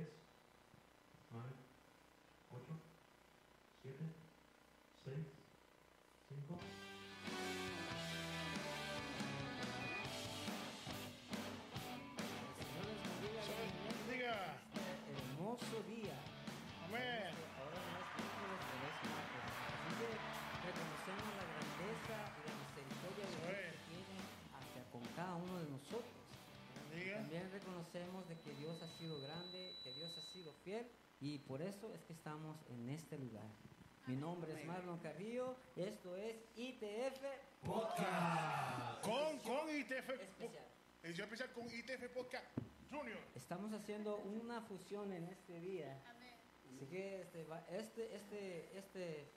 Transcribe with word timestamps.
10, 0.00 0.08
9, 1.30 1.44
8, 2.50 2.64
7, 3.82 3.98
6, 5.04 5.16
5. 6.28 6.58
Diga, 14.10 14.56
hermoso 15.12 15.76
día. 15.84 16.16
amén. 16.88 17.34
Ahora 17.60 17.76
es 17.76 17.84
miércoles, 17.92 18.60
pero 18.72 18.84
es 18.88 18.96
martes. 19.04 19.44
Así 19.68 19.90
que 20.00 20.08
reconocemos 20.64 21.28
la 21.36 21.44
grandeza 21.44 22.16
y 22.24 22.42
la 22.48 22.54
misericordia 22.56 23.24
de 23.28 23.36
Dios 23.36 23.52
que 23.68 23.84
tiene 23.84 24.16
hacia 24.56 24.82
con 24.90 25.04
cada 25.12 25.34
uno 25.36 25.58
de 25.60 25.68
nosotros. 25.68 26.20
Bendiga. 26.90 27.16
También 27.20 27.50
reconocemos 27.52 28.28
de 28.28 28.36
que 28.40 28.54
Dios 28.54 28.82
ha 28.82 28.88
sido 28.98 29.20
grande, 29.20 29.69
sido 30.40 30.54
fiel 30.64 30.86
y 31.20 31.38
por 31.38 31.60
eso 31.60 31.92
es 31.92 32.02
que 32.04 32.14
estamos 32.14 32.56
en 32.70 32.88
este 32.88 33.18
lugar. 33.18 33.46
Mi 34.06 34.16
nombre 34.16 34.58
es 34.58 34.66
Marlon 34.66 34.98
Carrillo, 35.00 35.54
esto 35.76 36.16
es 36.16 36.34
ITF 36.56 37.20
Con, 39.02 39.38
con 39.40 39.68
ITF. 39.68 40.08
Especial. 40.08 40.64
Edición 41.02 41.24
especial 41.26 41.52
con 41.52 41.66
ITF 41.66 42.08
Podcast 42.14 42.46
Junior. 42.90 43.18
Estamos 43.34 43.70
haciendo 43.74 44.16
una 44.16 44.62
fusión 44.62 45.12
en 45.12 45.28
este 45.28 45.60
día. 45.60 46.00
Así 46.74 46.86
que 46.86 47.20
este, 47.20 47.46
este, 47.70 48.16
este, 48.16 48.78
este, 48.78 49.28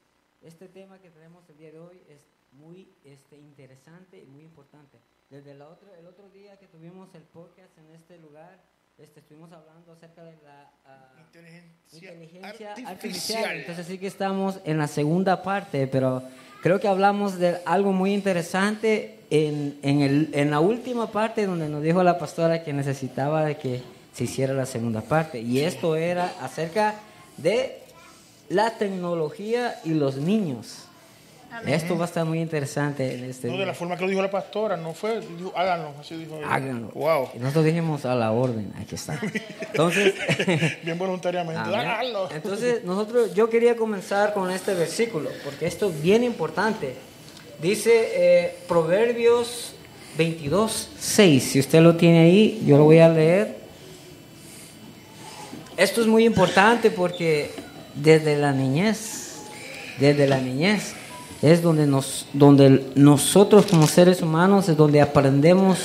este 0.41 0.69
tema 0.69 0.99
que 0.99 1.09
tenemos 1.09 1.49
el 1.49 1.57
día 1.57 1.71
de 1.73 1.79
hoy 1.79 2.01
es 2.07 2.25
muy 2.53 2.95
este, 3.03 3.37
interesante 3.37 4.23
y 4.23 4.27
muy 4.27 4.43
importante. 4.43 4.99
Desde 5.29 5.53
la 5.53 5.67
otra, 5.67 5.99
el 5.99 6.05
otro 6.05 6.29
día 6.29 6.57
que 6.57 6.67
tuvimos 6.67 7.13
el 7.13 7.23
podcast 7.23 7.77
en 7.77 7.91
este 7.91 8.17
lugar, 8.17 8.63
este, 8.97 9.19
estuvimos 9.19 9.51
hablando 9.51 9.91
acerca 9.91 10.23
de 10.23 10.33
la 10.43 10.71
ah, 10.85 11.09
Inteligencia, 11.25 12.11
inteligencia 12.11 12.71
artificial. 12.73 12.87
artificial. 12.87 13.57
Entonces 13.57 13.87
sí 13.87 13.97
que 13.97 14.07
estamos 14.07 14.59
en 14.65 14.77
la 14.77 14.87
segunda 14.87 15.41
parte, 15.41 15.87
pero 15.87 16.21
creo 16.61 16.79
que 16.79 16.87
hablamos 16.87 17.39
de 17.39 17.57
algo 17.65 17.91
muy 17.91 18.13
interesante 18.13 19.19
en, 19.31 19.79
en, 19.81 20.01
el, 20.01 20.29
en 20.33 20.51
la 20.51 20.59
última 20.59 21.11
parte 21.11 21.47
donde 21.47 21.69
nos 21.69 21.81
dijo 21.81 22.03
la 22.03 22.19
pastora 22.19 22.63
que 22.63 22.71
necesitaba 22.71 23.45
de 23.45 23.57
que 23.57 23.81
se 24.13 24.25
hiciera 24.25 24.53
la 24.53 24.67
segunda 24.67 25.01
parte. 25.01 25.41
Y 25.41 25.61
esto 25.61 25.95
era 25.95 26.31
acerca 26.39 26.95
de 27.37 27.79
la 28.49 28.77
tecnología 28.77 29.79
y 29.83 29.89
los 29.89 30.17
niños. 30.17 30.85
Esto 31.65 31.97
va 31.97 32.05
a 32.05 32.07
estar 32.07 32.25
muy 32.25 32.39
interesante 32.39 33.15
en 33.15 33.25
este 33.25 33.47
No 33.47 33.57
de 33.57 33.65
la 33.65 33.73
forma 33.73 33.95
que 33.95 34.03
lo 34.03 34.09
dijo 34.09 34.21
la 34.21 34.31
pastora, 34.31 34.75
no 34.75 34.93
fue, 34.93 35.21
dijo, 35.21 35.53
háganlo, 35.55 35.93
así 35.99 36.15
dijo. 36.15 36.39
Háganlo. 36.45 36.89
Wow. 36.89 37.29
Y 37.35 37.39
nosotros 37.39 37.65
dijimos 37.65 38.05
a 38.05 38.15
la 38.15 38.31
orden, 38.31 38.73
aquí 38.79 38.95
está. 38.95 39.19
Entonces, 39.61 40.13
Bien 40.83 40.97
voluntariamente, 40.97 41.59
háganlo. 41.59 42.29
Entonces, 42.31 42.83
nosotros, 42.83 43.33
yo 43.33 43.49
quería 43.49 43.75
comenzar 43.75 44.33
con 44.33 44.49
este 44.51 44.73
versículo, 44.73 45.29
porque 45.43 45.67
esto 45.67 45.89
es 45.89 46.01
bien 46.01 46.23
importante. 46.23 46.95
Dice 47.61 47.91
eh, 48.13 48.57
Proverbios 48.67 49.75
22, 50.17 50.89
6. 50.99 51.43
Si 51.43 51.59
usted 51.59 51.81
lo 51.81 51.95
tiene 51.95 52.19
ahí, 52.19 52.63
yo 52.65 52.77
lo 52.77 52.85
voy 52.85 52.99
a 52.99 53.09
leer. 53.09 53.57
Esto 55.77 56.01
es 56.01 56.07
muy 56.07 56.25
importante 56.25 56.91
porque 56.91 57.51
desde 57.95 58.37
la 58.37 58.51
niñez, 58.51 59.41
desde 59.99 60.27
la 60.27 60.39
niñez, 60.39 60.95
es 61.43 61.61
donde, 61.61 61.85
nos, 61.85 62.25
donde 62.33 62.85
nosotros 62.95 63.65
como 63.67 63.85
seres 63.85 64.21
humanos 64.23 64.67
es 64.69 64.75
donde 64.77 65.01
aprendemos 65.01 65.77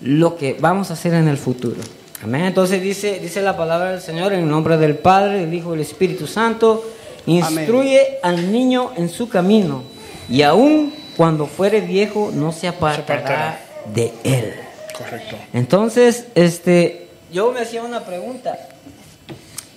lo 0.00 0.36
que 0.36 0.56
vamos 0.58 0.90
a 0.90 0.94
hacer 0.94 1.12
en 1.14 1.28
el 1.28 1.36
futuro. 1.36 1.76
Amén. 2.22 2.44
Entonces 2.44 2.80
dice, 2.80 3.18
dice 3.20 3.42
la 3.42 3.56
palabra 3.56 3.90
del 3.92 4.00
Señor 4.00 4.32
en 4.32 4.40
el 4.40 4.48
nombre 4.48 4.76
del 4.78 4.94
Padre, 4.96 5.40
del 5.40 5.52
Hijo 5.52 5.68
y 5.74 5.78
del 5.78 5.86
Espíritu 5.86 6.26
Santo. 6.26 6.84
Instruye 7.26 8.18
al 8.22 8.50
niño 8.52 8.92
en 8.96 9.08
su 9.08 9.28
camino 9.28 9.82
y 10.28 10.42
aun 10.42 10.92
cuando 11.16 11.46
fuere 11.46 11.80
viejo 11.80 12.30
no 12.34 12.52
se 12.52 12.66
apartará 12.68 13.20
apartará. 13.20 13.60
de 13.94 14.12
él. 14.24 14.54
Correcto. 14.96 15.36
Entonces, 15.52 16.26
este, 16.34 17.08
yo 17.32 17.52
me 17.52 17.60
hacía 17.60 17.82
una 17.82 18.00
pregunta, 18.04 18.56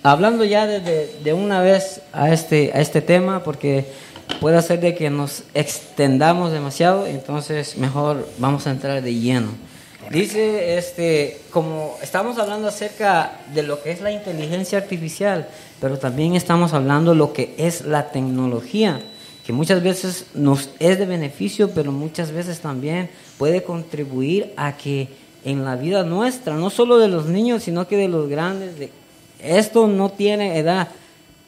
hablando 0.03 0.44
ya 0.44 0.66
de, 0.68 0.80
de- 0.80 1.16
de 1.24 1.34
una 1.34 1.62
vez 1.62 2.02
a 2.13 2.31
este, 2.31 2.72
a 2.74 2.81
este 2.81 3.02
tema, 3.02 3.44
porque 3.44 3.86
puede 4.40 4.62
ser 4.62 4.80
de 4.80 4.96
que 4.96 5.09
nos 5.09 5.44
extendamos 5.53 6.52
demasiado, 6.52 7.06
entonces 7.08 7.78
mejor 7.78 8.28
vamos 8.38 8.68
a 8.68 8.72
entrar 8.72 9.02
de 9.02 9.13
lleno. 9.13 9.50
Dice, 10.12 10.78
este, 10.78 11.41
como 11.50 11.97
estamos 12.02 12.38
hablando 12.38 12.68
acerca 12.68 13.40
de 13.56 13.63
lo 13.63 13.81
que 13.81 13.91
es 13.91 14.02
la 14.02 14.12
inteligencia 14.12 14.78
artificial, 14.78 15.47
pero 15.81 15.97
también 15.97 16.36
estamos 16.36 16.74
hablando 16.74 17.12
de 17.12 17.18
lo 17.18 17.34
que 17.34 17.56
es 17.58 17.86
la 17.86 18.12
tecnología, 18.12 19.02
que 19.46 19.53
muchas 19.53 19.81
veces 19.81 20.28
nos 20.36 20.69
es 20.80 21.00
de 21.00 21.06
beneficio, 21.07 21.72
pero 21.72 21.92
muchas 21.92 22.31
veces 22.31 22.59
también 22.59 23.09
puede 23.40 23.63
contribuir 23.63 24.53
a 24.57 24.78
que 24.78 25.07
en 25.44 25.66
la 25.66 25.75
vida 25.75 26.03
nuestra, 26.03 26.56
no 26.56 26.69
solo 26.69 26.97
de 26.97 27.07
los 27.07 27.25
niños, 27.25 27.63
sino 27.63 27.88
que 27.88 27.97
de 27.97 28.07
los 28.07 28.30
grandes, 28.30 28.78
de, 28.78 28.92
esto 29.40 29.88
no 29.88 30.09
tiene 30.09 30.57
edad, 30.59 30.88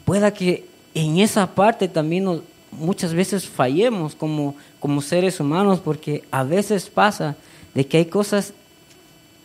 pueda 0.05 0.31
que 0.31 0.65
en 0.95 1.19
esa 1.19 1.53
parte 1.53 1.87
también 1.87 2.23
nos- 2.23 2.41
muchas 2.71 3.13
veces 3.13 3.47
fallemos 3.47 4.15
como, 4.15 4.55
como 4.79 5.01
seres 5.01 5.39
humanos, 5.39 5.79
porque 5.79 6.23
a 6.31 6.43
veces 6.43 6.89
pasa 6.89 7.35
de 7.73 7.85
que 7.85 7.97
hay 7.97 8.05
cosas, 8.05 8.53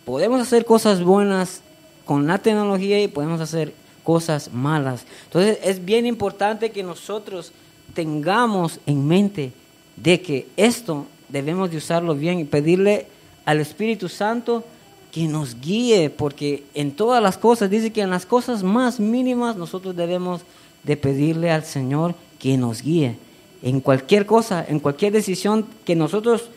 podemos 0.04 0.40
hacer 0.40 0.64
cosas 0.64 1.02
buenas 1.02 1.60
con 2.04 2.26
la 2.26 2.38
tecnología 2.38 3.02
y 3.02 3.08
podemos 3.08 3.40
hacer 3.40 3.74
cosas 4.02 4.52
malas. 4.52 5.04
Entonces 5.24 5.58
es 5.62 5.84
bien 5.84 6.06
importante 6.06 6.70
que 6.70 6.82
nosotros 6.82 7.52
tengamos 7.94 8.80
en 8.86 9.06
mente 9.06 9.52
de 9.96 10.20
que 10.20 10.48
esto 10.56 11.06
debemos 11.28 11.70
de 11.70 11.76
usarlo 11.76 12.14
bien 12.14 12.38
y 12.38 12.44
pedirle 12.44 13.06
al 13.44 13.60
Espíritu 13.60 14.08
Santo 14.08 14.64
que 15.10 15.28
nos 15.28 15.60
guíe, 15.60 16.08
porque 16.10 16.64
en 16.74 16.92
todas 16.92 17.22
las 17.22 17.36
cosas, 17.36 17.68
dice 17.68 17.92
que 17.92 18.00
en 18.00 18.10
las 18.10 18.24
cosas 18.24 18.62
más 18.62 18.98
mínimas 18.98 19.56
nosotros 19.56 19.94
debemos 19.94 20.40
de 20.84 20.96
pedirle 20.96 21.50
al 21.50 21.64
Señor 21.64 22.14
que 22.42 22.56
nos 22.56 22.82
guíe. 22.82 23.16
En 23.62 23.80
cualquier 23.80 24.26
cosa, 24.26 24.66
en 24.68 24.80
cualquier 24.80 25.12
decisión 25.12 25.64
que 25.84 25.94
nosotros, 25.94 26.50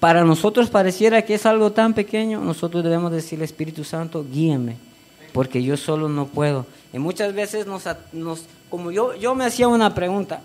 para 0.00 0.22
nosotros 0.22 0.68
pareciera 0.68 1.22
que 1.22 1.34
es 1.34 1.46
algo 1.46 1.72
tan 1.72 1.94
pequeño, 1.94 2.40
nosotros 2.40 2.84
debemos 2.84 3.10
decirle, 3.10 3.46
Espíritu 3.46 3.84
Santo, 3.84 4.26
guíeme, 4.30 4.76
porque 5.32 5.62
yo 5.62 5.78
solo 5.78 6.10
no 6.10 6.26
puedo. 6.26 6.66
Y 6.92 6.98
muchas 6.98 7.32
veces 7.32 7.66
nos, 7.66 7.84
nos 8.12 8.44
como 8.68 8.90
yo, 8.90 9.14
yo 9.14 9.34
me 9.34 9.46
hacía 9.46 9.66
una 9.66 9.94
pregunta, 9.94 10.42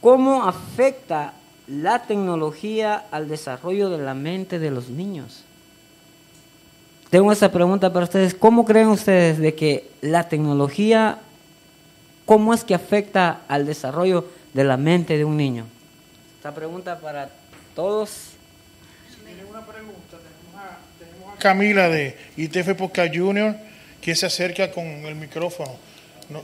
¿cómo 0.00 0.42
afecta 0.42 1.34
la 1.68 2.02
tecnología 2.02 3.04
al 3.12 3.28
desarrollo 3.28 3.90
de 3.90 3.98
la 3.98 4.14
mente 4.14 4.58
de 4.58 4.72
los 4.72 4.88
niños? 4.88 5.44
Tengo 7.10 7.30
esta 7.30 7.52
pregunta 7.52 7.92
para 7.92 8.06
ustedes. 8.06 8.34
¿Cómo 8.34 8.64
creen 8.64 8.88
ustedes 8.88 9.38
de 9.38 9.54
que 9.54 9.88
la 10.00 10.28
tecnología, 10.28 11.20
cómo 12.24 12.54
es 12.54 12.64
que 12.64 12.74
afecta 12.74 13.40
al 13.48 13.66
desarrollo 13.66 14.26
de 14.54 14.64
la 14.64 14.76
mente 14.76 15.16
de 15.16 15.24
un 15.24 15.36
niño? 15.36 15.66
Esta 16.36 16.54
pregunta 16.54 16.98
para 16.98 17.30
todos. 17.74 18.30
Tiene 19.24 19.44
una 19.44 19.64
pregunta, 19.64 20.18
tenemos 20.98 21.34
a, 21.34 21.38
Camila 21.38 21.88
de 21.88 22.16
ITF 22.36 22.74
Podcast 22.76 23.14
Junior, 23.16 23.56
que 24.00 24.14
se 24.14 24.26
acerca 24.26 24.70
con 24.70 24.84
el 24.84 25.14
micrófono. 25.14 25.72
No, 26.28 26.42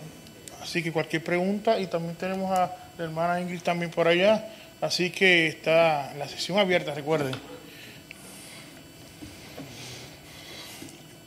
así 0.62 0.82
que 0.82 0.92
cualquier 0.92 1.24
pregunta, 1.24 1.78
y 1.80 1.86
también 1.86 2.14
tenemos 2.16 2.50
a 2.56 2.72
la 2.96 3.04
hermana 3.04 3.40
Ingrid 3.40 3.62
también 3.62 3.90
por 3.90 4.06
allá, 4.08 4.48
así 4.80 5.10
que 5.10 5.48
está 5.48 6.14
la 6.14 6.28
sesión 6.28 6.58
abierta, 6.58 6.94
recuerden. 6.94 7.34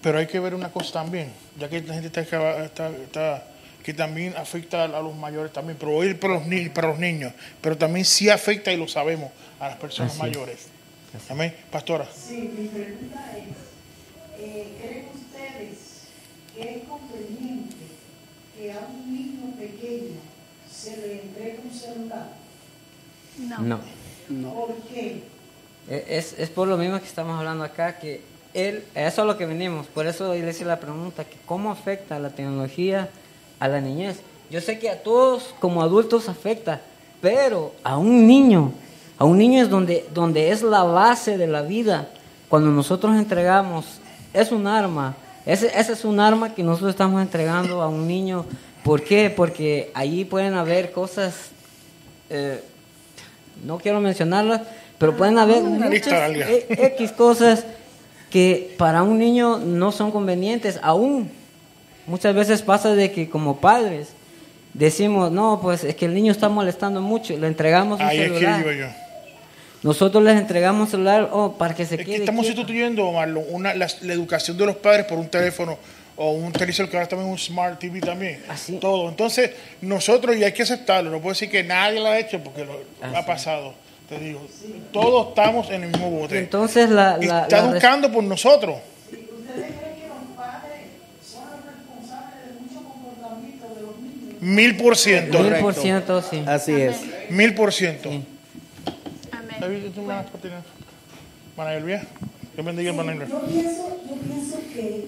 Pero 0.02 0.18
hay 0.18 0.26
que 0.28 0.40
ver 0.40 0.56
una 0.56 0.70
cosa 0.72 0.94
también, 0.94 1.32
ya 1.60 1.70
que 1.70 1.82
la 1.82 1.94
gente 1.94 2.08
está, 2.22 2.64
está- 2.66 2.90
está- 2.90 3.44
que 3.84 3.94
también 3.94 4.36
afecta 4.38 4.84
a 4.84 4.88
los 5.02 5.16
mayores 5.16 5.52
también, 5.54 5.78
pero 5.80 5.96
hoy 5.96 6.14
para 6.14 6.36
los, 6.36 6.46
ni- 6.48 6.70
para 6.70 6.90
los 6.90 7.00
niños, 7.00 7.34
pero 7.62 7.78
también 7.78 8.06
sí 8.06 8.30
afecta 8.30 8.72
y 8.72 8.78
lo 8.78 8.88
sabemos 8.88 9.32
a 9.60 9.68
las 9.70 9.78
personas 9.78 10.12
Así 10.14 10.22
es. 10.22 10.28
mayores. 10.28 10.68
Amén, 11.30 11.56
pastora. 11.72 12.08
Sí, 12.16 12.52
mi 12.58 12.68
pregunta 12.68 13.38
es, 13.38 14.40
eh, 14.42 14.68
¿creen 14.80 15.06
ustedes 15.14 15.78
que 16.56 16.62
es 16.78 16.84
conveniente 16.88 17.76
que 18.58 18.72
a 18.72 18.80
un 18.90 19.14
niño 19.14 19.54
pequeño 19.58 20.20
se 20.72 20.98
le 20.98 21.22
entregue 21.24 21.60
un 21.64 21.78
celular? 21.78 22.30
No. 23.60 24.54
¿Por 24.54 24.76
qué? 24.84 25.24
E- 25.90 26.06
Es, 26.08 26.36
es 26.38 26.50
por 26.50 26.68
lo 26.68 26.78
mismo 26.78 27.00
que 27.00 27.06
estamos 27.08 27.38
hablando 27.38 27.64
acá, 27.64 27.98
que 28.00 28.22
él, 28.54 28.84
eso 28.96 29.08
es 29.08 29.20
a 29.20 29.24
lo 29.26 29.38
que 29.38 29.46
venimos. 29.46 29.88
Por 29.88 30.06
eso 30.08 30.34
le 30.34 30.50
hice 30.50 30.64
la 30.66 30.80
pregunta, 30.80 31.26
que 31.26 31.38
cómo 31.46 31.72
afecta 31.72 32.20
la 32.20 32.30
tecnología 32.30 33.10
a 33.62 33.68
la 33.68 33.80
niñez. 33.80 34.18
Yo 34.50 34.60
sé 34.60 34.80
que 34.80 34.90
a 34.90 35.02
todos 35.02 35.54
como 35.60 35.82
adultos 35.82 36.28
afecta, 36.28 36.82
pero 37.22 37.72
a 37.84 37.96
un 37.98 38.28
niño, 38.28 38.74
a 39.18 39.24
un 39.24 39.38
niño 39.38 39.62
es 39.62 39.70
donde, 39.70 40.06
donde 40.14 40.50
es 40.50 40.64
la 40.64 40.84
base 40.84 41.38
de 41.38 41.48
la 41.48 41.62
vida. 41.62 42.10
Cuando 42.50 42.70
nosotros 42.72 43.16
entregamos, 43.16 43.86
es 44.34 44.52
un 44.52 44.66
arma, 44.68 45.16
Ese, 45.46 45.68
ese 45.80 45.94
es 45.94 46.04
un 46.04 46.20
arma 46.20 46.54
que 46.54 46.64
nosotros 46.64 46.90
estamos 46.90 47.22
entregando 47.22 47.82
a 47.82 47.88
un 47.88 48.08
niño. 48.08 48.46
¿Por 48.84 49.04
qué? 49.04 49.30
Porque 49.30 49.92
allí 49.94 50.26
pueden 50.26 50.56
haber 50.56 50.92
cosas, 50.92 51.52
eh, 52.30 52.64
no 53.64 53.78
quiero 53.78 54.02
mencionarlas, 54.02 54.62
pero 54.98 55.16
pueden 55.16 55.38
haber 55.38 55.62
muchas 55.64 56.32
e- 56.32 56.66
X 56.96 57.12
cosas 57.12 57.64
que 58.32 58.76
para 58.78 59.04
un 59.04 59.20
niño 59.20 59.60
no 59.60 59.92
son 59.92 60.12
convenientes. 60.12 60.80
Aún 60.82 61.30
muchas 62.06 62.36
veces 62.36 62.62
pasa 62.62 62.96
de 62.96 63.12
que 63.12 63.30
como 63.30 63.58
padres 63.58 64.10
decimos, 64.74 65.32
no, 65.32 65.60
pues 65.62 65.84
es 65.84 65.96
que 65.96 66.06
el 66.06 66.14
niño 66.14 66.32
está 66.32 66.50
molestando 66.50 67.02
mucho, 67.02 67.38
le 67.38 67.48
entregamos 67.48 68.00
un 68.00 68.06
Ahí 68.06 68.20
es 68.20 68.32
que 68.32 68.40
iba 68.42 68.74
yo. 68.74 68.88
Nosotros 69.84 70.24
les 70.24 70.38
entregamos 70.38 70.82
un 70.82 70.92
celular 70.92 71.30
oh, 71.32 71.54
para 71.54 71.74
que 71.74 71.86
se 71.86 71.96
Es 71.96 72.02
que 72.02 72.06
quede 72.06 72.16
estamos 72.18 72.46
quieto. 72.46 72.62
sustituyendo, 72.62 73.12
Marlon, 73.12 73.44
una, 73.50 73.74
la, 73.74 73.88
la 74.02 74.14
educación 74.14 74.56
de 74.58 74.68
los 74.68 74.76
padres 74.76 75.06
por 75.08 75.18
un 75.18 75.28
teléfono 75.28 75.78
o 76.18 76.34
un 76.34 76.52
televisor 76.52 76.88
que 76.88 76.98
ahora 76.98 77.10
también 77.10 77.30
es 77.30 77.34
un 77.34 77.40
smart 77.40 77.80
TV 77.80 78.00
también. 78.00 78.44
Así. 78.48 78.74
Todo. 78.78 79.10
Entonces, 79.10 79.52
nosotros, 79.82 80.36
y 80.38 80.44
hay 80.44 80.52
que 80.52 80.62
aceptarlo, 80.62 81.10
no 81.10 81.18
puedo 81.18 81.34
decir 81.34 81.50
que 81.50 81.64
nadie 81.64 82.00
lo 82.00 82.08
ha 82.08 82.20
hecho 82.20 82.40
porque 82.44 82.64
lo, 82.64 82.74
Así. 83.02 83.16
ha 83.16 83.26
pasado. 83.26 83.74
Te 84.08 84.20
digo, 84.20 84.46
todos 84.92 85.30
estamos 85.30 85.70
en 85.72 85.84
el 85.84 85.90
mismo 85.90 86.12
bote. 86.12 86.38
entonces 86.38 86.90
la, 86.90 87.18
está 87.20 87.48
la 87.64 87.72
educando 87.72 88.12
por 88.12 88.24
nosotros. 88.24 88.76
¿Ustedes 89.10 89.56
creen 89.56 89.96
que 89.96 90.08
los 90.10 90.38
padres 90.38 90.82
son 91.26 91.44
los 91.50 91.66
responsables 91.66 92.46
de 92.46 92.60
muchos 92.60 92.84
comportamientos 92.92 93.76
de 93.76 93.82
los 93.82 93.98
niños? 94.00 94.31
Mil 94.42 94.76
por 94.76 94.98
ciento. 94.98 95.40
mil 95.44 95.54
por 95.56 95.74
ciento, 95.76 96.22
sí. 96.22 96.44
Así 96.48 96.74
es. 96.74 96.98
Mil 97.30 97.54
por 97.54 97.72
ciento. 97.72 98.10
Sí. 98.10 98.26
Amén. 99.32 99.84
Que 102.56 102.62
bendiga 102.64 102.90
hermana 102.90 103.12
Elvia. 103.14 103.28
Yo 103.28 103.42
pienso, 103.46 104.02
yo 104.10 104.16
pienso 104.16 104.58
que 104.74 105.08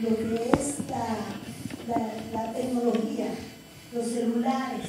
lo 0.00 0.16
que 0.16 0.50
es 0.52 0.74
la, 0.90 1.16
la, 1.88 2.42
la 2.44 2.52
tecnología, 2.52 3.28
los 3.94 4.06
celulares, 4.08 4.88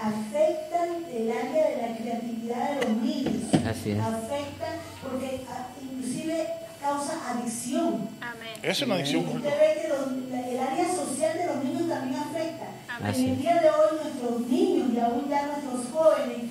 afectan 0.00 1.04
el 1.14 1.30
área 1.30 1.68
de 1.68 1.76
la 1.82 1.96
creatividad 1.98 2.80
de 2.80 2.86
los 2.86 2.96
niños. 3.02 3.54
Así 3.66 3.90
es. 3.90 3.98
Afectan 4.00 4.76
porque 5.02 5.42
ah, 5.48 5.68
inclusive 5.80 6.46
causa 6.82 7.30
adicción. 7.30 8.08
Amén. 8.20 8.54
Eso 8.62 8.70
es 8.70 8.82
una 8.82 8.94
adicción. 8.96 9.24
Usted 9.26 9.42
ve 9.42 9.82
que 9.82 9.88
los- 9.88 10.46
el 10.46 10.58
área 10.60 10.88
social 10.94 11.38
de 11.38 11.46
los 11.46 11.64
niños 11.64 11.88
también 11.88 12.20
afecta. 12.20 12.66
En 13.00 13.06
el 13.30 13.38
día 13.40 13.54
de 13.60 13.70
hoy 13.70 13.98
nuestros 14.02 14.40
niños 14.48 14.90
y 14.94 14.98
aún 15.00 15.28
ya 15.28 15.46
nuestros 15.46 15.86
jóvenes 15.92 16.50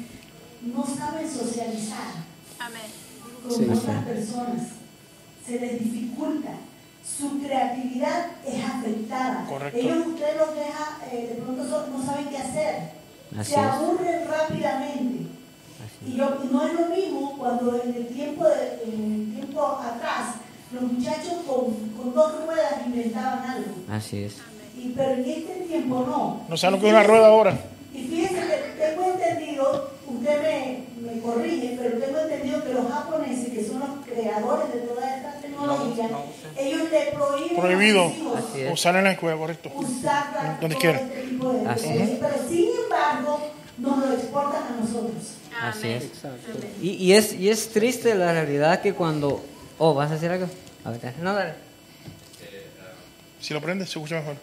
no 0.61 0.85
saben 0.85 1.29
socializar 1.31 2.11
Amén. 2.59 2.81
con 3.43 3.51
Sí, 3.55 3.63
otras 3.65 3.79
sí. 3.79 4.05
personas. 4.05 4.61
Se 5.45 5.59
les 5.59 5.79
dificulta. 5.79 6.51
Su 7.03 7.39
creatividad 7.41 8.27
es 8.45 8.63
afectada. 8.63 9.45
Correcto. 9.47 9.77
Ellos 9.79 10.07
usted 10.07 10.37
los 10.37 10.55
deja, 10.55 10.97
eh, 11.11 11.33
de 11.35 11.41
pronto 11.41 11.63
no 11.63 12.05
saben 12.05 12.27
qué 12.29 12.37
hacer. 12.37 12.91
Así 13.39 13.53
Se 13.53 13.59
es. 13.59 13.65
aburren 13.65 14.27
rápidamente. 14.27 15.30
Y, 16.05 16.15
yo, 16.17 16.25
y 16.43 16.53
no 16.53 16.65
es 16.67 16.73
lo 16.73 16.85
mismo 16.87 17.37
cuando 17.37 17.81
en 17.83 17.93
el 17.95 18.07
tiempo, 18.07 18.45
de- 18.45 18.83
en 18.85 19.25
el 19.29 19.35
tiempo 19.35 19.65
atrás 19.67 20.35
los 20.71 20.83
muchachos 20.83 21.33
con, 21.47 21.73
con 21.97 22.13
dos 22.13 22.45
ruedas 22.45 22.73
inventaban 22.85 23.43
algo. 23.49 23.71
Así 23.91 24.23
es. 24.23 24.37
Y, 24.77 24.93
pero 24.95 25.11
en 25.11 25.25
este 25.29 25.53
tiempo 25.67 26.03
no. 26.07 26.41
No 26.49 26.57
saben 26.57 26.75
lo 26.77 26.81
que 26.81 26.87
es 26.87 26.93
una 26.93 27.03
rueda 27.03 27.27
ahora. 27.27 27.59
Y 27.93 27.99
fíjense 28.07 28.35
que 28.35 28.73
tengo 28.81 29.11
entendido, 29.13 29.91
usted 30.07 30.41
me, 30.41 31.11
me 31.13 31.21
corrige, 31.21 31.77
pero 31.79 31.99
tengo 31.99 32.19
entendido 32.19 32.63
que 32.63 32.73
los 32.73 32.87
japoneses, 32.91 33.49
que 33.49 33.63
son 33.67 33.79
los 33.81 33.89
creadores 34.05 34.73
de 34.73 34.79
toda 34.79 35.15
esta 35.17 35.33
tecnología, 35.41 36.09
ellos 36.57 36.81
le 36.89 37.11
prohíben 37.13 37.57
Prohibido. 37.57 38.05
a 38.05 38.41
sus 38.41 38.57
hijos. 38.57 38.73
Usar 38.73 38.95
en 38.95 39.03
la 39.03 39.11
escuela, 39.11 39.37
correcto. 39.37 39.69
usar 39.75 40.57
Donde 40.61 40.75
este 40.75 41.69
Así 41.69 41.89
es. 41.89 42.09
Pero 42.11 42.35
sin 42.49 42.69
embargo, 42.85 43.39
nos 43.77 43.97
lo 43.99 44.13
exportan 44.13 44.63
a 44.63 44.81
nosotros. 44.81 45.35
Así 45.59 45.89
es. 45.89 46.03
Exacto. 46.05 46.51
Y, 46.81 46.91
y 46.91 47.13
es 47.13 47.33
y 47.33 47.49
es 47.49 47.69
triste 47.69 48.15
la 48.15 48.31
realidad 48.31 48.81
que 48.81 48.93
cuando... 48.93 49.43
Oh, 49.77 49.93
¿vas 49.93 50.11
a 50.11 50.15
decir 50.15 50.29
algo? 50.29 50.47
A 50.83 50.91
ver, 50.91 51.13
no, 51.21 51.33
dale. 51.33 51.53
Si 53.39 53.53
lo 53.53 53.61
prendes, 53.61 53.89
se 53.89 53.97
escucha 53.97 54.17
mejor. 54.17 54.35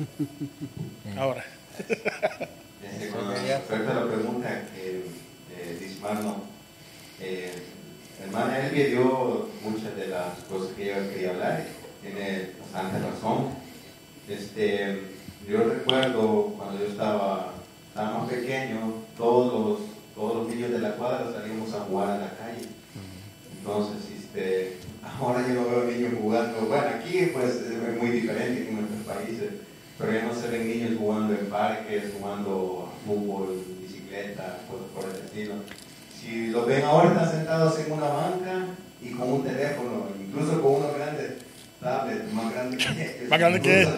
Ahora. 1.18 1.44
Este, 1.78 3.10
con 3.10 3.30
respecto 3.30 3.90
a 3.90 3.94
la 3.94 4.06
pregunta 4.06 4.62
que 4.74 5.04
eh, 5.54 5.78
dice 5.78 6.00
Marno, 6.00 6.42
eh, 7.20 7.52
hermana 8.22 8.66
Elvia 8.66 8.86
dio 8.86 9.48
muchas 9.62 9.94
de 9.96 10.08
las 10.08 10.38
cosas 10.48 10.74
que 10.74 10.86
yo 10.86 10.94
quería 11.10 11.30
hablar, 11.30 11.64
tiene 12.02 12.52
bastante 12.60 13.06
razón. 13.06 13.50
Este, 14.28 15.02
yo 15.46 15.64
recuerdo 15.64 16.54
cuando 16.56 16.78
yo 16.78 16.90
estaba, 16.90 17.52
estaba 17.90 18.20
más 18.20 18.30
pequeño, 18.30 18.94
todos 19.16 19.52
los, 19.52 19.80
todos 20.14 20.36
los 20.36 20.54
niños 20.54 20.70
de 20.70 20.78
la 20.78 20.92
cuadra 20.92 21.32
salíamos 21.32 21.74
a 21.74 21.80
jugar 21.80 22.10
a 22.10 22.18
la 22.18 22.30
calle. 22.36 22.68
Entonces, 23.58 23.96
este, 24.16 24.76
ahora 25.02 25.44
yo 25.46 25.54
no 25.54 25.68
veo 25.68 25.84
niños 25.84 26.14
jugando, 26.20 26.60
bueno, 26.66 26.86
aquí 26.94 27.30
pues 27.32 27.56
es 27.56 28.00
muy 28.00 28.10
diferente 28.10 28.62
que 28.62 28.68
en 28.68 28.76
nuestros 28.76 29.16
países, 29.16 29.50
pero 29.98 30.12
ya 30.12 30.22
no 30.22 30.34
se 30.34 30.48
ven 30.48 30.68
niños 30.68 30.98
jugando 30.98 31.34
en 31.34 31.46
parques, 31.46 32.12
jugando 32.16 32.88
a 32.88 33.06
fútbol, 33.06 33.64
bicicleta, 33.82 34.60
cosas 34.70 34.86
por 34.94 35.04
el 35.10 35.24
estilo. 35.26 35.54
Si 36.18 36.46
los 36.46 36.66
ven 36.66 36.84
ahora 36.84 37.10
están 37.10 37.30
sentados 37.30 37.78
en 37.80 37.92
una 37.92 38.06
banca 38.08 38.66
y 39.02 39.10
con 39.10 39.32
un 39.32 39.42
teléfono, 39.42 40.06
incluso 40.18 40.62
con 40.62 40.76
unos 40.76 40.94
grandes 40.94 41.32
tablets, 41.80 42.32
más 42.32 42.52
grandes 42.52 42.86
que 42.86 43.26
Más 43.28 43.38
grande 43.38 43.60
que 43.60 43.82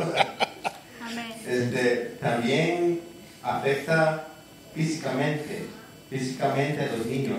este, 1.46 2.16
también 2.20 3.11
afecta 3.42 4.28
físicamente, 4.74 5.66
físicamente 6.10 6.80
a 6.82 6.96
los 6.96 7.06
niños, 7.06 7.38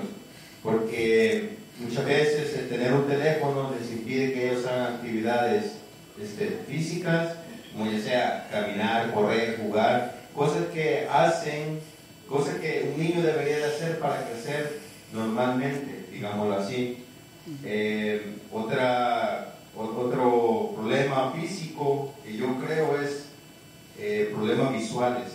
porque 0.61 1.57
muchas 1.79 2.05
veces 2.05 2.55
el 2.57 2.69
tener 2.69 2.94
un 2.94 3.07
teléfono 3.07 3.73
les 3.79 3.91
impide 3.91 4.33
que 4.33 4.51
ellos 4.51 4.65
hagan 4.65 4.94
actividades 4.95 5.73
este, 6.21 6.59
físicas, 6.67 7.35
como 7.73 7.91
ya 7.91 8.00
sea 8.00 8.47
caminar, 8.51 9.11
correr, 9.13 9.57
jugar, 9.61 10.21
cosas 10.35 10.65
que 10.73 11.07
hacen, 11.11 11.79
cosas 12.29 12.55
que 12.55 12.91
un 12.94 13.01
niño 13.03 13.21
debería 13.21 13.57
de 13.57 13.65
hacer 13.65 14.00
para 14.00 14.27
crecer 14.29 14.79
normalmente, 15.11 16.05
digámoslo 16.11 16.55
así. 16.57 17.00
Eh, 17.65 18.35
otra, 18.51 19.55
ot- 19.75 19.97
otro 19.97 20.72
problema 20.75 21.33
físico 21.33 22.13
que 22.24 22.38
yo 22.38 22.57
creo 22.65 23.01
es 23.01 23.25
eh, 24.00 24.29
problemas 24.33 24.72
visuales, 24.74 25.27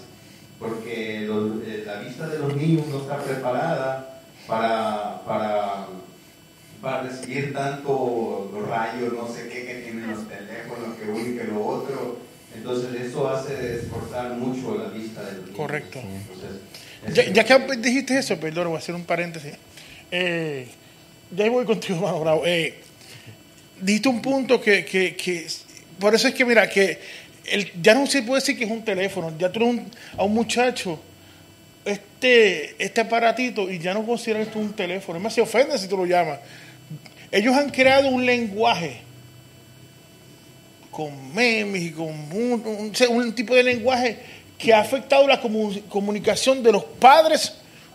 porque 0.59 1.21
los- 1.27 1.63
eh, 1.65 1.83
la 1.87 2.01
vista 2.01 2.27
de 2.29 2.39
los 2.39 2.57
niños 2.57 2.87
no 2.89 2.99
está 3.03 3.19
preparada 3.23 4.21
para, 4.47 5.23
para, 5.25 5.87
para 6.83 7.03
recibir 7.03 7.53
tanto 7.53 8.51
los 8.53 8.69
rayos, 8.69 9.13
no 9.13 9.29
sé 9.29 9.49
qué, 9.49 9.65
que 9.67 9.75
tienen 9.85 10.09
los 10.09 10.27
teléfonos, 10.29 10.97
que 10.97 11.07
uno 11.09 11.21
y 11.29 11.37
que 11.37 11.45
lo 11.45 11.65
otro. 11.65 12.19
Entonces 12.55 13.01
eso 13.01 13.29
hace 13.29 13.77
esforzar 13.77 14.33
mucho 14.33 14.77
la 14.79 14.89
vista 14.89 15.21
de 15.23 15.33
los 15.33 15.41
niños. 15.43 15.57
Correcto. 15.57 16.01
Entonces, 16.01 17.33
Ya, 17.33 17.45
ya 17.45 17.45
que 17.67 17.77
dijiste 17.77 18.19
eso, 18.19 18.39
perdón, 18.39 18.69
voy 18.69 18.77
a 18.77 18.79
hacer 18.79 18.95
un 18.95 19.05
paréntesis. 19.05 19.53
Eh, 20.11 20.67
ya 21.31 21.49
voy 21.51 21.65
contigo, 21.65 22.01
Bravo. 22.21 22.43
Eh, 22.47 22.75
dijiste 23.81 24.09
un 24.09 24.21
punto 24.23 24.61
que, 24.61 24.85
que, 24.85 25.15
que- 25.15 25.47
por 26.01 26.15
eso 26.15 26.29
es 26.29 26.35
que, 26.35 26.45
mira, 26.45 26.69
que 26.69 26.99
ya 27.81 27.95
no 27.95 28.07
se 28.07 28.23
puede 28.23 28.41
decir 28.41 28.59
que 28.59 28.65
es 28.65 28.71
un 28.71 28.85
teléfono, 28.85 29.33
ya 29.39 29.51
tú 29.51 29.65
un- 29.65 29.91
a 30.17 30.25
un 30.25 30.35
muchacho 30.35 31.01
este, 31.85 32.75
este 32.83 33.01
aparatito 33.01 33.71
y 33.71 33.79
ya 33.79 33.95
no 33.95 34.05
consideran 34.05 34.43
esto 34.43 34.59
un 34.59 34.73
teléfono. 34.75 35.19
Es 35.19 35.23
más, 35.23 35.35
se 35.35 35.41
ofende 35.41 35.79
si 35.79 35.89
tú 35.89 35.97
lo 35.97 36.05
llamas. 36.07 36.39
Ellos 37.31 37.55
han 37.57 37.71
creado 37.71 38.09
un 38.09 38.25
lenguaje 38.27 39.01
con 40.91 41.33
memes 41.35 41.83
y 41.83 41.91
con 41.93 42.09
un, 42.09 43.35
tipo 43.35 43.55
de 43.55 43.63
lenguaje 43.63 44.19
que 44.59 44.75
ha 44.75 44.81
afectado 44.81 45.27
la 45.29 45.41
comu- 45.41 45.83
comunicación 45.89 46.63
de 46.63 46.73
los 46.73 46.85
padres 46.85 47.55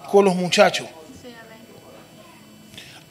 con 0.10 0.24
los 0.26 0.36
muchachos. 0.36 0.88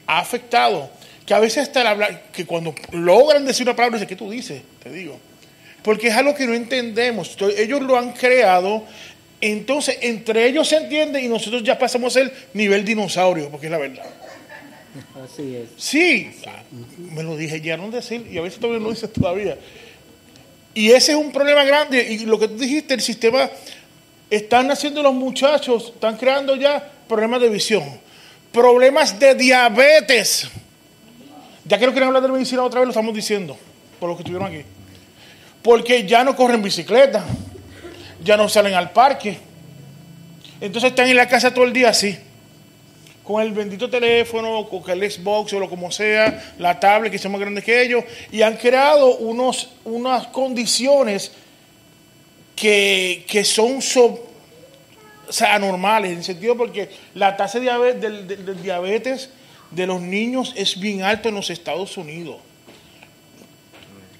Ha 0.07 0.19
afectado 0.19 0.89
que 1.25 1.33
a 1.33 1.39
veces 1.39 1.63
hasta 1.63 1.81
el 1.81 1.87
hablar, 1.87 2.23
que 2.33 2.45
cuando 2.45 2.73
logran 2.91 3.45
decir 3.45 3.65
una 3.67 3.75
palabra, 3.75 3.97
dice, 3.99 4.07
¿qué 4.07 4.15
tú 4.15 4.29
dices? 4.29 4.61
Te 4.81 4.89
digo. 4.91 5.17
Porque 5.83 6.07
es 6.07 6.15
algo 6.15 6.33
que 6.33 6.47
no 6.47 6.53
entendemos. 6.53 7.35
Ellos 7.57 7.81
lo 7.81 7.97
han 7.97 8.13
creado, 8.13 8.83
entonces 9.41 9.97
entre 10.01 10.47
ellos 10.47 10.67
se 10.67 10.77
entiende 10.77 11.21
y 11.21 11.27
nosotros 11.27 11.63
ya 11.63 11.77
pasamos 11.77 12.15
el 12.15 12.31
nivel 12.53 12.85
dinosaurio, 12.85 13.49
porque 13.49 13.67
es 13.67 13.71
la 13.71 13.77
verdad. 13.77 14.05
Así 15.23 15.55
es. 15.55 15.69
Sí, 15.75 16.31
me 16.97 17.23
lo 17.23 17.35
dijeron 17.35 17.91
decir 17.91 18.27
y 18.31 18.37
a 18.37 18.41
veces 18.41 18.59
todavía 18.59 18.79
no 18.79 18.85
lo 18.85 18.93
dices 18.93 19.11
todavía. 19.11 19.57
Y 20.73 20.91
ese 20.91 21.11
es 21.11 21.17
un 21.17 21.31
problema 21.31 21.63
grande. 21.63 22.01
Y 22.01 22.19
lo 22.19 22.39
que 22.39 22.47
tú 22.47 22.57
dijiste, 22.57 22.93
el 22.93 23.01
sistema, 23.01 23.49
están 24.29 24.71
haciendo 24.71 25.03
los 25.03 25.13
muchachos, 25.13 25.91
están 25.93 26.17
creando 26.17 26.55
ya 26.55 26.91
problemas 27.07 27.41
de 27.41 27.49
visión, 27.49 27.83
problemas 28.51 29.19
de 29.19 29.35
diabetes. 29.35 30.47
Ya 31.65 31.77
que 31.77 31.85
no 31.85 31.91
quieren 31.91 32.07
hablar 32.07 32.23
de 32.23 32.29
medicina 32.29 32.63
otra 32.63 32.79
vez, 32.79 32.87
lo 32.87 32.91
estamos 32.91 33.13
diciendo, 33.13 33.57
por 33.99 34.09
lo 34.09 34.15
que 34.15 34.23
estuvieron 34.23 34.47
aquí. 34.47 34.63
Porque 35.63 36.05
ya 36.05 36.23
no 36.23 36.35
corren 36.35 36.61
bicicleta, 36.61 37.23
ya 38.23 38.37
no 38.37 38.47
salen 38.49 38.73
al 38.73 38.91
parque. 38.91 39.39
Entonces 40.61 40.91
están 40.91 41.07
en 41.09 41.15
la 41.15 41.27
casa 41.27 41.53
todo 41.53 41.65
el 41.65 41.73
día 41.73 41.89
así, 41.89 42.17
con 43.23 43.41
el 43.41 43.51
bendito 43.51 43.89
teléfono, 43.89 44.67
con 44.69 44.89
el 44.89 45.11
Xbox 45.11 45.53
o 45.53 45.59
lo 45.59 45.69
como 45.69 45.91
sea, 45.91 46.53
la 46.57 46.79
tablet 46.79 47.11
que 47.11 47.17
son 47.17 47.31
más 47.31 47.41
grandes 47.41 47.63
que 47.63 47.81
ellos, 47.81 48.03
y 48.31 48.41
han 48.41 48.55
creado 48.55 49.17
unos, 49.17 49.71
unas 49.83 50.27
condiciones 50.27 51.31
que, 52.55 53.25
que 53.27 53.43
son 53.43 53.81
sea, 53.81 55.55
anormales, 55.55 56.11
en 56.11 56.19
el 56.19 56.23
sentido 56.23 56.55
porque 56.55 56.89
la 57.13 57.35
tasa 57.35 57.59
de 57.59 58.55
diabetes, 58.61 59.29
de 59.71 59.87
los 59.87 60.01
niños 60.01 60.53
es 60.55 60.79
bien 60.79 61.01
alto 61.01 61.29
en 61.29 61.35
los 61.35 61.49
Estados 61.49 61.97
Unidos. 61.97 62.37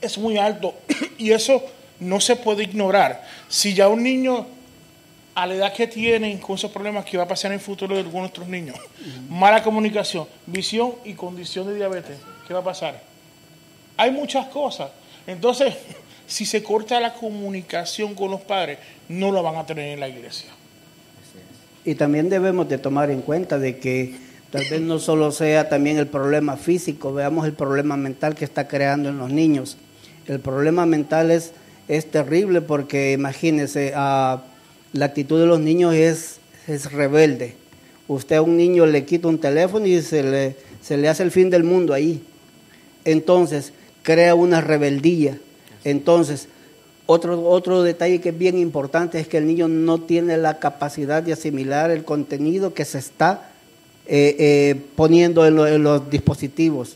Es 0.03 0.17
muy 0.17 0.37
alto 0.37 0.75
y 1.17 1.31
eso 1.31 1.63
no 1.99 2.19
se 2.19 2.35
puede 2.35 2.63
ignorar. 2.63 3.23
Si 3.47 3.73
ya 3.73 3.87
un 3.87 4.03
niño 4.03 4.45
a 5.35 5.47
la 5.47 5.55
edad 5.55 5.73
que 5.73 5.87
tienen 5.87 6.37
con 6.37 6.55
esos 6.55 6.71
problemas 6.71 7.05
que 7.05 7.17
va 7.17 7.23
a 7.23 7.27
pasar 7.27 7.51
en 7.51 7.55
el 7.55 7.59
futuro 7.59 7.95
de 7.95 8.01
algunos 8.01 8.31
de 8.31 8.39
nuestros 8.39 8.47
niños, 8.47 8.77
mala 9.29 9.63
comunicación, 9.63 10.27
visión 10.45 10.93
y 11.03 11.13
condición 11.13 11.67
de 11.67 11.75
diabetes, 11.75 12.17
¿qué 12.47 12.53
va 12.53 12.59
a 12.59 12.63
pasar? 12.63 13.01
Hay 13.97 14.11
muchas 14.11 14.47
cosas. 14.47 14.91
Entonces, 15.25 15.73
si 16.27 16.45
se 16.45 16.61
corta 16.61 16.99
la 16.99 17.13
comunicación 17.13 18.13
con 18.13 18.31
los 18.31 18.41
padres, 18.41 18.79
no 19.09 19.31
lo 19.31 19.41
van 19.41 19.55
a 19.55 19.65
tener 19.65 19.89
en 19.89 19.99
la 19.99 20.07
iglesia. 20.07 20.49
Y 21.85 21.95
también 21.95 22.29
debemos 22.29 22.69
de 22.69 22.77
tomar 22.77 23.09
en 23.11 23.21
cuenta 23.21 23.59
de 23.59 23.77
que 23.77 24.15
tal 24.51 24.63
vez 24.69 24.79
no 24.79 24.99
solo 24.99 25.31
sea 25.31 25.67
también 25.67 25.97
el 25.97 26.07
problema 26.07 26.55
físico, 26.55 27.13
veamos 27.13 27.45
el 27.45 27.53
problema 27.53 27.97
mental 27.97 28.35
que 28.35 28.45
está 28.45 28.67
creando 28.67 29.09
en 29.09 29.17
los 29.17 29.31
niños. 29.31 29.77
El 30.27 30.39
problema 30.39 30.85
mental 30.85 31.31
es, 31.31 31.51
es 31.87 32.09
terrible 32.09 32.61
porque 32.61 33.11
imagínense, 33.13 33.93
ah, 33.95 34.43
la 34.93 35.05
actitud 35.05 35.39
de 35.39 35.45
los 35.47 35.59
niños 35.59 35.93
es, 35.95 36.37
es 36.67 36.91
rebelde. 36.91 37.55
Usted 38.07 38.37
a 38.37 38.41
un 38.41 38.57
niño 38.57 38.85
le 38.85 39.05
quita 39.05 39.27
un 39.27 39.39
teléfono 39.39 39.85
y 39.85 40.01
se 40.01 40.23
le, 40.23 40.55
se 40.81 40.97
le 40.97 41.09
hace 41.09 41.23
el 41.23 41.31
fin 41.31 41.49
del 41.49 41.63
mundo 41.63 41.93
ahí. 41.93 42.21
Entonces, 43.05 43.73
crea 44.01 44.35
una 44.35 44.61
rebeldía. 44.61 45.37
Entonces, 45.83 46.47
otro, 47.05 47.41
otro 47.49 47.83
detalle 47.83 48.21
que 48.21 48.29
es 48.29 48.37
bien 48.37 48.57
importante 48.57 49.19
es 49.19 49.27
que 49.27 49.37
el 49.37 49.45
niño 49.47 49.67
no 49.67 49.99
tiene 50.01 50.37
la 50.37 50.59
capacidad 50.59 51.21
de 51.21 51.33
asimilar 51.33 51.91
el 51.91 52.05
contenido 52.05 52.73
que 52.73 52.85
se 52.85 52.99
está 52.99 53.49
eh, 54.05 54.35
eh, 54.39 54.81
poniendo 54.95 55.45
en, 55.45 55.55
lo- 55.55 55.67
en 55.67 55.83
los 55.83 56.09
dispositivos. 56.09 56.95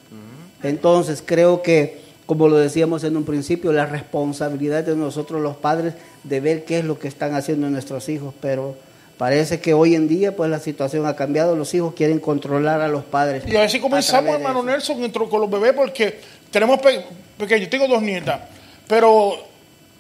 Entonces, 0.64 1.22
creo 1.26 1.62
que, 1.62 2.00
como 2.28 2.48
lo 2.50 2.58
decíamos 2.58 3.04
en 3.04 3.18
un 3.18 3.24
principio, 3.24 3.72
la 3.74 3.88
responsabilidad 3.88 4.84
de 4.84 4.96
nosotros 4.96 5.42
los 5.42 5.56
padres 5.58 5.96
de 6.24 6.40
ver 6.40 6.64
qué 6.66 6.78
es 6.80 6.86
lo 6.86 7.00
que 7.00 7.08
están 7.08 7.34
haciendo 7.34 7.68
nuestros 7.70 8.08
hijos, 8.10 8.34
pero 8.40 8.76
parece 9.18 9.60
que 9.60 9.74
hoy 9.74 9.96
en 9.96 10.08
día 10.08 10.36
pues 10.36 10.50
la 10.52 10.60
situación 10.60 11.08
ha 11.08 11.16
cambiado, 11.16 11.56
los 11.56 11.74
hijos 11.74 11.94
quieren 11.96 12.20
controlar 12.20 12.82
a 12.82 12.88
los 12.88 13.04
padres. 13.06 13.44
Y 13.48 13.56
a 13.56 13.62
ver 13.62 13.70
si 13.72 13.80
comenzamos, 13.80 14.36
hermano. 14.36 14.62
Nelson, 14.62 15.10
con 15.12 15.42
los 15.42 15.50
bebés, 15.50 15.74
porque 15.74 16.20
tenemos 16.52 16.80
pe- 16.80 17.04
pequeños, 17.38 17.70
tengo 17.70 17.88
dos 17.88 18.02
nietas, 18.04 18.42
pero 18.88 19.34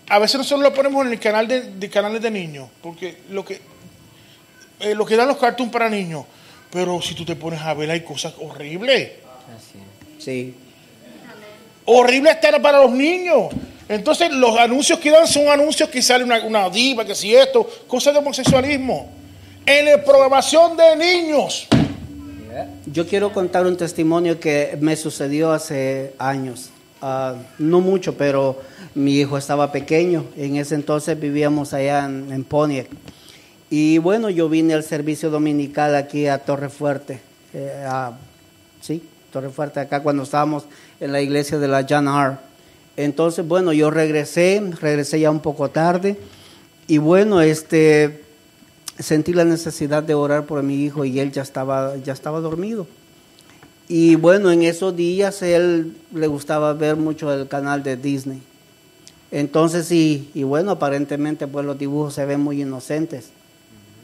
a 0.09 0.19
veces 0.19 0.37
nosotros 0.37 0.61
lo 0.69 0.73
ponemos 0.73 1.05
en 1.05 1.13
el 1.13 1.19
canal 1.19 1.47
de, 1.47 1.61
de 1.73 1.89
canales 1.89 2.21
de 2.21 2.29
niños, 2.29 2.69
porque 2.83 3.17
lo 3.31 3.43
que 3.43 3.59
eh, 4.79 4.93
lo 4.93 5.05
que 5.05 5.15
dan 5.15 5.27
los 5.29 5.37
cartoons 5.37 5.71
para 5.71 5.89
niños, 5.89 6.25
pero 6.71 7.01
si 7.01 7.15
tú 7.15 7.25
te 7.25 7.35
pones 7.35 7.61
a 7.61 7.73
ver 7.73 7.89
hay 7.89 8.01
cosas 8.01 8.33
horribles, 8.39 9.11
Así 9.57 9.77
es. 10.17 10.23
Sí. 10.23 10.53
Horribles 11.87 12.35
estar 12.35 12.61
para 12.61 12.83
los 12.83 12.91
niños. 12.91 13.47
Entonces 13.89 14.31
los 14.31 14.57
anuncios 14.57 14.99
que 14.99 15.09
dan 15.09 15.25
son 15.27 15.47
anuncios 15.47 15.89
que 15.89 16.01
sale 16.01 16.23
una, 16.23 16.43
una 16.43 16.69
diva, 16.69 17.05
que 17.05 17.15
si 17.15 17.33
esto, 17.33 17.67
cosas 17.87 18.13
de 18.13 18.19
homosexualismo. 18.19 19.09
En 19.65 19.85
la 19.85 20.03
programación 20.03 20.77
de 20.77 20.95
niños. 20.95 21.67
Yo 22.85 23.07
quiero 23.07 23.31
contar 23.31 23.65
un 23.65 23.77
testimonio 23.77 24.39
que 24.39 24.77
me 24.79 24.95
sucedió 24.95 25.51
hace 25.51 26.13
años. 26.17 26.69
Ah, 27.01 27.35
no 27.59 27.79
mucho, 27.79 28.17
pero 28.17 28.59
mi 28.95 29.19
hijo 29.19 29.37
estaba 29.37 29.71
pequeño. 29.71 30.25
En 30.35 30.57
ese 30.57 30.75
entonces 30.75 31.19
vivíamos 31.19 31.73
allá 31.73 32.05
en, 32.05 32.31
en 32.31 32.43
Pontiac. 32.43 32.87
Y 33.69 33.97
bueno, 33.99 34.29
yo 34.29 34.49
vine 34.49 34.73
al 34.73 34.83
servicio 34.83 35.29
dominical 35.29 35.95
aquí 35.95 36.27
a 36.27 36.39
Torre 36.39 36.69
Fuerte. 36.69 37.19
eh, 37.53 37.85
sí, 38.81 39.01
Torre 39.31 39.49
Fuerte, 39.49 39.79
acá 39.79 40.01
cuando 40.01 40.23
estábamos 40.23 40.65
en 40.99 41.11
la 41.11 41.21
iglesia 41.21 41.59
de 41.59 41.67
la 41.67 41.85
John 41.87 42.07
R. 42.07 42.37
Entonces, 42.95 43.47
bueno, 43.47 43.73
yo 43.73 43.91
regresé, 43.91 44.61
regresé 44.81 45.19
ya 45.19 45.29
un 45.29 45.39
poco 45.39 45.69
tarde. 45.69 46.17
Y 46.87 46.97
bueno, 46.97 47.41
este, 47.41 48.23
sentí 48.97 49.33
la 49.33 49.45
necesidad 49.45 50.01
de 50.01 50.13
orar 50.13 50.45
por 50.45 50.63
mi 50.63 50.83
hijo 50.83 51.05
y 51.05 51.19
él 51.19 51.31
ya 51.31 51.41
estaba, 51.41 51.95
ya 51.97 52.13
estaba 52.13 52.39
dormido. 52.39 52.87
Y 53.87 54.15
bueno, 54.15 54.51
en 54.51 54.63
esos 54.63 54.95
días 54.95 55.41
él 55.41 55.95
le 56.13 56.27
gustaba 56.27 56.73
ver 56.73 56.95
mucho 56.95 57.31
el 57.31 57.47
canal 57.47 57.83
de 57.83 57.95
Disney. 57.95 58.41
Entonces, 59.31 59.91
y, 59.91 60.29
y 60.33 60.43
bueno, 60.43 60.71
aparentemente 60.71 61.47
pues 61.47 61.65
los 61.65 61.77
dibujos 61.77 62.13
se 62.13 62.25
ven 62.25 62.41
muy 62.41 62.61
inocentes. 62.61 63.29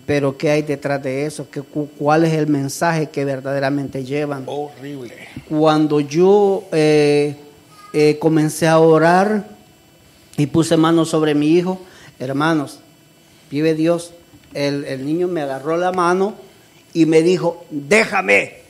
Pero 0.06 0.38
¿qué 0.38 0.50
hay 0.52 0.62
detrás 0.64 1.02
de 1.02 1.26
eso? 1.26 1.48
¿Qué, 1.50 1.62
cu- 1.62 1.88
¿Cuál 1.98 2.26
es 2.26 2.34
el 2.34 2.48
mensaje 2.48 3.08
que 3.10 3.24
verdaderamente 3.24 4.04
llevan? 4.04 4.44
Horrible. 4.48 5.14
cuando 5.48 6.00
yo 6.02 6.66
eh, 6.74 7.36
eh, 7.94 8.18
comencé 8.20 8.68
a 8.68 8.80
orar 8.80 9.48
y 10.36 10.46
puse 10.48 10.76
manos 10.76 11.10
sobre 11.10 11.36
mi 11.36 11.48
hijo, 11.52 11.80
hermanos, 12.20 12.80
vive 13.50 13.76
Dios, 13.76 14.14
el, 14.54 14.84
el 14.86 15.06
niño 15.06 15.28
me 15.30 15.42
agarró 15.42 15.78
la 15.78 15.92
mano 15.94 16.34
y 16.94 17.06
me 17.06 17.22
dijo, 17.22 17.66
déjame. 17.72 18.62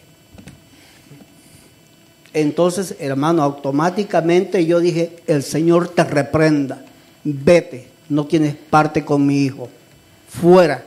Entonces, 2.34 2.96
hermano, 3.00 3.44
automáticamente 3.44 4.66
yo 4.66 4.80
dije, 4.80 5.18
el 5.28 5.44
Señor 5.44 5.90
te 5.90 6.04
reprenda, 6.04 6.84
vete, 7.24 7.88
no 8.10 8.26
tienes 8.26 8.56
parte 8.56 9.06
con 9.06 9.26
mi 9.26 9.44
hijo, 9.44 9.70
fuera. 10.30 10.84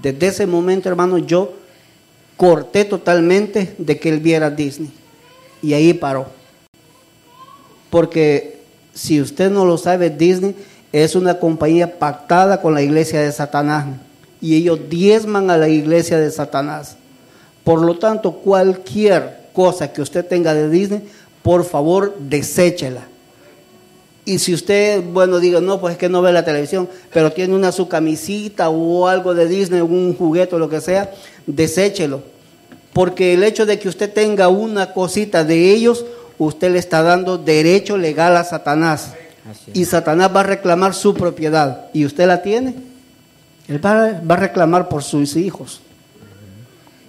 Desde 0.00 0.28
ese 0.28 0.46
momento, 0.46 0.88
hermano, 0.88 1.18
yo 1.18 1.54
corté 2.36 2.84
totalmente 2.84 3.74
de 3.78 3.98
que 3.98 4.08
él 4.08 4.20
viera 4.20 4.50
Disney. 4.50 4.90
Y 5.60 5.72
ahí 5.72 5.92
paró. 5.92 6.26
Porque 7.90 8.60
si 8.94 9.20
usted 9.20 9.50
no 9.50 9.64
lo 9.64 9.76
sabe, 9.76 10.10
Disney 10.10 10.54
es 10.92 11.14
una 11.14 11.38
compañía 11.38 11.98
pactada 11.98 12.60
con 12.60 12.74
la 12.74 12.82
iglesia 12.82 13.20
de 13.20 13.32
Satanás. 13.32 13.86
Y 14.40 14.56
ellos 14.56 14.78
diezman 14.88 15.50
a 15.50 15.56
la 15.56 15.68
iglesia 15.68 16.18
de 16.18 16.30
Satanás. 16.30 16.96
Por 17.64 17.82
lo 17.82 17.98
tanto, 17.98 18.32
cualquier 18.32 19.48
cosa 19.52 19.92
que 19.92 20.00
usted 20.00 20.24
tenga 20.24 20.54
de 20.54 20.70
Disney, 20.70 21.08
por 21.42 21.64
favor, 21.64 22.16
deséchela. 22.18 23.02
Y 24.28 24.40
si 24.40 24.52
usted, 24.52 25.02
bueno, 25.02 25.40
diga, 25.40 25.58
no, 25.62 25.80
pues 25.80 25.92
es 25.92 25.98
que 25.98 26.10
no 26.10 26.20
ve 26.20 26.34
la 26.34 26.44
televisión, 26.44 26.86
pero 27.14 27.32
tiene 27.32 27.54
una 27.54 27.72
su 27.72 27.88
camisita 27.88 28.68
o 28.68 29.08
algo 29.08 29.32
de 29.32 29.48
Disney, 29.48 29.80
un 29.80 30.14
juguete 30.14 30.54
o 30.54 30.58
lo 30.58 30.68
que 30.68 30.82
sea, 30.82 31.10
deséchelo. 31.46 32.20
Porque 32.92 33.32
el 33.32 33.42
hecho 33.42 33.64
de 33.64 33.78
que 33.78 33.88
usted 33.88 34.12
tenga 34.12 34.48
una 34.48 34.92
cosita 34.92 35.44
de 35.44 35.70
ellos, 35.70 36.04
usted 36.36 36.72
le 36.72 36.78
está 36.78 37.02
dando 37.02 37.38
derecho 37.38 37.96
legal 37.96 38.36
a 38.36 38.44
Satanás. 38.44 39.14
Y 39.72 39.86
Satanás 39.86 40.30
va 40.36 40.40
a 40.40 40.42
reclamar 40.42 40.92
su 40.92 41.14
propiedad. 41.14 41.86
¿Y 41.94 42.04
usted 42.04 42.26
la 42.26 42.42
tiene? 42.42 42.74
Él 43.66 43.82
va, 43.82 44.20
va 44.30 44.34
a 44.34 44.40
reclamar 44.40 44.90
por 44.90 45.02
sus 45.02 45.36
hijos. 45.36 45.80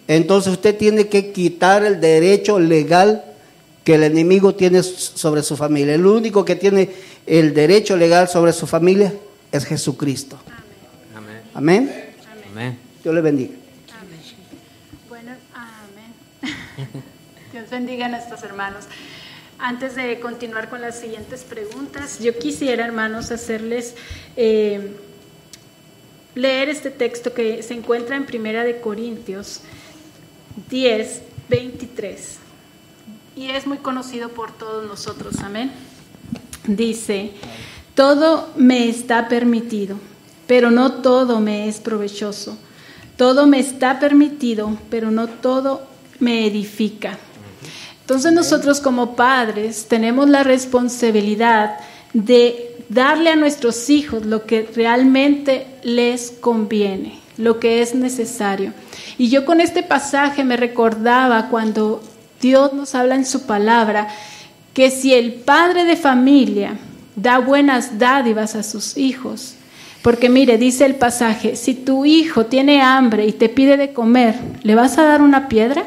Entonces 0.07 0.53
usted 0.53 0.77
tiene 0.77 1.09
que 1.09 1.33
quitar 1.33 1.83
el 1.83 1.99
derecho 1.99 2.59
legal 2.59 3.25
que 3.89 3.95
el 3.95 4.03
enemigo 4.03 4.53
tiene 4.53 4.83
sobre 4.83 5.41
su 5.41 5.57
familia. 5.57 5.95
El 5.95 6.05
único 6.05 6.45
que 6.45 6.55
tiene 6.55 6.91
el 7.25 7.55
derecho 7.55 7.97
legal 7.97 8.27
sobre 8.29 8.53
su 8.53 8.67
familia 8.67 9.11
es 9.51 9.65
Jesucristo. 9.65 10.37
Amén. 11.15 11.41
Amén. 11.55 12.13
Amén. 12.51 12.79
Dios 13.01 13.15
le 13.15 13.21
bendiga. 13.21 13.53
Amén. 13.99 14.19
Bueno, 15.09 15.31
amén. 15.55 16.53
Dios 17.51 17.67
bendiga 17.71 18.05
a 18.05 18.09
nuestros 18.09 18.43
hermanos. 18.43 18.85
Antes 19.57 19.95
de 19.95 20.19
continuar 20.19 20.69
con 20.69 20.81
las 20.81 20.99
siguientes 20.99 21.41
preguntas, 21.41 22.19
yo 22.19 22.37
quisiera, 22.37 22.85
hermanos, 22.85 23.31
hacerles 23.31 23.95
eh, 24.35 24.97
leer 26.35 26.69
este 26.69 26.91
texto 26.91 27.33
que 27.33 27.63
se 27.63 27.73
encuentra 27.73 28.17
en 28.17 28.27
Primera 28.27 28.63
de 28.63 28.81
Corintios 28.81 29.61
10, 30.69 31.23
23. 31.49 32.38
Y 33.39 33.51
es 33.51 33.65
muy 33.65 33.77
conocido 33.77 34.27
por 34.27 34.51
todos 34.51 34.85
nosotros. 34.85 35.39
Amén. 35.41 35.71
Dice, 36.67 37.31
todo 37.95 38.49
me 38.57 38.89
está 38.89 39.29
permitido, 39.29 39.95
pero 40.45 40.71
no 40.71 40.95
todo 40.95 41.39
me 41.39 41.69
es 41.69 41.79
provechoso. 41.79 42.57
Todo 43.15 43.47
me 43.47 43.59
está 43.59 43.97
permitido, 43.97 44.77
pero 44.89 45.09
no 45.09 45.27
todo 45.27 45.83
me 46.19 46.47
edifica. 46.47 47.17
Entonces 48.01 48.33
nosotros 48.33 48.81
como 48.81 49.15
padres 49.15 49.85
tenemos 49.87 50.27
la 50.27 50.43
responsabilidad 50.43 51.77
de 52.11 52.75
darle 52.89 53.29
a 53.29 53.37
nuestros 53.37 53.89
hijos 53.89 54.25
lo 54.25 54.45
que 54.45 54.69
realmente 54.75 55.65
les 55.83 56.31
conviene, 56.31 57.21
lo 57.37 57.57
que 57.61 57.81
es 57.81 57.95
necesario. 57.95 58.73
Y 59.17 59.29
yo 59.29 59.45
con 59.45 59.61
este 59.61 59.81
pasaje 59.81 60.43
me 60.43 60.57
recordaba 60.57 61.47
cuando 61.47 62.01
Dios 62.41 62.73
nos 62.73 62.95
habla 62.95 63.15
en 63.15 63.25
su 63.25 63.45
palabra 63.45 64.07
que 64.73 64.91
si 64.91 65.13
el 65.13 65.33
padre 65.33 65.83
de 65.83 65.95
familia 65.95 66.77
da 67.15 67.39
buenas 67.39 67.99
dádivas 67.99 68.55
a 68.55 68.63
sus 68.63 68.97
hijos, 68.97 69.55
porque 70.01 70.29
mire, 70.29 70.57
dice 70.57 70.85
el 70.85 70.95
pasaje, 70.95 71.55
si 71.55 71.73
tu 71.73 72.05
hijo 72.05 72.45
tiene 72.45 72.81
hambre 72.81 73.27
y 73.27 73.33
te 73.33 73.49
pide 73.49 73.75
de 73.75 73.91
comer, 73.91 74.35
¿le 74.63 74.75
vas 74.75 74.97
a 74.97 75.03
dar 75.03 75.21
una 75.21 75.49
piedra? 75.49 75.83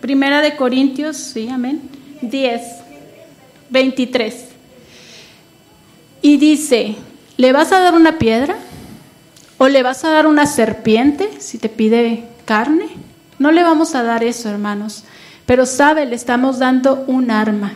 Primera 0.00 0.42
de 0.42 0.56
Corintios, 0.56 1.16
sí, 1.16 1.48
amén. 1.48 1.80
10, 2.20 2.62
23. 3.70 4.44
Y 6.20 6.36
dice, 6.36 6.96
¿le 7.36 7.52
vas 7.52 7.72
a 7.72 7.80
dar 7.80 7.94
una 7.94 8.18
piedra? 8.18 8.56
¿O 9.56 9.68
le 9.68 9.82
vas 9.82 10.04
a 10.04 10.10
dar 10.10 10.26
una 10.26 10.46
serpiente 10.46 11.30
si 11.38 11.58
te 11.58 11.68
pide 11.68 12.24
carne? 12.44 12.86
No 13.38 13.52
le 13.52 13.62
vamos 13.62 13.94
a 13.94 14.02
dar 14.02 14.24
eso, 14.24 14.48
hermanos. 14.48 15.04
Pero 15.46 15.64
sabe, 15.64 16.06
le 16.06 16.14
estamos 16.14 16.58
dando 16.58 17.04
un 17.06 17.30
arma. 17.30 17.72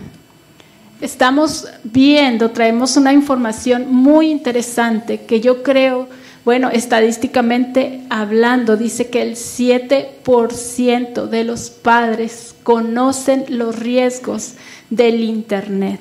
Estamos 1.00 1.66
viendo, 1.82 2.50
traemos 2.50 2.96
una 2.96 3.12
información 3.12 3.92
muy 3.92 4.30
interesante 4.30 5.22
que 5.22 5.40
yo 5.40 5.62
creo, 5.62 6.08
bueno, 6.44 6.70
estadísticamente 6.70 8.02
hablando, 8.08 8.76
dice 8.76 9.08
que 9.08 9.22
el 9.22 9.36
7% 9.36 11.26
de 11.26 11.44
los 11.44 11.70
padres 11.70 12.54
conocen 12.62 13.46
los 13.48 13.78
riesgos 13.78 14.54
del 14.90 15.24
Internet. 15.24 15.98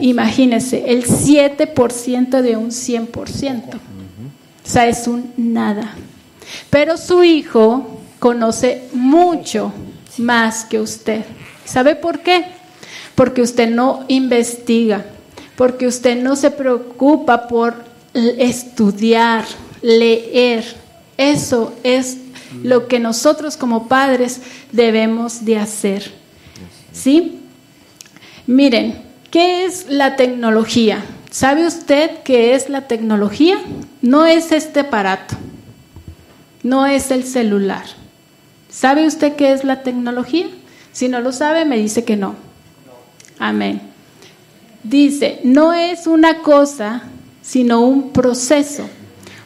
Imagínense, 0.00 0.84
el 0.86 1.04
7% 1.04 2.40
de 2.40 2.56
un 2.56 2.70
100%. 2.70 3.74
O 3.74 3.78
sea, 4.62 4.86
es 4.86 5.06
un 5.06 5.32
nada. 5.36 5.94
Pero 6.70 6.96
su 6.96 7.22
hijo 7.24 8.01
conoce 8.22 8.84
mucho 8.92 9.72
más 10.18 10.64
que 10.64 10.78
usted. 10.78 11.24
¿Sabe 11.64 11.96
por 11.96 12.20
qué? 12.20 12.44
Porque 13.16 13.42
usted 13.42 13.68
no 13.68 14.04
investiga, 14.06 15.04
porque 15.56 15.88
usted 15.88 16.22
no 16.22 16.36
se 16.36 16.52
preocupa 16.52 17.48
por 17.48 17.74
estudiar, 18.14 19.44
leer. 19.82 20.64
Eso 21.16 21.74
es 21.82 22.18
lo 22.62 22.86
que 22.86 23.00
nosotros 23.00 23.56
como 23.56 23.88
padres 23.88 24.40
debemos 24.70 25.44
de 25.44 25.58
hacer. 25.58 26.12
¿Sí? 26.92 27.40
Miren, 28.46 29.02
¿qué 29.32 29.64
es 29.64 29.86
la 29.88 30.14
tecnología? 30.14 31.04
¿Sabe 31.32 31.66
usted 31.66 32.22
qué 32.22 32.54
es 32.54 32.68
la 32.68 32.86
tecnología? 32.86 33.58
No 34.00 34.26
es 34.26 34.52
este 34.52 34.78
aparato, 34.78 35.34
no 36.62 36.86
es 36.86 37.10
el 37.10 37.24
celular. 37.24 38.00
¿Sabe 38.72 39.06
usted 39.06 39.36
qué 39.36 39.52
es 39.52 39.64
la 39.64 39.82
tecnología? 39.82 40.46
Si 40.92 41.08
no 41.08 41.20
lo 41.20 41.32
sabe, 41.32 41.66
me 41.66 41.76
dice 41.76 42.04
que 42.04 42.16
no. 42.16 42.34
Amén. 43.38 43.82
Dice, 44.82 45.40
no 45.44 45.74
es 45.74 46.06
una 46.06 46.38
cosa, 46.38 47.02
sino 47.42 47.82
un 47.82 48.12
proceso, 48.12 48.88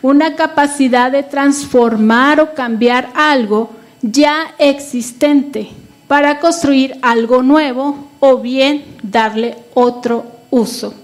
una 0.01 0.37
capacidad 0.37 1.11
de 1.11 1.25
transformar 1.25 2.41
o 2.41 2.55
cambiar 2.55 3.11
algo 3.17 3.71
ya 4.01 4.55
existente 4.59 5.71
para 6.07 6.39
construir 6.39 6.97
algo 7.03 7.43
nuevo 7.43 8.09
o 8.21 8.39
bien 8.39 8.85
darle 9.03 9.57
otro 9.75 10.25
uso, 10.51 10.95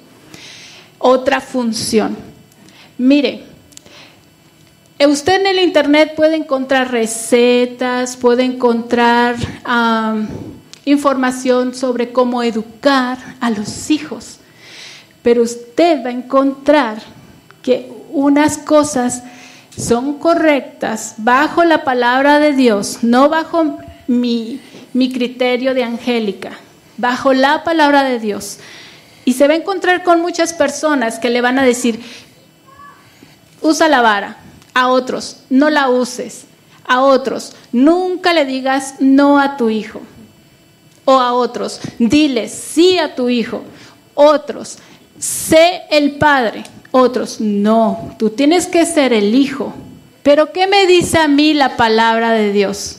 otra 0.98 1.40
función. 1.40 2.16
Mire, 2.98 3.51
usted 5.06 5.40
en 5.40 5.46
el 5.46 5.58
Internet 5.58 6.14
puede 6.14 6.36
encontrar 6.36 6.90
recetas, 6.90 8.16
puede 8.16 8.44
encontrar 8.44 9.36
información 10.84 11.74
sobre 11.74 12.12
cómo 12.12 12.42
educar 12.42 13.18
a 13.40 13.50
los 13.50 13.90
hijos, 13.90 14.38
pero 15.22 15.42
usted 15.42 16.04
va 16.04 16.10
a 16.10 16.12
encontrar 16.12 16.98
que 17.62 17.90
unas 18.10 18.58
cosas 18.58 19.22
son 19.76 20.18
correctas 20.18 21.14
bajo 21.18 21.64
la 21.64 21.84
palabra 21.84 22.38
de 22.38 22.52
Dios, 22.52 22.98
no 23.02 23.28
bajo 23.28 23.78
mi, 24.06 24.60
mi 24.92 25.12
criterio 25.12 25.74
de 25.74 25.84
angélica, 25.84 26.52
bajo 26.98 27.32
la 27.32 27.64
palabra 27.64 28.02
de 28.02 28.18
Dios. 28.18 28.58
Y 29.24 29.34
se 29.34 29.46
va 29.46 29.54
a 29.54 29.56
encontrar 29.56 30.02
con 30.02 30.20
muchas 30.20 30.52
personas 30.52 31.18
que 31.18 31.30
le 31.30 31.40
van 31.40 31.58
a 31.58 31.64
decir, 31.64 32.00
usa 33.62 33.88
la 33.88 34.02
vara, 34.02 34.36
a 34.74 34.88
otros, 34.88 35.38
no 35.50 35.70
la 35.70 35.88
uses, 35.88 36.44
a 36.84 37.02
otros, 37.02 37.54
nunca 37.72 38.32
le 38.32 38.44
digas 38.44 38.94
no 39.00 39.38
a 39.38 39.56
tu 39.56 39.70
hijo, 39.70 40.00
o 41.04 41.12
a 41.12 41.32
otros, 41.32 41.80
dile 41.98 42.48
sí 42.48 42.98
a 42.98 43.14
tu 43.14 43.28
hijo, 43.28 43.62
otros, 44.14 44.78
sé 45.18 45.82
el 45.90 46.12
padre, 46.12 46.64
otros, 46.90 47.40
no, 47.40 48.14
tú 48.18 48.30
tienes 48.30 48.66
que 48.66 48.84
ser 48.86 49.12
el 49.12 49.34
hijo. 49.34 49.72
Pero 50.22 50.52
¿qué 50.52 50.66
me 50.66 50.86
dice 50.86 51.18
a 51.18 51.26
mí 51.26 51.52
la 51.52 51.76
palabra 51.76 52.32
de 52.32 52.52
Dios? 52.52 52.98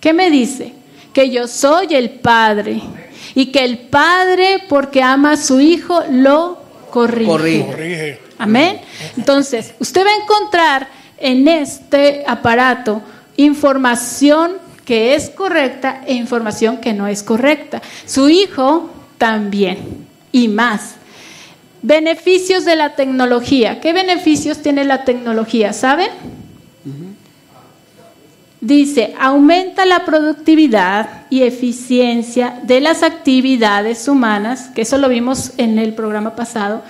¿Qué 0.00 0.12
me 0.12 0.30
dice? 0.30 0.72
Que 1.12 1.30
yo 1.30 1.46
soy 1.46 1.94
el 1.94 2.10
padre. 2.10 2.80
Y 3.34 3.46
que 3.46 3.64
el 3.64 3.78
padre, 3.78 4.62
porque 4.68 5.02
ama 5.02 5.32
a 5.32 5.36
su 5.36 5.60
hijo, 5.60 6.02
lo 6.10 6.63
corrige. 6.94 8.20
Amén. 8.38 8.80
Entonces, 9.16 9.74
usted 9.80 10.06
va 10.06 10.10
a 10.10 10.22
encontrar 10.22 10.88
en 11.18 11.48
este 11.48 12.22
aparato 12.24 13.02
información 13.36 14.58
que 14.84 15.16
es 15.16 15.28
correcta 15.30 16.02
e 16.06 16.14
información 16.14 16.76
que 16.76 16.92
no 16.92 17.08
es 17.08 17.24
correcta. 17.24 17.82
Su 18.06 18.28
hijo 18.28 18.90
también 19.18 20.06
y 20.30 20.46
más. 20.46 20.94
Beneficios 21.82 22.64
de 22.64 22.76
la 22.76 22.94
tecnología. 22.94 23.80
¿Qué 23.80 23.92
beneficios 23.92 24.62
tiene 24.62 24.84
la 24.84 25.04
tecnología? 25.04 25.72
¿Saben? 25.72 26.10
Dice, 28.64 29.12
aumenta 29.20 29.84
la 29.84 30.06
productividad 30.06 31.26
y 31.28 31.42
eficiencia 31.42 32.62
de 32.62 32.80
las 32.80 33.02
actividades 33.02 34.08
humanas, 34.08 34.70
que 34.74 34.80
eso 34.80 34.96
lo 34.96 35.10
vimos 35.10 35.52
en 35.58 35.78
el 35.78 35.92
programa 35.92 36.34
pasado, 36.34 36.82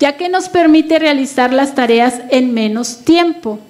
ya 0.00 0.16
que 0.16 0.28
nos 0.28 0.48
permite 0.48 0.98
realizar 0.98 1.52
las 1.52 1.76
tareas 1.76 2.20
en 2.30 2.52
menos 2.52 3.04
tiempo. 3.04 3.60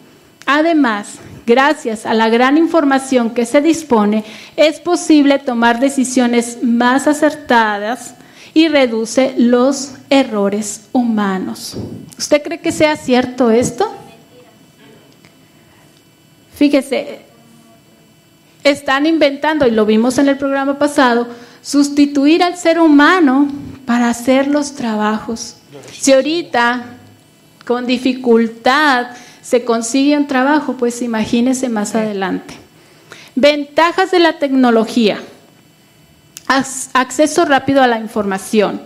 Además, 0.46 1.18
gracias 1.46 2.06
a 2.06 2.14
la 2.14 2.30
gran 2.30 2.56
información 2.56 3.34
que 3.34 3.44
se 3.44 3.60
dispone, 3.60 4.24
es 4.56 4.80
posible 4.80 5.38
tomar 5.38 5.80
decisiones 5.80 6.62
más 6.62 7.06
acertadas 7.06 8.14
y 8.54 8.68
reduce 8.68 9.34
los 9.36 9.96
errores 10.08 10.88
humanos. 10.92 11.76
¿Usted 12.16 12.42
cree 12.42 12.60
que 12.60 12.72
sea 12.72 12.96
cierto 12.96 13.50
esto? 13.50 13.94
Fíjese, 16.54 17.28
están 18.64 19.06
inventando, 19.06 19.66
y 19.66 19.70
lo 19.70 19.86
vimos 19.86 20.18
en 20.18 20.28
el 20.28 20.36
programa 20.36 20.78
pasado, 20.78 21.28
sustituir 21.62 22.42
al 22.42 22.56
ser 22.56 22.78
humano 22.80 23.48
para 23.86 24.08
hacer 24.08 24.48
los 24.48 24.74
trabajos. 24.74 25.56
Si 25.92 26.12
ahorita 26.12 26.84
con 27.64 27.86
dificultad 27.86 29.08
se 29.42 29.64
consigue 29.64 30.16
un 30.16 30.26
trabajo, 30.26 30.74
pues 30.74 31.02
imagínese 31.02 31.68
más 31.68 31.94
adelante. 31.94 32.54
Ventajas 33.34 34.10
de 34.10 34.18
la 34.18 34.38
tecnología. 34.38 35.18
Acceso 36.92 37.44
rápido 37.44 37.82
a 37.82 37.86
la 37.86 37.98
información. 37.98 38.80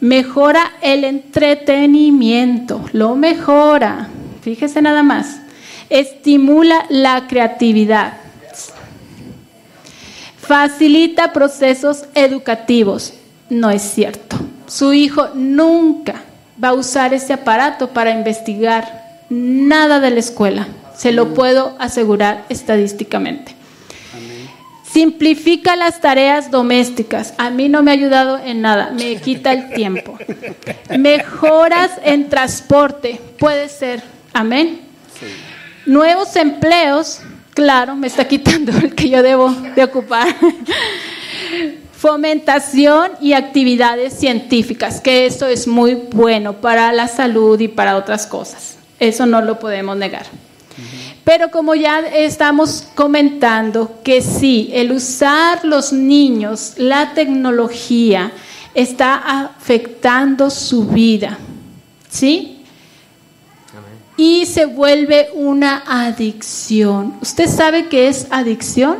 Mejora 0.00 0.72
el 0.82 1.04
entretenimiento, 1.04 2.84
lo 2.92 3.16
mejora. 3.16 4.08
Fíjese 4.42 4.82
nada 4.82 5.02
más. 5.02 5.40
Estimula 5.90 6.84
la 6.90 7.26
creatividad 7.26 8.27
facilita 10.48 11.34
procesos 11.34 12.06
educativos. 12.14 13.12
No 13.50 13.68
es 13.70 13.82
cierto. 13.82 14.38
Su 14.66 14.94
hijo 14.94 15.28
nunca 15.34 16.22
va 16.62 16.68
a 16.68 16.72
usar 16.72 17.12
ese 17.12 17.34
aparato 17.34 17.90
para 17.90 18.12
investigar 18.12 19.26
nada 19.28 20.00
de 20.00 20.10
la 20.10 20.20
escuela. 20.20 20.66
Se 20.96 21.12
lo 21.12 21.34
puedo 21.34 21.76
asegurar 21.78 22.46
estadísticamente. 22.48 23.54
Simplifica 24.90 25.76
las 25.76 26.00
tareas 26.00 26.50
domésticas. 26.50 27.34
A 27.36 27.50
mí 27.50 27.68
no 27.68 27.82
me 27.82 27.90
ha 27.90 27.94
ayudado 27.94 28.38
en 28.38 28.62
nada. 28.62 28.90
Me 28.92 29.16
quita 29.16 29.52
el 29.52 29.74
tiempo. 29.74 30.16
Mejoras 30.98 31.90
en 32.02 32.30
transporte. 32.30 33.20
Puede 33.38 33.68
ser. 33.68 34.02
Amén. 34.32 34.80
Nuevos 35.84 36.34
empleos 36.36 37.20
Claro, 37.58 37.96
me 37.96 38.06
está 38.06 38.28
quitando 38.28 38.70
el 38.70 38.94
que 38.94 39.08
yo 39.08 39.20
debo 39.20 39.50
de 39.50 39.82
ocupar. 39.82 40.28
Fomentación 41.92 43.10
y 43.20 43.32
actividades 43.32 44.12
científicas, 44.14 45.00
que 45.00 45.26
eso 45.26 45.44
es 45.48 45.66
muy 45.66 45.94
bueno 45.94 46.52
para 46.52 46.92
la 46.92 47.08
salud 47.08 47.58
y 47.58 47.66
para 47.66 47.96
otras 47.96 48.28
cosas. 48.28 48.78
Eso 49.00 49.26
no 49.26 49.40
lo 49.40 49.58
podemos 49.58 49.96
negar. 49.96 50.26
Pero 51.24 51.50
como 51.50 51.74
ya 51.74 51.98
estamos 51.98 52.86
comentando 52.94 54.02
que 54.04 54.22
sí, 54.22 54.70
el 54.72 54.92
usar 54.92 55.64
los 55.64 55.92
niños 55.92 56.74
la 56.76 57.12
tecnología 57.12 58.30
está 58.72 59.16
afectando 59.16 60.48
su 60.48 60.86
vida, 60.86 61.36
¿sí? 62.08 62.57
Y 64.18 64.46
se 64.46 64.66
vuelve 64.66 65.28
una 65.32 65.84
adicción. 65.86 67.14
¿Usted 67.22 67.48
sabe 67.48 67.86
qué 67.86 68.08
es 68.08 68.26
adicción? 68.30 68.96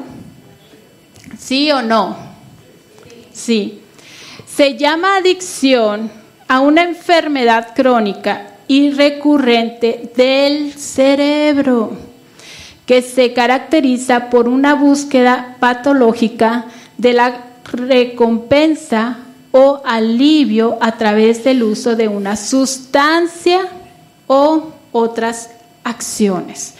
¿Sí 1.36 1.72
o 1.72 1.82
no? 1.82 2.16
Sí. 3.32 3.80
Se 4.46 4.76
llama 4.76 5.16
adicción 5.16 6.08
a 6.46 6.60
una 6.60 6.84
enfermedad 6.84 7.74
crónica 7.74 8.54
y 8.68 8.92
recurrente 8.92 10.12
del 10.16 10.72
cerebro 10.74 11.96
que 12.86 13.02
se 13.02 13.32
caracteriza 13.32 14.30
por 14.30 14.48
una 14.48 14.74
búsqueda 14.74 15.56
patológica 15.58 16.66
de 16.96 17.12
la 17.14 17.44
recompensa 17.64 19.18
o 19.50 19.82
alivio 19.84 20.78
a 20.80 20.92
través 20.92 21.42
del 21.42 21.64
uso 21.64 21.96
de 21.96 22.06
una 22.06 22.36
sustancia 22.36 23.66
o 24.28 24.77
otras 24.92 25.50
acciones. 25.84 26.74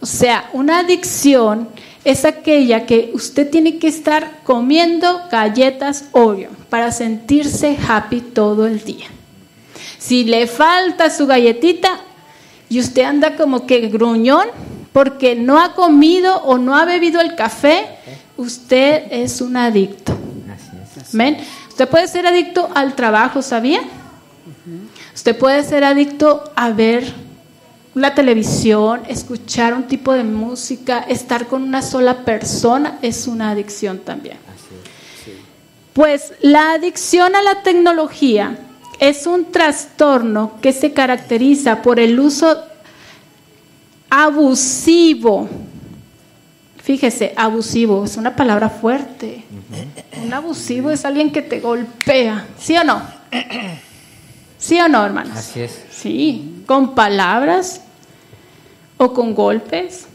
O 0.00 0.06
sea, 0.06 0.50
una 0.52 0.80
adicción 0.80 1.68
es 2.04 2.24
aquella 2.24 2.86
que 2.86 3.12
usted 3.14 3.48
tiene 3.50 3.78
que 3.78 3.88
estar 3.88 4.40
comiendo 4.42 5.22
galletas 5.30 6.06
Oreo 6.12 6.50
para 6.68 6.90
sentirse 6.90 7.78
happy 7.88 8.20
todo 8.20 8.66
el 8.66 8.82
día. 8.82 9.06
Si 9.98 10.24
le 10.24 10.48
falta 10.48 11.10
su 11.10 11.26
galletita 11.26 12.00
y 12.68 12.80
usted 12.80 13.02
anda 13.02 13.36
como 13.36 13.66
que 13.66 13.88
gruñón 13.88 14.48
porque 14.92 15.36
no 15.36 15.60
ha 15.60 15.74
comido 15.74 16.36
o 16.38 16.58
no 16.58 16.76
ha 16.76 16.84
bebido 16.84 17.20
el 17.20 17.36
café, 17.36 17.86
usted 18.36 19.04
es 19.10 19.40
un 19.40 19.56
adicto. 19.56 20.16
¿Ven? 21.12 21.38
Usted 21.68 21.88
puede 21.88 22.08
ser 22.08 22.26
adicto 22.26 22.68
al 22.74 22.94
trabajo, 22.94 23.42
¿sabía? 23.42 23.80
Usted 25.14 25.38
puede 25.38 25.62
ser 25.62 25.84
adicto 25.84 26.44
a 26.56 26.70
ver 26.70 27.14
la 27.94 28.14
televisión, 28.14 29.02
escuchar 29.08 29.74
un 29.74 29.84
tipo 29.84 30.12
de 30.12 30.24
música, 30.24 31.00
estar 31.00 31.46
con 31.46 31.62
una 31.62 31.82
sola 31.82 32.24
persona 32.24 32.98
es 33.02 33.26
una 33.26 33.50
adicción 33.50 33.98
también. 33.98 34.38
Pues 35.92 36.32
la 36.40 36.72
adicción 36.72 37.36
a 37.36 37.42
la 37.42 37.62
tecnología 37.62 38.58
es 38.98 39.26
un 39.26 39.52
trastorno 39.52 40.52
que 40.62 40.72
se 40.72 40.92
caracteriza 40.92 41.82
por 41.82 42.00
el 42.00 42.18
uso 42.18 42.64
abusivo. 44.08 45.48
Fíjese, 46.82 47.34
abusivo 47.36 48.04
es 48.04 48.16
una 48.16 48.34
palabra 48.34 48.70
fuerte. 48.70 49.44
Un 50.24 50.32
abusivo 50.32 50.90
es 50.90 51.04
alguien 51.04 51.30
que 51.30 51.42
te 51.42 51.60
golpea, 51.60 52.46
¿sí 52.58 52.74
o 52.76 52.84
no? 52.84 53.02
¿Sí 54.58 54.80
o 54.80 54.88
no, 54.88 55.04
hermanos? 55.04 55.36
Así 55.36 55.60
es. 55.60 55.82
Sí, 55.90 56.62
con 56.66 56.94
palabras 56.94 57.81
o 59.02 59.12
con 59.12 59.34
golpes. 59.34 60.06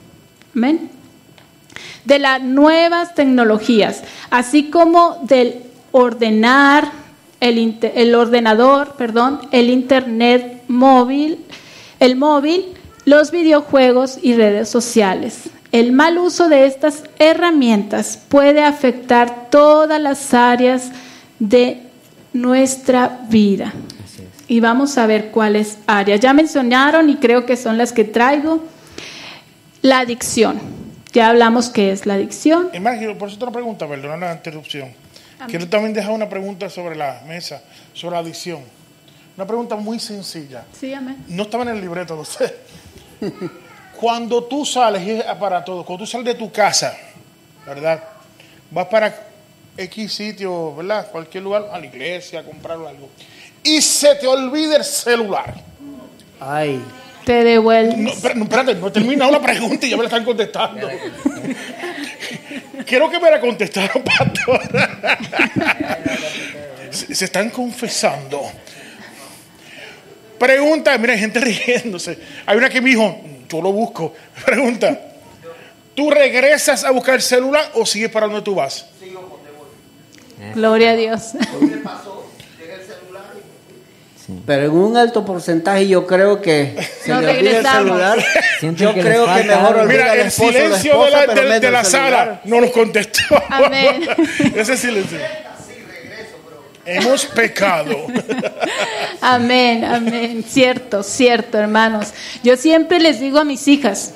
Amén. 0.56 0.90
De 2.06 2.20
las 2.20 2.42
nuevas 2.42 3.14
tecnologías, 3.16 4.04
así 4.30 4.70
como 4.70 5.18
del 5.24 5.64
ordenar, 5.92 6.90
el, 7.42 7.78
el 7.82 8.16
ordenador, 8.16 8.94
perdón, 8.98 9.42
el 9.52 9.70
internet 9.70 10.64
móvil, 10.70 11.40
el 12.00 12.16
móvil, 12.16 12.74
los 13.04 13.32
videojuegos 13.32 14.20
y 14.22 14.36
redes 14.36 14.70
sociales. 14.70 15.50
El 15.74 15.92
mal 15.92 16.18
uso 16.18 16.48
de 16.48 16.66
estas 16.66 17.04
herramientas 17.20 18.18
puede 18.30 18.64
afectar 18.64 19.50
todas 19.52 20.02
las 20.02 20.34
áreas 20.34 20.92
de 21.40 21.82
nuestra 22.32 23.20
vida. 23.30 23.74
Y 24.48 24.62
vamos 24.62 24.98
a 24.98 25.08
ver 25.08 25.32
cuáles 25.32 25.78
áreas. 25.88 26.22
Ya 26.22 26.32
mencionaron 26.32 27.10
y 27.10 27.18
creo 27.18 27.46
que 27.46 27.58
son 27.58 27.78
las 27.78 27.92
que 27.92 28.06
traigo. 28.06 28.64
La 29.82 30.00
adicción. 30.00 30.60
Ya 31.14 31.30
hablamos 31.30 31.70
qué 31.70 31.92
es 31.92 32.06
la 32.06 32.16
adicción. 32.16 32.70
Imagino, 32.74 33.18
por 33.18 33.30
eso 33.30 33.38
otra 33.38 33.52
pregunta, 33.52 33.88
perdona 33.88 34.28
la 34.28 34.34
interrupción. 34.34 34.94
Quiero 35.48 35.68
también 35.68 35.94
dejar 35.94 36.12
una 36.12 36.28
pregunta 36.28 36.70
sobre 36.70 36.96
la 36.96 37.22
mesa, 37.28 37.62
sobre 37.94 38.16
la 38.16 38.20
adicción. 38.20 38.62
Una 39.36 39.46
pregunta 39.46 39.76
muy 39.76 40.00
sencilla. 40.00 40.66
Sí, 40.80 40.94
amén. 40.94 41.24
No 41.28 41.44
estaba 41.44 41.64
en 41.64 41.70
el 41.70 41.82
libreto 41.82 42.16
de 42.16 42.22
usted. 42.22 42.56
Cuando 44.00 44.44
tú 44.44 44.66
sales, 44.66 45.02
y 45.04 45.12
es 45.12 45.24
para 45.40 45.64
todo, 45.64 45.84
cuando 45.86 46.04
tú 46.04 46.08
sales 46.10 46.26
de 46.26 46.36
tu 46.36 46.52
casa, 46.52 46.96
¿verdad? 47.66 48.04
Vas 48.72 48.88
para 48.88 49.28
X 49.78 50.14
sitio, 50.14 50.76
¿verdad? 50.76 51.10
Cualquier 51.12 51.44
lugar, 51.44 51.70
a 51.72 51.80
la 51.80 51.86
iglesia, 51.86 52.40
a 52.40 52.44
comprar 52.44 52.78
algo. 52.78 53.10
Y 53.64 53.82
se 53.82 54.16
te 54.16 54.28
olvida 54.28 54.78
el 54.78 54.84
celular. 54.84 55.56
Ay. 56.40 56.82
Te 57.28 57.44
devuelves. 57.44 57.98
No, 57.98 58.10
espérate, 58.12 58.76
no 58.76 58.88
he 58.88 58.92
terminado 58.92 59.30
la 59.30 59.42
pregunta 59.42 59.86
y 59.86 59.90
ya 59.90 59.98
me 59.98 60.04
la 60.04 60.08
están 60.08 60.24
contestando. 60.24 60.88
Quiero 62.86 63.10
que 63.10 63.20
me 63.20 63.30
la 63.30 63.42
contestaron, 63.42 64.02
pastora. 64.02 65.20
Se, 66.90 67.14
se 67.14 67.26
están 67.26 67.50
confesando. 67.50 68.50
Pregunta, 70.40 70.98
mira, 70.98 71.12
hay 71.12 71.20
gente 71.20 71.42
riéndose. 71.42 72.18
Hay 72.46 72.58
una 72.58 72.70
que 72.70 72.80
me 72.80 72.92
dijo, 72.92 73.20
yo 73.50 73.62
lo 73.62 73.74
busco. 73.74 74.14
Pregunta, 74.46 74.98
¿tú 75.96 76.10
regresas 76.10 76.86
a 76.86 76.92
buscar 76.92 77.16
el 77.16 77.22
celular 77.22 77.72
o 77.74 77.86
sigues 77.86 78.10
para 78.10 78.28
donde 78.28 78.42
tú 78.42 78.56
vas? 78.56 78.86
Gloria 80.56 80.92
a 80.92 80.96
Dios. 80.96 81.34
Pero 84.46 84.64
en 84.66 84.72
un 84.72 84.98
alto 84.98 85.24
porcentaje 85.24 85.88
yo 85.88 86.06
creo 86.06 86.42
que 86.42 86.76
se 87.04 87.12
Nos 87.12 87.22
le 87.24 87.30
olvida 87.30 87.40
el 87.40 87.46
regresamos. 87.46 87.84
celular. 87.88 88.26
Sienten 88.60 88.88
Yo 88.88 88.94
que 88.94 89.00
creo 89.02 89.26
que 89.34 89.44
mejor 89.44 89.76
olvida 89.78 89.86
Mira, 90.04 90.14
el 90.16 90.20
esposo 90.28 90.50
o 90.50 90.52
la 90.52 90.78
silencio 90.78 91.04
de 91.04 91.46
la, 91.46 91.60
de- 91.60 91.72
la 91.72 91.84
sala 91.86 92.42
no 92.44 92.60
nos 92.62 92.72
contestó. 92.72 93.22
Amén. 93.50 94.02
Ese 94.56 94.76
silencio. 94.76 95.18
Hemos 96.86 97.26
pecado. 97.26 97.96
Amén, 99.22 99.84
amén. 99.84 100.44
Cierto, 100.48 101.04
cierto, 101.04 101.58
hermanos. 101.58 102.14
Yo 102.44 102.56
siempre 102.56 103.00
les 103.00 103.20
digo 103.20 103.40
a 103.40 103.44
mis 103.44 103.68
hijas 103.68 104.14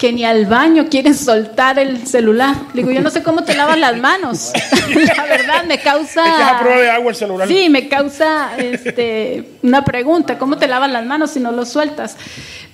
que 0.00 0.12
ni 0.12 0.24
al 0.24 0.46
baño 0.46 0.88
quieren 0.88 1.14
soltar 1.14 1.78
el 1.78 2.06
celular. 2.06 2.56
Le 2.72 2.80
digo, 2.80 2.90
yo 2.90 3.02
no 3.02 3.10
sé 3.10 3.22
cómo 3.22 3.44
te 3.44 3.54
lavas 3.54 3.78
las 3.78 3.98
manos. 3.98 4.50
La 5.16 5.24
verdad 5.24 5.64
me 5.66 5.78
causa... 5.78 6.24
Es 6.24 6.36
que 6.36 6.42
es 6.42 6.48
a 6.48 6.58
prueba 6.58 6.80
de 6.80 6.90
agua 6.90 7.10
el 7.10 7.16
celular. 7.16 7.46
Sí, 7.46 7.68
me 7.68 7.86
causa 7.86 8.56
este, 8.56 9.44
una 9.62 9.84
pregunta, 9.84 10.38
¿cómo 10.38 10.56
te 10.56 10.68
lavas 10.68 10.90
las 10.90 11.04
manos 11.04 11.32
si 11.32 11.40
no 11.40 11.52
lo 11.52 11.66
sueltas? 11.66 12.16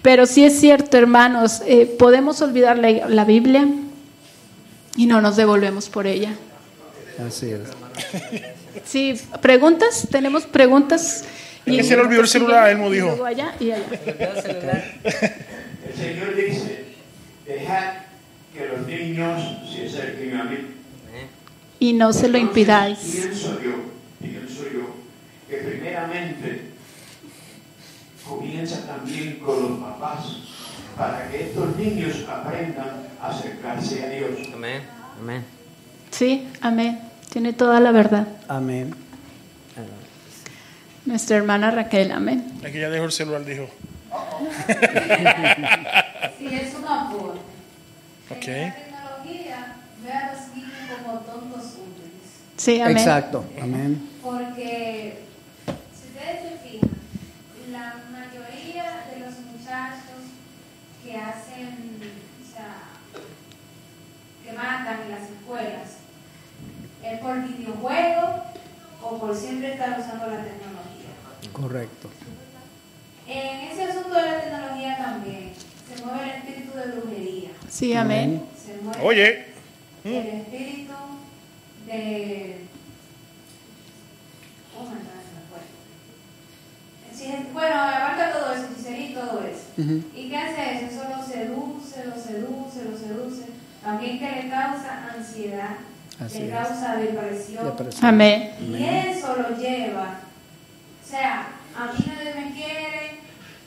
Pero 0.02 0.24
sí 0.24 0.44
es 0.44 0.60
cierto, 0.60 0.96
hermanos, 0.98 1.62
eh, 1.66 1.86
podemos 1.98 2.40
olvidar 2.42 2.78
la, 2.78 3.08
la 3.08 3.24
Biblia 3.24 3.66
y 4.96 5.06
no 5.06 5.20
nos 5.20 5.34
devolvemos 5.34 5.88
por 5.88 6.06
ella. 6.06 6.30
Así 7.26 7.50
es. 7.50 7.60
Sí, 8.84 9.18
preguntas, 9.40 10.06
tenemos 10.12 10.44
preguntas. 10.44 11.24
Es 11.64 11.76
que 11.76 11.82
se 11.82 11.96
le 11.96 12.02
olvidó 12.02 12.20
el 12.20 12.28
celular, 12.28 12.70
él 12.70 12.76
me 12.76 12.90
dijo. 12.90 13.16
Y 13.18 13.26
allá. 13.26 13.54
El 13.58 13.82
Señor 15.96 16.36
dice, 16.36 16.85
dejad 17.46 17.94
que 18.52 18.66
los 18.66 18.86
niños 18.86 19.42
se 19.72 19.86
acerquen 19.86 20.36
a 20.36 20.44
mí. 20.44 20.56
Y 21.78 21.92
no 21.92 22.12
se 22.12 22.28
lo 22.28 22.38
impidáis. 22.38 22.98
Pienso 22.98 23.60
yo, 23.62 23.72
pienso 24.20 24.62
yo, 24.72 24.96
que 25.48 25.56
primeramente 25.56 26.70
comienza 28.26 28.86
también 28.86 29.38
con 29.38 29.62
los 29.62 29.78
papás, 29.78 30.24
para 30.96 31.30
que 31.30 31.44
estos 31.44 31.76
niños 31.76 32.24
aprendan 32.28 33.06
a 33.20 33.28
acercarse 33.28 34.02
a 34.04 34.08
Dios. 34.08 34.30
Amén. 34.54 34.82
Amén. 35.20 35.44
Sí, 36.10 36.48
amén. 36.62 36.98
Tiene 37.30 37.52
toda 37.52 37.78
la 37.80 37.92
verdad. 37.92 38.26
Amén. 38.48 38.94
Nuestra 41.04 41.36
hermana 41.36 41.70
Raquel, 41.70 42.10
amén. 42.10 42.58
Que 42.62 42.80
ya 42.80 42.88
dejó 42.88 43.04
el 43.04 43.12
celular, 43.12 43.44
dijo. 43.44 43.68
Sí, 46.38 46.46
es 46.52 46.74
un 46.74 46.84
aporte. 46.84 47.40
Ok. 48.30 48.40
Que 48.40 48.60
La 48.60 48.74
tecnología 48.74 49.76
ve 50.04 50.12
a 50.12 50.32
los 50.32 50.48
niños 50.54 51.00
como 51.04 51.18
tontos 51.20 51.64
útiles. 51.74 52.22
Sí, 52.56 52.80
amén. 52.80 52.96
Exacto. 52.98 53.44
Amén. 53.60 54.08
Porque, 54.22 55.24
si 55.66 56.08
ustedes 56.08 56.40
se 56.42 56.58
fijan, 56.68 56.90
la 57.70 57.94
mayoría 58.10 59.04
de 59.12 59.20
los 59.20 59.34
muchachos 59.40 60.22
que 61.02 61.16
hacen, 61.16 61.98
o 62.42 62.44
sea, 62.52 62.74
que 64.44 64.52
matan 64.52 65.00
en 65.02 65.10
las 65.10 65.22
escuelas? 65.22 65.88
¿Es 67.02 67.18
por 67.20 67.42
videojuegos 67.42 68.30
o 69.02 69.18
por 69.18 69.34
siempre 69.36 69.72
estar 69.72 69.98
usando 69.98 70.26
la 70.26 70.42
tecnología? 70.42 71.12
Correcto. 71.52 72.10
En 73.28 73.68
ese 73.70 73.84
asunto 73.84 74.14
de 74.14 74.22
la 74.22 74.40
tecnología 74.40 74.98
también 74.98 75.52
se 75.88 76.04
mueve 76.04 76.22
el 76.24 76.30
espíritu 76.38 76.78
de 76.78 76.86
brujería. 76.92 77.50
Sí, 77.68 77.94
amén. 77.94 78.42
Se 78.64 78.80
mueve 78.82 79.02
Oye, 79.02 79.46
el 80.04 80.26
espíritu 80.26 80.92
de... 81.86 82.60
Oh, 84.78 84.82
my 84.82 84.90
God, 84.90 85.22
se 85.24 85.32
me 85.34 85.42
fue. 85.50 85.60
Sí, 87.12 87.48
bueno, 87.52 87.74
abarca 87.74 88.32
todo 88.32 88.52
eso, 88.54 88.66
y 88.96 89.14
todo 89.14 89.42
eso. 89.42 89.64
Ujú. 89.78 90.02
¿Y 90.14 90.28
qué 90.28 90.36
hace 90.36 90.76
eso? 90.76 90.86
Eso 90.86 91.08
lo 91.16 91.26
seduce, 91.26 92.04
lo 92.06 92.14
seduce, 92.14 92.84
lo 92.90 92.98
seduce. 92.98 93.46
También 93.82 94.18
que 94.18 94.30
le 94.30 94.48
causa 94.50 95.08
ansiedad, 95.16 95.76
Así 96.20 96.38
le 96.40 96.46
es. 96.46 96.52
causa 96.52 96.96
depresión. 96.96 97.64
Depresión. 97.64 98.04
Amén. 98.06 98.52
Y 98.60 98.84
eso 98.84 99.36
lo 99.36 99.56
lleva. 99.56 100.20
O 101.04 101.08
sea, 101.08 101.48
a 101.78 101.92
mí 101.92 102.04
nadie 102.06 102.34
me 102.34 102.52
quiere, 102.54 103.20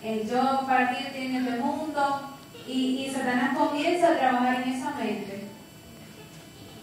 eh, 0.04 0.28
yo 0.30 0.64
para 0.68 0.90
qué 0.92 1.08
estoy 1.08 1.26
en 1.26 1.36
este 1.36 1.60
mundo. 1.60 2.36
Y, 2.68 3.06
y 3.08 3.12
Satanás 3.12 3.58
comienza 3.58 4.10
a 4.10 4.18
trabajar 4.18 4.62
en 4.64 4.74
esa 4.74 4.92
mente. 4.92 5.40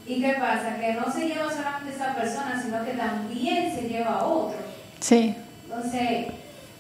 ¿Y 0.07 0.21
qué 0.21 0.35
pasa? 0.39 0.79
Que 0.81 0.95
no 0.95 1.13
se 1.13 1.27
lleva 1.29 1.51
solamente 1.53 1.95
esa 1.95 2.15
persona, 2.15 2.61
sino 2.63 2.85
que 2.85 2.93
también 2.93 3.75
se 3.75 3.89
lleva 3.89 4.19
a 4.21 4.25
otro. 4.25 4.59
Sí. 5.01 5.35
Entonces, 5.65 6.27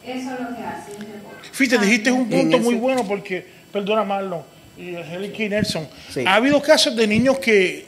eso 0.04 0.34
es 0.34 0.40
lo 0.40 0.56
que 0.56 0.62
hace. 0.62 0.92
deporte. 0.92 1.48
fíjate, 1.52 1.84
dijiste 1.84 2.10
un 2.12 2.32
En 2.32 2.40
punto 2.42 2.58
muy 2.58 2.74
bueno 2.76 3.04
porque, 3.06 3.46
perdona 3.72 4.04
Marlon 4.04 4.42
y 4.78 4.94
Angélica 4.94 5.42
y 5.42 5.48
Nelson, 5.48 5.88
Sí. 6.10 6.24
ha 6.26 6.34
habido 6.34 6.60
casos 6.62 6.94
de 6.94 7.06
niños 7.06 7.38
que 7.38 7.86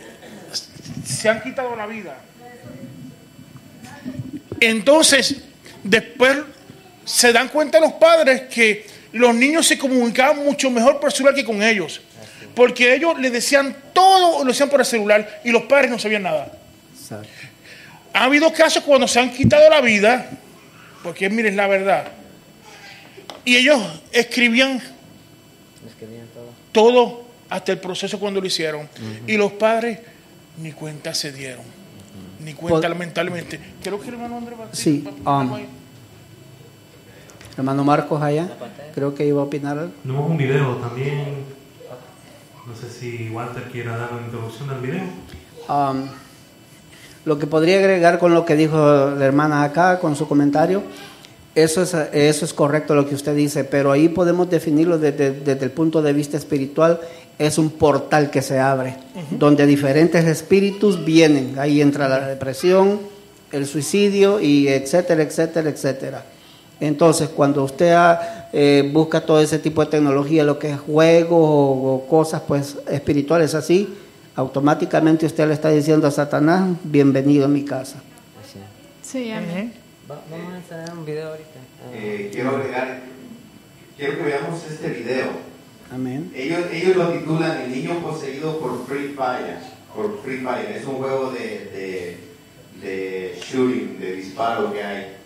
se 1.04 1.28
han 1.28 1.42
quitado 1.42 1.74
la 1.76 1.86
vida. 1.86 2.16
Entonces, 4.60 5.42
después 5.82 6.38
se 7.04 7.32
dan 7.32 7.48
cuenta 7.48 7.80
los 7.80 7.92
padres 7.94 8.42
que 8.42 8.86
los 9.12 9.34
niños 9.34 9.66
se 9.66 9.78
comunicaban 9.78 10.44
mucho 10.44 10.70
mejor 10.70 11.00
por 11.00 11.12
celular 11.12 11.34
que 11.34 11.44
con 11.44 11.62
ellos. 11.62 12.00
Porque 12.54 12.94
ellos 12.94 13.18
le 13.18 13.30
decían 13.30 13.74
todo, 13.92 14.44
lo 14.44 14.50
decían 14.50 14.68
por 14.68 14.80
el 14.80 14.86
celular 14.86 15.40
y 15.44 15.50
los 15.50 15.62
padres 15.62 15.90
no 15.90 15.98
sabían 15.98 16.24
nada. 16.24 16.52
Exacto. 16.92 17.28
Ha 18.12 18.24
habido 18.24 18.52
casos 18.52 18.82
cuando 18.82 19.06
se 19.06 19.20
han 19.20 19.30
quitado 19.30 19.68
la 19.70 19.80
vida, 19.80 20.30
porque 21.02 21.30
miren 21.30 21.56
la 21.56 21.66
verdad, 21.66 22.08
y 23.44 23.56
ellos 23.56 23.80
escribían 24.12 24.82
Escribían 25.86 26.26
todo. 26.34 26.52
todo 26.72 27.26
hasta 27.48 27.72
el 27.72 27.78
proceso 27.78 28.18
cuando 28.18 28.40
lo 28.40 28.46
hicieron, 28.46 28.88
y 29.26 29.36
los 29.36 29.52
padres 29.52 30.00
ni 30.56 30.72
cuenta 30.72 31.14
se 31.14 31.32
dieron, 31.32 31.64
ni 32.48 32.54
cuenta 32.54 32.80
Pod- 32.88 32.90
lamentablemente. 32.92 33.60
Creo 33.82 34.00
que 34.00 34.08
el 34.08 34.14
hermano 34.14 34.38
Andrés 34.38 34.58
a 34.58 34.74
Sí, 34.74 35.04
um, 35.24 35.50
Hermano 37.56 37.84
Marcos 37.84 38.22
allá, 38.22 38.48
creo 38.94 39.14
que 39.14 39.26
iba 39.26 39.40
a 39.40 39.44
opinar 39.44 39.78
algo. 39.78 39.92
Tenemos 40.02 40.30
un 40.30 40.36
video 40.36 40.76
también. 40.76 41.58
No 42.66 42.74
sé 42.76 42.88
si 42.90 43.30
Walter 43.30 43.64
quiera 43.64 43.96
dar 43.96 44.12
una 44.12 44.26
introducción 44.26 44.70
al 44.70 44.80
video. 44.80 45.02
Um, 45.68 46.06
lo 47.24 47.38
que 47.38 47.46
podría 47.46 47.78
agregar 47.78 48.18
con 48.18 48.32
lo 48.32 48.44
que 48.44 48.54
dijo 48.56 48.76
la 49.18 49.24
hermana 49.24 49.62
acá, 49.64 49.98
con 49.98 50.14
su 50.16 50.28
comentario, 50.28 50.82
eso 51.54 51.82
es, 51.82 51.92
eso 51.94 52.44
es 52.44 52.54
correcto 52.54 52.94
lo 52.94 53.06
que 53.08 53.14
usted 53.16 53.34
dice, 53.34 53.64
pero 53.64 53.90
ahí 53.90 54.08
podemos 54.08 54.48
definirlo 54.48 54.98
desde, 54.98 55.32
desde 55.32 55.64
el 55.64 55.72
punto 55.72 56.00
de 56.00 56.12
vista 56.12 56.36
espiritual, 56.36 57.00
es 57.38 57.56
un 57.58 57.70
portal 57.70 58.30
que 58.30 58.42
se 58.42 58.58
abre, 58.58 58.96
donde 59.30 59.64
diferentes 59.66 60.24
espíritus 60.24 61.04
vienen, 61.04 61.58
ahí 61.58 61.80
entra 61.80 62.08
la 62.08 62.26
depresión, 62.26 63.00
el 63.52 63.66
suicidio 63.66 64.40
y 64.40 64.68
etcétera, 64.68 65.22
etcétera, 65.22 65.70
etcétera. 65.70 66.24
Entonces, 66.80 67.28
cuando 67.28 67.64
usted 67.64 67.92
ah, 67.92 68.48
eh, 68.52 68.88
busca 68.92 69.20
todo 69.20 69.40
ese 69.40 69.58
tipo 69.58 69.84
de 69.84 69.90
tecnología, 69.90 70.44
lo 70.44 70.58
que 70.58 70.70
es 70.72 70.78
juegos 70.80 71.40
o, 71.40 71.94
o 71.94 72.06
cosas 72.08 72.42
pues 72.46 72.76
espirituales 72.88 73.54
así, 73.54 73.88
automáticamente 74.36 75.26
usted 75.26 75.48
le 75.48 75.54
está 75.54 75.70
diciendo 75.70 76.06
a 76.06 76.10
Satanás, 76.10 76.70
bienvenido 76.84 77.46
a 77.46 77.48
mi 77.48 77.64
casa. 77.64 77.96
Sí, 79.02 79.30
amén. 79.32 79.72
Va- 80.10 80.20
vamos 80.30 80.52
a 80.54 80.56
enseñar 80.58 80.96
un 80.98 81.04
video 81.04 81.28
ahorita. 81.30 81.48
Ah, 81.58 81.90
Eh, 81.96 82.30
quiero 82.32 82.50
agregar, 82.56 83.00
quiero 83.96 84.16
que 84.18 84.22
veamos 84.22 84.60
este 84.70 84.88
video. 84.90 85.47
Ellos, 86.34 86.66
ellos 86.70 86.96
lo 86.96 87.08
titulan 87.12 87.62
El 87.62 87.72
niño 87.72 87.98
poseído 88.00 88.58
por 88.58 88.86
Free 88.86 89.14
Fire. 89.14 89.58
Por 89.94 90.20
Free 90.22 90.38
Fire. 90.38 90.76
Es 90.76 90.84
un 90.84 90.96
juego 90.96 91.30
de, 91.30 91.38
de, 91.40 92.16
de 92.82 93.38
shooting, 93.40 93.98
de 93.98 94.12
disparo 94.12 94.72
que 94.72 94.82
hay. 94.82 95.16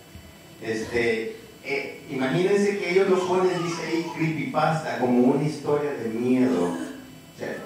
Este, 0.61 1.35
eh, 1.65 2.01
imagínense 2.09 2.77
que 2.77 2.91
ellos 2.91 3.09
lo 3.09 3.27
ponen, 3.27 3.61
dice 3.63 3.81
ahí, 3.85 4.05
creepypasta, 4.15 4.99
como 4.99 5.33
una 5.33 5.43
historia 5.43 5.91
de 5.91 6.09
miedo. 6.09 6.77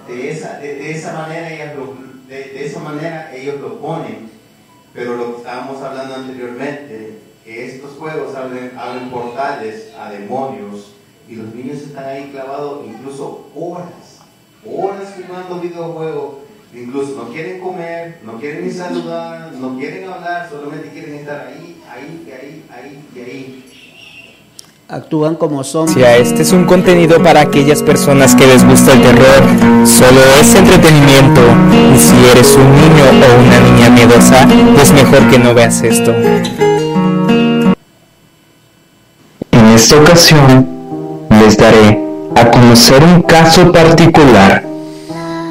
De, 0.08 0.32
esa, 0.32 0.58
de, 0.60 0.92
esa 0.92 1.14
manera 1.14 1.54
ellas 1.54 1.76
lo, 1.76 1.96
de 2.28 2.66
esa 2.66 2.80
manera 2.80 3.36
ellos 3.36 3.62
lo 3.62 3.80
ponen. 3.80 4.30
Pero 4.94 5.16
lo 5.16 5.34
que 5.34 5.38
estábamos 5.38 5.82
hablando 5.84 6.16
anteriormente, 6.16 7.20
que 7.46 7.66
estos 7.66 7.92
juegos 7.92 8.36
abren, 8.36 8.72
abren 8.76 9.12
portales 9.12 9.94
a 9.96 10.10
demonios 10.10 10.77
y 11.30 11.36
los 11.36 11.54
niños 11.54 11.78
están 11.78 12.06
ahí 12.06 12.30
clavados 12.32 12.86
incluso 12.88 13.48
horas, 13.56 14.22
horas 14.66 15.14
jugando 15.16 15.60
videojuegos. 15.60 16.36
Incluso 16.74 17.16
no 17.16 17.30
quieren 17.30 17.62
comer, 17.62 18.20
no 18.26 18.34
quieren 18.40 18.68
ni 18.68 18.74
saludar, 18.74 19.54
no 19.54 19.78
quieren 19.78 20.10
hablar, 20.10 20.50
solamente 20.50 20.90
quieren 20.90 21.16
estar 21.16 21.48
ahí, 21.48 21.82
ahí, 21.90 22.26
y 22.28 22.32
ahí, 22.32 22.66
ahí 22.70 23.00
y 23.16 23.20
ahí. 23.20 23.64
Actúan 24.90 25.36
como 25.36 25.64
zombies. 25.64 25.96
Si 25.98 26.04
a 26.04 26.18
este 26.18 26.42
es 26.42 26.52
un 26.52 26.66
contenido 26.66 27.24
para 27.24 27.42
aquellas 27.42 27.82
personas 27.84 28.36
que 28.36 28.48
les 28.48 28.66
gusta 28.66 28.94
el 28.94 29.02
terror, 29.02 29.44
solo 29.86 30.20
es 30.40 30.56
entretenimiento. 30.56 31.42
Y 31.96 32.00
si 32.00 32.16
eres 32.32 32.56
un 32.56 32.70
niño 32.76 33.06
o 33.06 33.42
una 33.42 33.60
niña 33.60 33.90
miedosa, 33.90 34.48
es 34.82 34.92
mejor 34.94 35.30
que 35.30 35.40
no 35.40 35.54
veas 35.54 35.82
esto. 35.82 36.14
En 39.52 39.66
esta 39.74 40.02
ocasión 40.02 40.77
les 41.48 41.56
daré 41.56 41.98
a 42.36 42.52
conocer 42.52 43.02
un 43.02 43.22
caso 43.22 43.72
particular, 43.72 44.66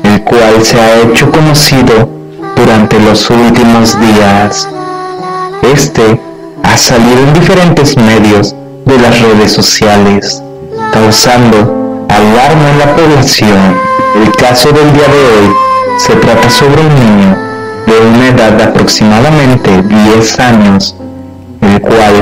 el 0.03 0.21
cual 0.25 0.63
se 0.63 0.79
ha 0.79 1.01
hecho 1.01 1.31
conocido 1.33 2.07
durante 2.55 3.01
los 3.01 3.31
últimos 3.31 3.99
días. 3.99 4.69
Este 5.63 6.21
ha 6.63 6.77
salido 6.77 7.19
en 7.27 7.33
diferentes 7.33 7.97
medios 7.97 8.55
de 8.85 8.99
las 8.99 9.19
redes 9.23 9.53
sociales, 9.53 10.43
causando 10.93 12.05
alarma 12.11 12.71
en 12.73 12.79
la 12.79 12.95
población. 12.95 13.59
El 14.23 14.31
caso 14.33 14.69
del 14.73 14.93
día 14.93 15.09
de 15.17 15.23
hoy 15.33 15.49
se 15.97 16.15
trata 16.17 16.51
sobre 16.51 16.83
un 16.83 16.95
niño 16.95 17.39
de 17.87 18.07
una 18.07 18.29
edad 18.29 18.53
de 18.53 18.65
aproximadamente 18.65 19.83
10 19.83 20.41
años, 20.41 20.95
el 21.63 21.81
cual 21.81 22.15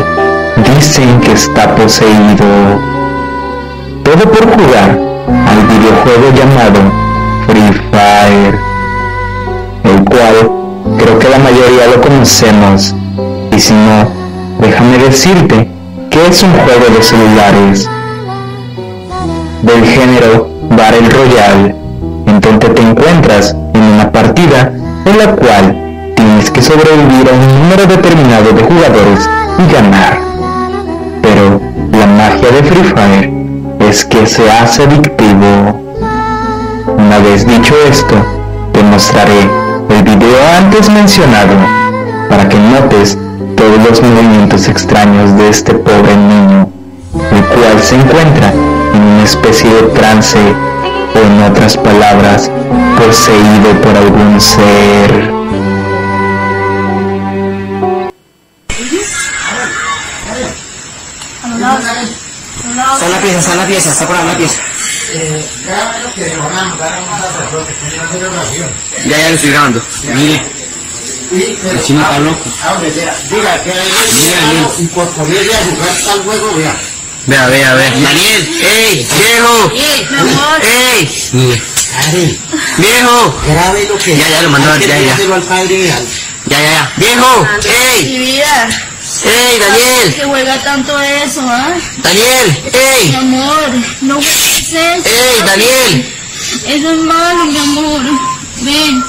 dicen 0.64 1.20
que 1.22 1.32
está 1.32 1.74
poseído. 1.74 2.93
Todo 4.04 4.30
por 4.30 4.44
jugar 4.54 4.90
al 4.90 5.66
videojuego 5.66 6.30
llamado 6.36 6.92
Free 7.46 7.72
Fire, 7.90 8.58
el 9.84 10.04
cual 10.04 10.50
creo 10.98 11.18
que 11.18 11.28
la 11.30 11.38
mayoría 11.38 11.86
lo 11.86 12.02
conocemos. 12.02 12.94
Y 13.50 13.58
si 13.58 13.72
no, 13.72 14.06
déjame 14.60 14.98
decirte 14.98 15.70
que 16.10 16.26
es 16.26 16.42
un 16.42 16.52
juego 16.52 16.94
de 16.94 17.02
celulares 17.02 17.88
del 19.62 19.84
género 19.86 20.50
Battle 20.68 21.08
Royale, 21.08 21.74
en 22.26 22.40
donde 22.40 22.68
te 22.68 22.82
encuentras 22.82 23.56
en 23.72 23.82
una 23.82 24.12
partida 24.12 24.70
en 25.06 25.18
la 25.18 25.34
cual 25.34 26.12
tienes 26.14 26.50
que 26.50 26.60
sobrevivir 26.60 27.30
a 27.30 27.32
un 27.32 27.62
número 27.62 27.86
determinado 27.86 28.52
de 28.52 28.62
jugadores 28.62 29.30
y 29.58 29.72
ganar. 29.72 30.18
Pero 31.22 31.58
la 31.90 32.06
magia 32.06 32.50
de 32.50 32.62
Free 32.62 32.84
Fire 32.84 33.43
es 33.94 34.04
que 34.04 34.26
se 34.26 34.50
hace 34.50 34.82
adictivo. 34.82 35.80
Una 36.98 37.18
vez 37.20 37.46
dicho 37.46 37.74
esto, 37.88 38.16
te 38.72 38.82
mostraré 38.82 39.42
el 39.88 40.02
video 40.02 40.36
antes 40.58 40.90
mencionado 40.90 41.54
para 42.28 42.48
que 42.48 42.58
notes 42.58 43.16
todos 43.56 43.78
los 43.88 44.02
movimientos 44.02 44.66
extraños 44.66 45.36
de 45.36 45.48
este 45.48 45.74
pobre 45.74 46.16
niño, 46.16 46.68
el 47.36 47.44
cual 47.44 47.80
se 47.80 47.94
encuentra 47.94 48.52
en 48.94 49.00
una 49.00 49.22
especie 49.22 49.70
de 49.72 49.82
trance 49.82 50.40
o 51.14 51.18
en 51.26 51.52
otras 51.52 51.76
palabras, 51.76 52.50
poseído 52.98 53.80
por 53.80 53.96
algún 53.96 54.40
ser. 54.40 55.32
Pieza, 63.34 63.38
está 63.38 63.52
en 63.52 63.58
la 63.58 63.66
pieza, 63.66 63.88
está 63.90 64.06
por 64.06 64.16
ahí 64.16 64.22
en 64.22 64.28
la 64.28 64.36
pieza. 64.38 64.60
eh. 65.12 65.46
Ya, 69.06 69.18
ya 69.18 69.28
lo 69.28 69.34
estoy 69.34 69.50
grabando. 69.50 69.82
Mire. 70.14 70.42
El 71.32 71.82
chino 71.82 72.00
está 72.02 72.18
loco. 72.20 72.40
Hable, 72.62 72.90
vea, 72.90 73.14
diga 73.30 73.62
que 73.64 73.72
hay 73.72 73.78
Mira, 73.88 74.40
mira. 74.52 74.68
y 74.78 74.86
por 74.88 75.08
ponerle 75.10 75.52
a 75.54 75.58
jugar 75.64 75.96
tal 76.06 76.22
juego, 76.22 76.54
vea. 76.54 76.76
Vea, 77.26 77.46
vea, 77.48 77.74
vea. 77.74 77.90
Daniel, 77.90 78.48
ey, 78.62 79.08
viejo. 79.18 79.72
Ey. 80.62 81.08
Karen, 81.92 82.38
Viejo. 82.78 83.40
grabe 83.46 83.84
lo 83.88 83.98
que 83.98 84.16
Ya, 84.16 84.28
ya 84.28 84.42
lo 84.42 84.50
mandó, 84.50 84.68
ya, 84.78 84.86
ya. 84.86 85.16
Ya, 86.46 86.60
ya, 86.60 86.70
ya. 86.70 86.92
Viejo. 86.96 87.46
Mi 87.62 87.70
Ey. 87.70 88.44
Ey, 89.24 89.58
Daniel. 89.58 90.14
Que 90.14 90.24
juega 90.24 90.62
tanto 90.62 90.98
eso, 91.00 91.40
¿ah? 91.46 91.72
Daniel. 91.98 92.62
Mi 92.72 92.78
Ey. 92.78 93.14
amor, 93.16 93.70
no 94.02 94.14
juegues 94.16 94.72
eso. 94.72 95.08
Ey, 95.08 95.42
Daniel. 95.46 96.14
Eso 96.66 96.90
es 96.92 96.98
malo, 96.98 97.44
mi 97.46 97.58
amor. 97.58 98.02
Ven, 98.62 99.04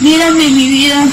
mírame, 0.00 0.48
mi 0.48 0.68
vida. 0.68 1.06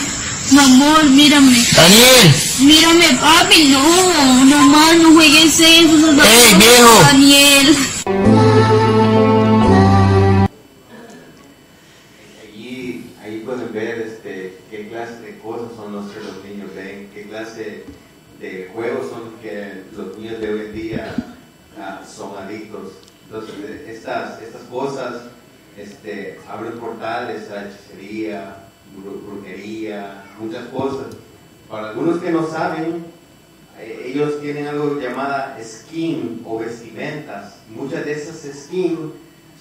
Mi 0.51 0.59
amor, 0.59 1.03
mírame. 1.05 1.57
Daniel. 1.75 2.35
Mírame, 2.59 3.07
papi, 3.19 3.63
no. 3.65 4.45
No 4.45 4.57
más, 4.67 4.95
no 4.97 5.11
juegues 5.13 5.59
eso. 5.59 5.63
eso 5.63 6.11
es 6.11 6.51
Ey, 6.51 6.55
viejo. 6.55 7.01
Daniel. 7.03 7.77
Juegos 18.75 19.09
son 19.09 19.33
que 19.41 19.83
los 19.95 20.17
niños 20.17 20.39
de 20.41 20.53
hoy 20.53 20.59
en 20.67 20.73
día 20.73 21.15
ah, 21.79 22.01
son 22.05 22.37
adictos. 22.37 22.91
Entonces, 23.25 23.55
eh, 23.63 23.85
estas, 23.89 24.41
estas 24.41 24.61
cosas 24.63 25.13
este, 25.77 26.39
abren 26.47 26.73
portales 26.73 27.49
a 27.51 27.65
hechicería, 27.67 28.57
bru- 28.95 29.21
brujería, 29.25 30.23
muchas 30.39 30.65
cosas. 30.67 31.07
Para 31.69 31.89
algunos 31.89 32.21
que 32.21 32.31
no 32.31 32.45
saben, 32.47 33.05
eh, 33.79 34.11
ellos 34.13 34.39
tienen 34.41 34.67
algo 34.67 34.99
llamada 34.99 35.57
skin 35.63 36.43
o 36.45 36.59
vestimentas. 36.59 37.55
Muchas 37.69 38.05
de 38.05 38.11
esas 38.11 38.37
skin 38.65 39.13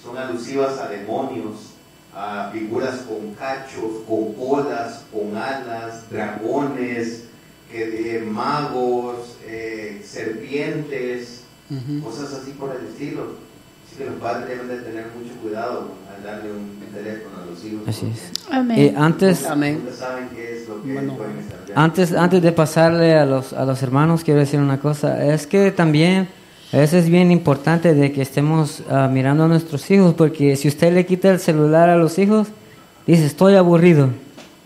son 0.03 0.17
alusivas 0.17 0.77
a 0.79 0.87
demonios, 0.89 1.71
a 2.13 2.49
figuras 2.53 2.99
con 3.07 3.33
cachos, 3.33 4.03
con 4.07 4.33
colas, 4.33 5.03
con 5.11 5.35
alas, 5.35 6.09
dragones, 6.09 7.24
que 7.75 7.85
de 7.87 8.21
magos, 8.21 9.37
eh, 9.45 10.01
serpientes, 10.03 11.43
cosas 12.03 12.33
así 12.33 12.51
por 12.51 12.75
el 12.75 12.87
estilo. 12.87 13.35
Así 13.85 13.97
que 13.97 14.05
los 14.05 14.15
padres 14.15 14.47
deben 14.47 14.67
de 14.67 14.77
tener 14.77 15.07
mucho 15.17 15.35
cuidado 15.41 15.89
al 16.15 16.23
darle 16.23 16.51
un 16.51 16.79
teléfono 16.93 17.43
a 17.43 17.45
los 17.45 17.63
hijos. 17.65 17.87
Así 17.87 18.11
es. 18.13 18.31
Amén. 18.49 18.79
Eh, 18.79 18.93
antes, 18.95 19.41
Nunca 19.41 19.91
saben 19.91 20.29
qué 20.33 20.57
es 20.57 20.69
lo 20.69 20.81
que 20.81 20.89
viendo. 20.89 21.17
Antes, 21.75 22.13
antes 22.13 22.41
de 22.41 22.51
pasarle 22.51 23.15
a 23.15 23.25
los, 23.25 23.51
a 23.51 23.65
los 23.65 23.83
hermanos, 23.83 24.23
quiero 24.23 24.39
decir 24.39 24.59
una 24.59 24.79
cosa. 24.79 25.25
Es 25.25 25.45
que 25.45 25.71
también 25.71 26.29
a 26.71 26.77
veces 26.77 27.05
es 27.05 27.09
bien 27.09 27.31
importante 27.31 27.93
de 27.93 28.11
que 28.11 28.21
estemos 28.21 28.83
ah, 28.89 29.09
mirando 29.11 29.43
a 29.43 29.47
nuestros 29.47 29.89
hijos, 29.91 30.13
porque 30.13 30.55
si 30.55 30.67
usted 30.67 30.93
le 30.93 31.05
quita 31.05 31.29
el 31.29 31.39
celular 31.39 31.89
a 31.89 31.97
los 31.97 32.17
hijos, 32.19 32.47
dice, 33.05 33.25
estoy 33.25 33.55
aburrido, 33.55 34.09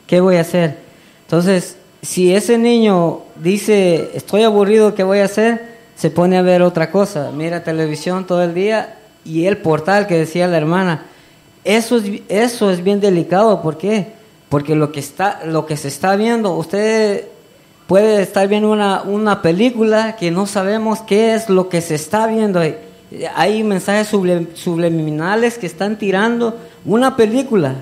¿qué 0.06 0.22
voy 0.22 0.38
a 0.38 0.42
hacer? 0.42 0.78
Entonces, 1.24 1.79
si 2.02 2.34
ese 2.34 2.58
niño 2.58 3.20
dice, 3.36 4.12
estoy 4.14 4.44
aburrido, 4.44 4.96
¿qué 4.96 5.04
voy 5.04 5.20
a 5.20 5.26
hacer? 5.26 5.78
Se 5.96 6.10
pone 6.10 6.38
a 6.38 6.42
ver 6.42 6.62
otra 6.62 6.92
cosa, 6.92 7.32
mira 7.34 7.64
televisión 7.64 8.26
todo 8.26 8.42
el 8.44 8.54
día 8.54 8.96
y 9.26 9.46
el 9.46 9.58
portal 9.58 10.08
que 10.08 10.18
decía 10.18 10.48
la 10.48 10.58
hermana. 10.58 11.06
Eso 11.66 11.98
es, 11.98 12.22
eso 12.30 12.72
es 12.72 12.84
bien 12.84 13.02
delicado, 13.02 13.62
¿por 13.62 13.78
qué? 13.78 14.14
Porque 14.48 14.76
lo 14.76 14.92
que, 14.92 15.02
está, 15.02 15.42
lo 15.46 15.66
que 15.66 15.76
se 15.78 15.90
está 15.90 16.16
viendo, 16.16 16.56
usted 16.56 17.26
puede 17.86 18.22
estar 18.22 18.48
viendo 18.48 18.72
una, 18.72 19.02
una 19.02 19.42
película 19.42 20.16
que 20.16 20.32
no 20.32 20.48
sabemos 20.48 21.02
qué 21.02 21.34
es 21.36 21.50
lo 21.50 21.68
que 21.70 21.82
se 21.82 21.96
está 21.96 22.28
viendo. 22.28 22.62
Hay 23.36 23.64
mensajes 23.64 24.08
subliminales 24.08 25.58
que 25.58 25.66
están 25.68 25.98
tirando 25.98 26.56
una 26.86 27.16
película, 27.16 27.76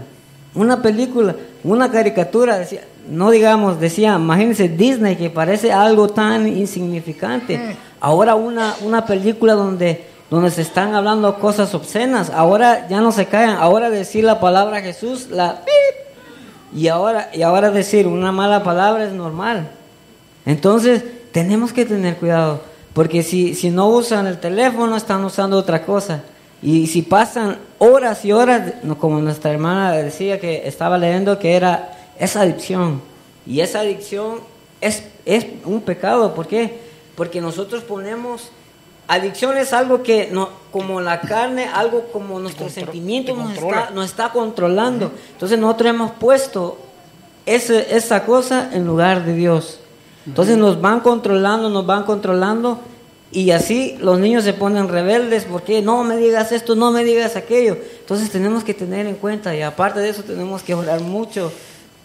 una 0.56 0.82
película, 0.82 1.36
una 1.64 1.92
caricatura. 1.92 2.58
decía- 2.58 2.84
no 3.10 3.32
digamos, 3.32 3.80
decía, 3.80 4.16
imagínense 4.16 4.70
Disney 4.70 5.16
que 5.16 5.30
parece 5.30 5.72
algo 5.72 6.10
tan 6.10 6.48
insignificante. 6.48 7.76
Ahora 8.00 8.36
una, 8.36 8.76
una 8.84 9.06
película 9.06 9.54
donde, 9.54 10.06
donde 10.30 10.52
se 10.52 10.62
están 10.62 10.94
hablando 10.94 11.40
cosas 11.40 11.74
obscenas. 11.74 12.30
Ahora 12.30 12.88
ya 12.90 13.02
no 13.02 13.12
se 13.12 13.26
callan. 13.26 13.58
Ahora 13.58 13.90
decir 13.90 14.24
la 14.24 14.40
palabra 14.40 14.82
Jesús, 14.82 15.28
la 15.30 15.62
pip, 15.64 16.08
y 16.76 16.88
ahora, 16.90 17.30
y 17.34 17.42
ahora 17.42 17.72
decir 17.72 18.08
una 18.08 18.32
mala 18.32 18.64
palabra 18.64 19.06
es 19.06 19.14
normal. 19.14 19.70
Entonces, 20.46 21.04
tenemos 21.32 21.74
que 21.74 21.86
tener 21.86 22.18
cuidado, 22.18 22.62
porque 22.94 23.24
si, 23.24 23.54
si 23.56 23.70
no 23.70 23.88
usan 23.88 24.28
el 24.28 24.40
teléfono, 24.40 24.96
están 24.96 25.24
usando 25.24 25.58
otra 25.58 25.86
cosa. 25.86 26.24
Y 26.62 26.88
si 26.88 27.04
pasan 27.04 27.58
horas 27.78 28.26
y 28.26 28.32
horas, 28.32 28.74
no, 28.84 28.98
como 28.98 29.20
nuestra 29.20 29.52
hermana 29.52 29.92
decía 29.92 30.40
que 30.40 30.68
estaba 30.68 30.98
leyendo, 30.98 31.38
que 31.38 31.56
era 31.56 31.97
esa 32.20 32.42
adicción. 32.42 33.02
Y 33.46 33.62
esa 33.62 33.80
adicción 33.82 34.40
es, 34.82 35.04
es 35.26 35.46
un 35.66 35.82
pecado. 35.82 36.34
¿Por 36.36 36.48
qué? 36.48 36.80
Porque 37.16 37.42
nosotros 37.42 37.84
ponemos... 37.84 38.52
Adicción 39.10 39.58
es 39.58 39.72
algo 39.72 40.04
que, 40.04 40.28
no, 40.34 40.50
como 40.70 41.00
la 41.00 41.22
carne, 41.22 41.66
algo 41.74 42.10
como 42.12 42.40
nuestros 42.40 42.74
sentimientos 42.74 43.38
nos 43.38 43.54
está, 43.54 43.90
nos 43.92 44.06
está 44.06 44.30
controlando. 44.34 45.14
Entonces 45.32 45.58
nosotros 45.58 45.90
hemos 45.92 46.12
puesto 46.12 46.78
ese- 47.46 47.96
esa 47.96 48.26
cosa 48.26 48.70
en 48.74 48.86
lugar 48.86 49.24
de 49.24 49.34
Dios. 49.34 49.80
Entonces 50.26 50.58
nos 50.58 50.82
van 50.82 51.00
controlando, 51.00 51.70
nos 51.70 51.86
van 51.86 52.04
controlando 52.04 52.82
y 53.32 53.52
así 53.52 53.96
los 54.02 54.20
niños 54.20 54.44
se 54.44 54.52
ponen 54.52 54.90
rebeldes 54.90 55.46
porque 55.50 55.82
no 55.82 56.04
me 56.04 56.18
digas 56.18 56.52
esto, 56.52 56.76
no 56.76 56.92
me 56.92 57.06
digas 57.06 57.38
aquello. 57.38 57.78
Entonces 58.02 58.30
tenemos 58.30 58.66
que 58.66 58.74
tener 58.74 59.08
en 59.08 59.16
cuenta 59.16 59.56
y 59.56 59.62
aparte 59.62 60.02
de 60.02 60.10
eso 60.10 60.24
tenemos 60.24 60.64
que 60.64 60.74
orar 60.74 61.00
mucho 61.00 61.50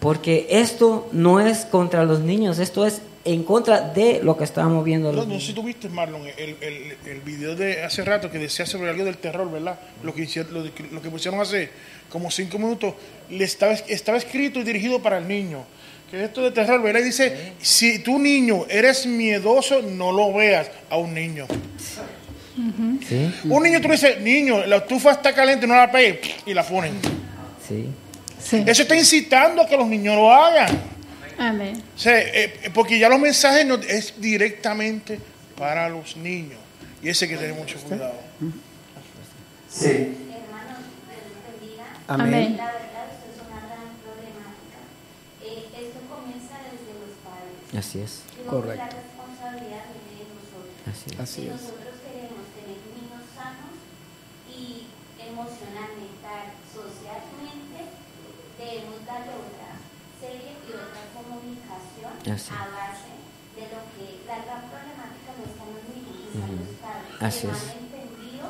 porque 0.03 0.47
esto 0.51 1.09
no 1.13 1.39
es 1.41 1.65
contra 1.65 2.05
los 2.05 2.21
niños, 2.21 2.59
esto 2.59 2.85
es 2.85 3.01
en 3.25 3.45
contra 3.45 3.81
de 3.81 4.21
lo 4.21 4.37
que 4.37 4.43
estamos 4.43 4.85
viendo. 4.85 5.13
No, 5.13 5.25
no 5.25 5.39
sé 5.39 5.47
si 5.47 5.53
tuviste, 5.53 5.89
Marlon, 5.89 6.23
el, 6.37 6.57
el, 6.61 6.97
el 7.07 7.21
video 7.21 7.55
de 7.55 7.85
hace 7.85 8.05
rato 8.05 8.29
que 8.29 8.39
decía 8.41 8.67
sobre 8.67 8.91
algo 8.91 9.05
del 9.05 9.17
terror, 9.19 9.49
¿verdad? 9.51 9.79
Lo 10.03 10.13
que, 10.13 10.23
hicieron, 10.23 10.53
lo, 10.53 10.75
que- 10.75 10.89
lo 10.91 11.01
que 11.01 11.09
pusieron 11.09 11.41
hace 11.41 11.71
como 12.11 12.33
cinco 12.33 12.59
minutos, 12.59 12.95
le 13.31 13.45
estaba, 13.45 13.75
estaba 13.75 14.19
escrito 14.19 14.59
y 14.59 14.65
dirigido 14.65 15.01
para 15.01 15.19
el 15.19 15.29
niño. 15.29 15.65
Que 16.11 16.25
esto 16.25 16.43
de 16.43 16.51
terror, 16.51 16.83
¿verdad? 16.83 17.01
Y 17.01 17.05
dice, 17.05 17.53
si 17.63 18.01
tu 18.01 18.19
niño 18.19 18.67
eres 18.69 19.07
miedoso, 19.07 19.81
no 19.83 20.11
lo 20.13 20.35
veas 20.35 20.69
a 20.91 20.97
un 20.99 21.15
niño. 21.15 21.47
Sí, 23.09 23.33
Un 23.49 23.63
niño 23.63 23.81
tú 23.81 23.89
le 23.89 23.95
dices, 23.95 24.21
niño, 24.21 24.67
la 24.67 24.77
estufa 24.79 25.13
está 25.13 25.33
caliente, 25.35 25.67
no 25.67 25.75
la 25.75 25.91
pegues, 25.91 26.35
y 26.45 26.53
la 26.55 26.65
ponen. 26.65 26.95
sí. 27.67 27.87
Eso 28.53 28.83
está 28.83 28.97
incitando 28.97 29.63
a 29.63 29.67
que 29.67 29.77
los 29.77 29.89
niños 29.89 30.17
lo 30.17 30.31
hagan. 30.31 30.81
Amén. 31.39 31.83
O 31.97 31.99
sea, 31.99 32.19
eh, 32.19 32.71
porque 32.75 32.99
ya 32.99 33.09
los 33.09 33.19
mensajes 33.19 33.67
no, 33.67 33.77
es 33.77 34.21
directamente 34.21 35.19
para 35.57 35.89
los 35.89 36.17
niños. 36.17 36.59
Y 37.03 37.09
ese 37.09 37.25
hay 37.25 37.31
que 37.33 37.37
tener 37.37 37.55
mucho 37.55 37.79
cuidado. 37.81 38.15
Sí. 39.69 40.19
Amén. 42.07 42.57
La 42.59 42.67
verdad, 42.67 43.09
es 43.25 43.41
una 43.41 43.59
gran 43.65 43.89
problemática. 44.05 44.85
Eh, 45.41 45.65
esto 45.73 45.99
comienza 46.13 46.61
desde 46.69 46.93
los 47.01 47.17
padres. 47.25 47.73
Así 47.73 48.05
es. 48.05 48.23
Correcto. 48.45 48.85
La 48.85 48.93
responsabilidad 48.93 49.89
viene 49.97 50.13
de 50.21 50.27
nosotros. 50.29 50.77
Así 50.93 51.09
es. 51.09 51.21
Así 51.21 51.41
es. 51.49 51.57
nosotros 51.57 51.95
queremos 52.05 52.45
tener 52.53 52.79
niños 52.93 53.25
sanos 53.33 53.81
y 54.45 54.93
emocional, 55.17 55.91
mental, 55.97 56.53
socialmente, 56.69 57.97
debemos 58.61 59.01
darle 59.09 59.33
otra 59.33 59.81
serie 60.21 60.53
y 60.69 60.71
otra 60.71 61.03
a 61.77 62.65
base 62.69 63.13
de 63.57 63.65
lo 63.73 63.81
que 63.93 64.05
la 64.29 64.37
gran 64.45 64.63
problemática 64.69 65.31
no 65.37 65.43
está 65.49 65.63
en 65.65 65.73
los 65.77 65.87
niños, 65.93 66.21
los 66.33 66.77
padres. 66.81 67.17
Así 67.21 67.41
que 67.41 67.47
no 67.49 67.57
es. 67.57 67.63
han 67.63 67.79
entendido 67.85 68.47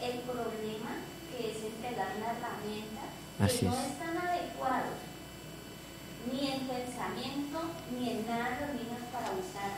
el 0.00 0.16
problema 0.24 0.92
que 1.30 1.40
es 1.52 1.56
entregar 1.64 2.08
una 2.16 2.28
herramienta 2.32 3.02
Así 3.40 3.64
que 3.64 3.72
no 3.72 3.76
es. 3.76 3.90
están 3.92 4.14
adecuados 4.16 4.98
ni 6.30 6.40
en 6.52 6.60
pensamiento 6.70 7.58
ni 7.98 8.10
en 8.10 8.26
nada 8.26 8.60
los 8.62 8.70
niños 8.78 9.02
para 9.12 9.30
usar. 9.36 9.72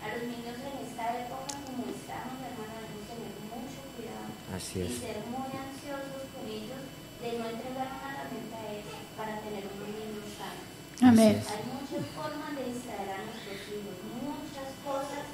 A 0.00 0.06
los 0.16 0.24
niños 0.32 0.56
en 0.56 0.76
esta 0.80 1.04
época 1.28 1.60
como 1.60 1.84
estamos, 1.92 2.36
hermano, 2.40 2.72
debemos 2.80 3.04
tener 3.04 3.32
mucho 3.52 3.80
cuidado 4.00 4.32
Así 4.56 4.80
y 4.80 4.96
ser 4.96 5.20
muy 5.28 5.52
ansiosos 5.52 6.24
con 6.32 6.48
ellos 6.48 6.80
de 7.20 7.28
no 7.36 7.44
entregar 7.52 7.88
una 8.00 8.08
herramienta 8.08 8.56
a 8.64 8.68
ellos 8.80 8.96
para 9.12 9.44
tener 9.44 9.68
un 9.68 9.76
niño 9.92 10.24
sano. 10.40 10.64
Amén. 11.04 11.36
Hay 11.44 11.64
muchas 11.68 12.04
formas 12.16 12.52
de 12.56 12.64
distraer 12.72 13.08
a 13.12 13.24
nuestros 13.28 13.60
hijos, 13.76 13.96
muchas 14.24 14.68
cosas 14.84 15.24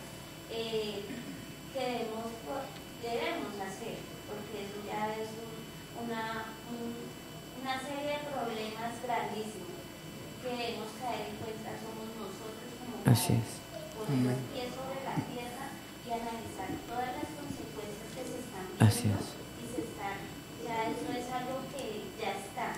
eh, 0.51 1.03
que 1.74 1.82
debemos, 1.86 2.26
debemos 3.03 3.55
hacer, 3.62 4.03
porque 4.26 4.66
eso 4.66 4.78
ya 4.82 5.14
es 5.14 5.30
un 5.30 5.55
una, 6.07 6.51
un- 6.74 7.07
una 7.62 7.78
serie 7.86 8.18
de 8.18 8.30
problemas 8.34 8.94
grandísimos 9.03 9.78
que 10.42 10.51
debemos 10.51 10.90
caer 10.99 11.30
en 11.30 11.36
cuenta 11.38 11.70
somos 11.78 12.11
nosotros 12.18 12.70
como 12.82 12.99
Así 13.07 13.38
padres. 13.38 13.47
es. 13.47 13.64
Poner 13.97 14.28
los 14.28 14.42
pies 14.53 14.70
sobre 14.76 15.01
la 15.09 15.16
tierra 15.24 15.66
y 16.05 16.09
analizar 16.14 16.68
todas 16.86 17.11
las 17.16 17.28
consecuencias 17.32 18.09
que 18.12 18.22
se 18.28 18.38
están 18.44 18.66
Así 18.76 19.09
viendo 19.09 19.24
es. 19.24 19.34
y 19.34 19.64
se 19.72 19.80
están, 19.88 20.16
ya 20.62 20.76
eso 20.92 21.09
es 21.16 21.26
algo 21.32 21.64
que 21.74 22.07
ya 22.20 22.30
está. 22.38 22.68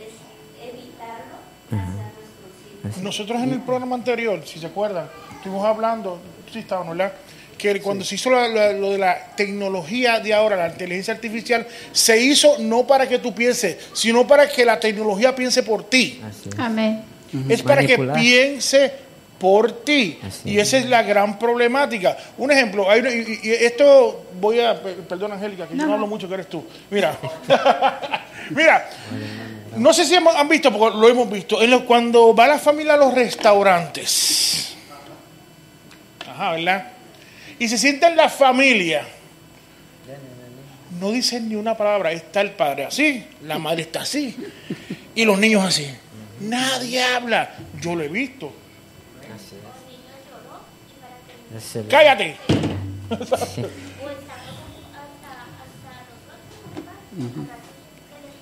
Es 0.00 0.16
evitarlo 0.56 1.36
hacia 1.68 2.06
nuestros 2.16 2.52
hijos. 2.64 2.80
Nosotros 3.16 3.42
en 3.42 3.50
el 3.54 3.60
programa 3.62 3.96
anterior, 3.96 4.42
si 4.44 4.58
se 4.58 4.66
acuerdan, 4.66 5.08
estuvimos 5.36 5.64
hablando, 5.64 6.20
sí 6.52 6.58
estaban, 6.58 6.90
¿verdad? 6.90 7.14
Que 7.56 7.80
cuando 7.80 8.04
se 8.04 8.16
hizo 8.16 8.28
la- 8.28 8.46
la- 8.46 8.72
lo 8.72 8.90
de 8.90 8.98
la 8.98 9.28
tecnología 9.34 10.20
de 10.20 10.34
ahora, 10.34 10.54
la 10.54 10.68
inteligencia 10.68 11.14
artificial, 11.14 11.66
se 11.92 12.20
hizo 12.20 12.58
no 12.58 12.86
para 12.86 13.08
que 13.08 13.18
tú 13.18 13.34
pienses, 13.34 13.78
sino 13.94 14.26
para 14.26 14.46
que 14.46 14.66
la 14.66 14.78
tecnología 14.78 15.34
piense 15.34 15.62
por 15.62 15.84
ti. 15.88 16.20
Amén. 16.58 17.04
Es 17.48 17.62
para 17.62 17.86
que 17.86 17.96
piense 17.98 18.92
por 19.38 19.72
ti. 19.82 20.18
y 20.44 20.58
esa 20.58 20.76
es 20.76 20.84
la 20.86 21.02
gran 21.02 21.38
problemática. 21.38 22.18
Un 22.36 22.50
ejemplo, 22.52 22.90
hay 22.90 23.00
una- 23.00 23.10
y, 23.14 23.40
y 23.44 23.50
esto 23.50 24.26
voy 24.38 24.60
a, 24.60 24.82
per- 24.82 24.96
perdón 25.08 25.32
Angélica, 25.32 25.66
que 25.66 25.72
yo 25.74 25.78
No, 25.78 25.82
no 25.84 25.88
no. 25.88 25.94
hablo 25.94 26.06
mucho, 26.06 26.28
que 26.28 26.34
eres 26.34 26.48
tú. 26.50 26.62
Mira, 26.90 27.16
mira, 28.50 28.90
no 29.76 29.92
sé 29.92 30.04
si 30.04 30.14
hemos- 30.14 30.34
han 30.34 30.48
visto, 30.48 30.72
porque 30.72 30.96
lo 30.98 31.08
hemos 31.08 31.30
visto, 31.30 31.60
en 31.62 31.78
cuando 31.80 32.34
va 32.34 32.46
la 32.48 32.58
familia 32.58 32.94
a 32.94 32.96
los 32.96 33.14
restaurantes. 33.14 34.74
Ajá, 36.28 36.52
¿verdad? 36.52 36.92
Y 37.58 37.68
se 37.68 37.78
sienten 37.78 38.16
la 38.16 38.28
familia. 38.28 39.06
No 41.00 41.10
dicen 41.10 41.48
ni 41.48 41.54
una 41.54 41.76
palabra. 41.76 42.12
Está 42.12 42.40
el 42.40 42.52
padre 42.52 42.84
así, 42.86 43.26
la 43.42 43.58
madre 43.58 43.82
está 43.82 44.02
así, 44.02 44.34
y 45.14 45.24
los 45.24 45.38
niños 45.38 45.64
así. 45.64 45.86
Nadie 46.40 47.02
habla. 47.02 47.54
Yo 47.80 47.94
lo 47.94 48.02
he 48.02 48.08
visto. 48.08 48.52
Cállate. 51.88 52.36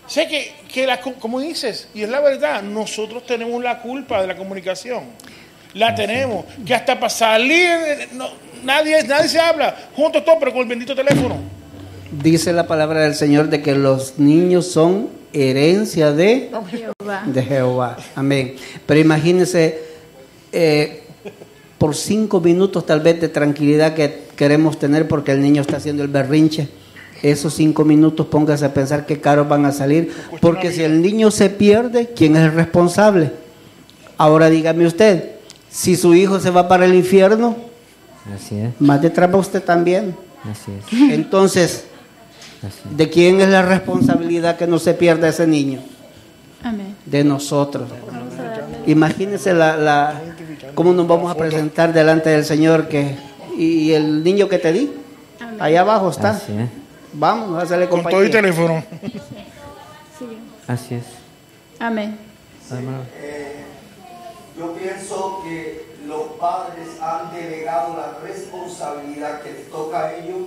Sé 0.06 0.26
que, 0.28 0.52
que 0.72 0.86
la, 0.86 1.00
co- 1.00 1.14
como 1.14 1.40
dices, 1.40 1.88
y 1.94 2.02
es 2.02 2.08
la 2.08 2.20
verdad, 2.20 2.62
nosotros 2.62 3.24
tenemos 3.26 3.62
la 3.62 3.80
culpa 3.80 4.20
de 4.20 4.26
la 4.26 4.36
comunicación. 4.36 5.04
La 5.74 5.94
tenemos. 5.94 6.44
Que 6.64 6.74
hasta 6.74 6.94
para 7.00 7.10
salir, 7.10 7.68
no, 8.12 8.28
nadie, 8.62 9.02
nadie 9.04 9.28
se 9.28 9.40
habla. 9.40 9.74
Juntos 9.96 10.24
todos, 10.24 10.38
pero 10.38 10.52
con 10.52 10.62
el 10.62 10.68
bendito 10.68 10.94
teléfono. 10.94 11.36
Dice 12.22 12.52
la 12.52 12.66
palabra 12.66 13.00
del 13.00 13.14
Señor 13.14 13.48
de 13.48 13.60
que 13.60 13.74
los 13.74 14.18
niños 14.20 14.68
son 14.70 15.08
herencia 15.32 16.12
de, 16.12 16.48
Jehová. 16.70 17.22
de 17.26 17.42
Jehová. 17.42 17.96
Amén. 18.14 18.54
Pero 18.86 19.00
imagínense, 19.00 19.80
eh, 20.52 21.02
por 21.76 21.96
cinco 21.96 22.40
minutos 22.40 22.86
tal 22.86 23.00
vez 23.00 23.20
de 23.20 23.28
tranquilidad 23.28 23.94
que 23.94 24.22
queremos 24.36 24.78
tener 24.78 25.08
porque 25.08 25.32
el 25.32 25.40
niño 25.40 25.60
está 25.62 25.78
haciendo 25.78 26.04
el 26.04 26.08
berrinche. 26.08 26.68
Esos 27.24 27.54
cinco 27.54 27.86
minutos 27.86 28.26
póngase 28.26 28.66
a 28.66 28.74
pensar 28.74 29.06
qué 29.06 29.18
caros 29.18 29.48
van 29.48 29.64
a 29.64 29.72
salir. 29.72 30.12
Porque 30.42 30.70
si 30.70 30.82
el 30.82 31.00
niño 31.00 31.30
se 31.30 31.48
pierde, 31.48 32.10
¿quién 32.14 32.36
es 32.36 32.42
el 32.42 32.52
responsable? 32.52 33.32
Ahora 34.18 34.50
dígame 34.50 34.86
usted, 34.86 35.30
si 35.70 35.96
su 35.96 36.14
hijo 36.14 36.38
se 36.38 36.50
va 36.50 36.68
para 36.68 36.84
el 36.84 36.94
infierno, 36.94 37.56
Así 38.34 38.56
es. 38.58 38.78
más 38.78 39.00
detrás 39.00 39.32
va 39.32 39.38
usted 39.38 39.62
también. 39.62 40.14
Así 40.50 40.70
es. 40.70 41.12
Entonces, 41.14 41.86
Así 42.60 42.94
¿de 42.94 43.08
quién 43.08 43.40
es 43.40 43.48
la 43.48 43.62
responsabilidad 43.62 44.58
que 44.58 44.66
no 44.66 44.78
se 44.78 44.92
pierda 44.92 45.26
ese 45.28 45.46
niño? 45.46 45.80
Amén. 46.62 46.94
De 47.06 47.24
nosotros. 47.24 47.88
Imagínense 48.86 49.54
la, 49.54 49.78
la, 49.78 50.20
cómo 50.74 50.92
nos 50.92 51.08
vamos 51.08 51.30
a 51.32 51.36
presentar 51.36 51.94
delante 51.94 52.28
del 52.28 52.44
Señor 52.44 52.86
que 52.88 53.16
y 53.56 53.92
el 53.92 54.22
niño 54.22 54.46
que 54.48 54.58
te 54.58 54.74
di, 54.74 54.90
Amén. 55.40 55.56
allá 55.58 55.80
abajo 55.80 56.10
está. 56.10 56.30
Así 56.30 56.52
es. 56.52 56.83
Vamos, 57.14 57.58
a 57.58 57.62
hacerle 57.62 57.88
Con 57.88 58.02
todo 58.02 58.24
y 58.24 58.30
teléfono. 58.30 58.82
Así 60.66 60.94
es. 60.96 61.04
Amén. 61.78 62.18
Eh, 63.20 63.64
yo 64.58 64.72
pienso 64.74 65.40
que 65.44 65.94
los 66.06 66.22
padres 66.40 66.88
han 67.00 67.32
delegado 67.34 67.96
la 67.96 68.18
responsabilidad 68.26 69.42
que 69.42 69.52
les 69.52 69.70
toca 69.70 70.06
a 70.06 70.14
ellos 70.14 70.42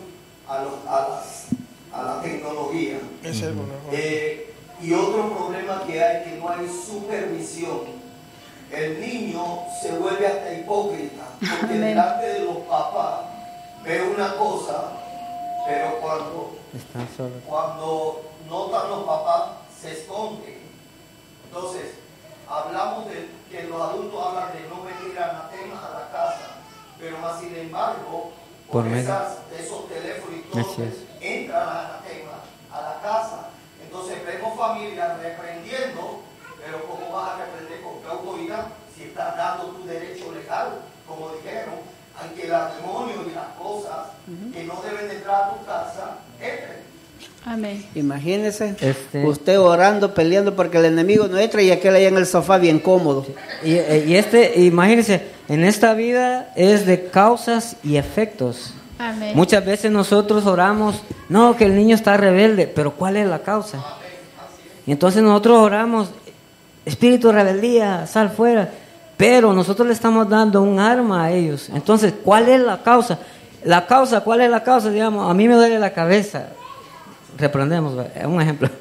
a, 0.47 0.63
los- 0.63 0.85
a, 0.87 1.07
las- 1.09 1.45
a 1.93 2.03
la 2.03 2.21
tecnología. 2.21 2.97
Es 3.23 3.41
el. 3.43 3.55
Eh, 3.91 4.53
y 4.81 4.93
otro 4.93 5.29
problema 5.35 5.83
que 5.85 6.03
hay 6.03 6.23
que 6.23 6.37
no 6.39 6.49
hay 6.49 6.67
supervisión. 6.67 7.97
El 8.71 8.99
niño 8.99 9.41
se 9.81 9.91
vuelve 9.97 10.27
hasta 10.27 10.53
hipócrita 10.53 11.23
porque 11.39 11.55
Amén. 11.75 11.81
delante 11.81 12.25
de 12.25 12.39
los 12.41 12.57
papás 12.57 13.21
ve 13.83 14.01
una 14.13 14.35
cosa, 14.35 14.91
pero 15.65 15.95
cuando 16.01 16.56
Están 16.77 17.07
solos. 17.15 17.43
cuando 17.47 18.21
notan 18.49 18.89
los 18.89 19.03
papás, 19.03 19.43
se 19.81 19.91
esconden. 19.93 20.57
Entonces, 21.45 21.95
hablamos 22.47 23.05
de 23.07 23.29
que 23.49 23.63
los 23.63 23.81
adultos 23.81 24.25
hablan 24.25 24.53
de 24.53 24.67
no 24.69 24.83
venir 24.83 25.17
anatemas 25.19 25.83
a 25.83 25.99
la 25.99 26.11
casa, 26.11 26.47
pero 26.99 27.17
más 27.19 27.39
sin 27.39 27.55
embargo, 27.55 28.31
Por 28.71 28.83
por 28.83 28.93
esas, 28.93 29.37
esos 29.57 29.87
teléfonos 29.87 30.39
y 30.39 30.41
todo, 30.43 30.83
es. 30.83 30.95
entran 31.21 31.67
a 31.67 31.79
anatemas 31.85 32.41
a 32.71 32.81
la 32.81 33.01
casa. 33.01 33.49
Entonces, 33.81 34.25
vemos 34.25 34.57
familias 34.57 35.19
reprendiendo, 35.19 36.21
pero 36.63 36.83
¿cómo 36.87 37.11
vas 37.13 37.31
a 37.31 37.45
reprender 37.45 37.81
con 37.81 38.01
qué 38.01 38.07
autoridad 38.09 38.67
si 38.95 39.03
estás 39.03 39.37
dando 39.37 39.65
tu 39.67 39.85
derecho 39.85 40.31
legal? 40.33 40.81
Como 41.07 41.29
dijeron, 41.31 41.75
aunque 42.19 42.43
el 42.43 42.49
demonio 42.49 43.15
y 43.29 43.35
las 43.35 43.47
cosas 43.59 44.07
que 44.53 44.63
no 44.63 44.81
deben 44.81 45.15
entrar 45.15 45.43
a 45.43 45.49
tu 45.53 45.65
casa, 45.65 46.17
entren. 46.39 46.77
Amén. 47.45 47.85
Imagínese, 47.95 48.75
Este- 48.81 49.25
usted 49.25 49.57
orando, 49.59 50.13
peleando 50.13 50.55
porque 50.55 50.77
el 50.79 50.85
enemigo 50.85 51.27
no 51.27 51.37
entra 51.37 51.61
y 51.61 51.71
aquel 51.71 51.95
ahí 51.95 52.05
en 52.05 52.17
el 52.17 52.25
sofá 52.25 52.57
bien 52.57 52.79
cómodo. 52.79 53.25
Y, 53.63 53.75
eh, 53.75 54.05
y 54.05 54.15
este, 54.15 54.59
imagínense, 54.61 55.27
en 55.47 55.63
esta 55.63 55.93
vida 55.93 56.51
es 56.57 56.85
de 56.85 57.05
causas 57.09 57.77
y 57.83 57.95
efectos. 57.95 58.73
Amén. 58.99 59.31
Muchas 59.35 59.63
veces 59.63 59.91
nosotros 59.91 60.45
oramos, 60.45 61.01
no, 61.29 61.55
que 61.55 61.65
el 61.65 61.75
niño 61.75 61.95
está 61.95 62.17
rebelde, 62.17 62.67
pero 62.67 62.91
¿cuál 62.95 63.15
es 63.15 63.27
la 63.27 63.39
causa? 63.39 63.81
Y 64.85 64.91
entonces 64.91 65.21
nosotros 65.23 65.59
oramos, 65.59 66.09
espíritu 66.85 67.27
de 67.27 67.33
rebeldía, 67.33 68.07
sal 68.07 68.29
fuera, 68.29 68.71
pero 69.17 69.51
nosotros 69.51 69.87
le 69.87 69.93
estamos 69.93 70.29
dando 70.29 70.61
un 70.61 70.79
arma 70.79 71.25
a 71.25 71.31
ellos. 71.31 71.69
Entonces, 71.73 72.13
¿cuál 72.23 72.47
es 72.47 72.61
la 72.61 72.83
causa? 72.83 73.19
La 73.63 73.87
causa, 73.87 74.21
¿cuál 74.21 74.41
es 74.41 74.49
la 74.51 74.63
causa? 74.63 74.91
Digamos, 74.91 75.29
a 75.29 75.33
mí 75.33 75.47
me 75.47 75.55
duele 75.55 75.79
la 75.79 75.91
cabeza. 75.91 76.49
Reprendemos, 77.37 78.05
es 78.15 78.25
un 78.25 78.41
ejemplo. 78.41 78.69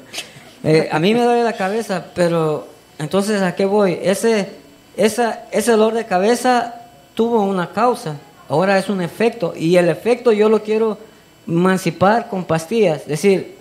Eh, 0.63 0.89
a 0.91 0.97
mí 0.97 1.13
me 1.13 1.21
duele 1.21 1.43
la 1.43 1.53
cabeza, 1.53 2.03
pero 2.15 2.67
entonces 2.97 3.43
¿a 3.43 3.53
qué 3.53 3.63
voy? 3.63 3.99
Ese, 4.01 4.49
esa, 4.97 5.43
ese 5.51 5.71
dolor 5.71 5.93
de 5.93 6.05
cabeza 6.07 6.81
tuvo 7.13 7.43
una 7.43 7.69
causa, 7.71 8.15
ahora 8.49 8.77
es 8.79 8.89
un 8.89 8.99
efecto, 8.99 9.53
y 9.55 9.77
el 9.77 9.87
efecto 9.87 10.31
yo 10.31 10.49
lo 10.49 10.63
quiero 10.63 10.97
emancipar 11.47 12.27
con 12.27 12.43
pastillas, 12.43 13.01
es 13.01 13.07
decir, 13.07 13.55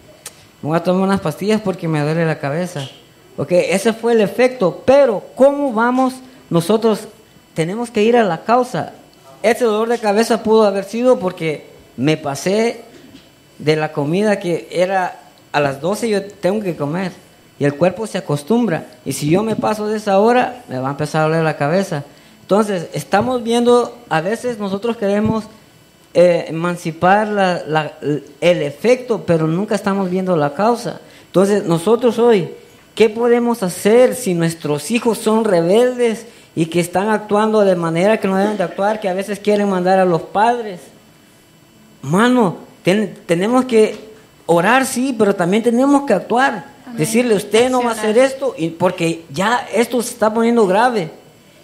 voy 0.63 0.75
a 0.75 0.83
tomar 0.83 1.03
unas 1.03 1.21
pastillas 1.21 1.61
porque 1.61 1.87
me 1.87 2.01
duele 2.01 2.25
la 2.25 2.39
cabeza. 2.39 2.89
Ok, 3.37 3.53
ese 3.53 3.93
fue 3.93 4.15
el 4.15 4.23
efecto, 4.23 4.83
pero 4.85 5.23
¿cómo 5.37 5.75
vamos 5.75 6.15
nosotros? 6.51 7.09
Tenemos 7.55 7.91
que 7.91 8.03
ir 8.03 8.17
a 8.17 8.25
la 8.25 8.45
causa. 8.45 8.93
Ese 9.43 9.65
dolor 9.65 9.89
de 9.89 9.99
cabeza 9.99 10.43
pudo 10.43 10.65
haber 10.65 10.85
sido 10.85 11.19
porque 11.19 11.67
me 11.97 12.17
pasé 12.17 12.83
de 13.59 13.77
la 13.77 13.93
comida 13.93 14.39
que 14.39 14.69
era 14.71 15.21
a 15.53 15.61
las 15.61 15.81
12 15.81 16.09
yo 16.11 16.23
tengo 16.25 16.63
que 16.63 16.77
comer 16.77 17.13
y 17.59 17.65
el 17.65 17.75
cuerpo 17.75 18.07
se 18.07 18.19
acostumbra 18.19 18.87
y 19.07 19.15
si 19.15 19.31
yo 19.31 19.43
me 19.43 19.57
paso 19.57 19.87
de 19.89 19.97
esa 19.97 20.19
hora 20.19 20.63
me 20.69 20.79
va 20.79 20.89
a 20.89 20.91
empezar 20.91 21.23
a 21.23 21.25
doler 21.29 21.43
la 21.45 21.57
cabeza. 21.57 22.05
Entonces, 22.43 22.89
estamos 22.93 23.43
viendo, 23.43 23.97
a 24.11 24.21
veces 24.21 24.59
nosotros 24.59 24.97
queremos 24.99 25.45
eh, 26.15 26.47
emancipar 26.49 27.29
la- 27.29 27.93
el 28.41 28.63
efecto, 28.63 29.25
pero 29.27 29.47
nunca 29.47 29.75
estamos 29.75 30.09
viendo 30.11 30.37
la 30.37 30.55
causa. 30.55 31.01
Entonces, 31.27 31.65
nosotros 31.65 32.19
hoy, 32.19 32.51
¿qué 32.95 33.09
podemos 33.11 33.63
hacer 33.63 34.15
si 34.15 34.33
nuestros 34.35 34.91
hijos 34.91 35.19
son 35.19 35.45
rebeldes 35.45 36.27
y 36.57 36.67
que 36.67 36.81
están 36.81 37.09
actuando 37.11 37.61
de 37.61 37.77
manera 37.77 38.19
que 38.19 38.27
no 38.27 38.37
deben 38.37 38.57
de 38.57 38.65
actuar, 38.65 38.99
que 38.99 39.09
a 39.09 39.15
veces 39.15 39.39
quieren 39.39 39.69
mandar 39.69 40.01
a 40.01 40.05
los 40.05 40.23
padres? 40.23 40.81
Mano, 42.03 42.57
ten- 42.83 43.15
tenemos 43.27 43.65
que 43.67 43.97
orar, 44.47 44.87
sí, 44.87 45.15
pero 45.17 45.35
también 45.35 45.63
tenemos 45.63 46.03
que 46.07 46.15
actuar. 46.15 46.65
Amén. 46.87 46.99
Decirle, 46.99 47.35
usted 47.35 47.71
no 47.71 47.83
va 47.83 47.91
a 47.91 47.93
hacer 47.93 48.17
esto, 48.19 48.55
y 48.57 48.71
porque 48.71 49.25
ya 49.31 49.67
esto 49.75 50.01
se 50.03 50.11
está 50.11 50.33
poniendo 50.33 50.67
grave. 50.67 51.11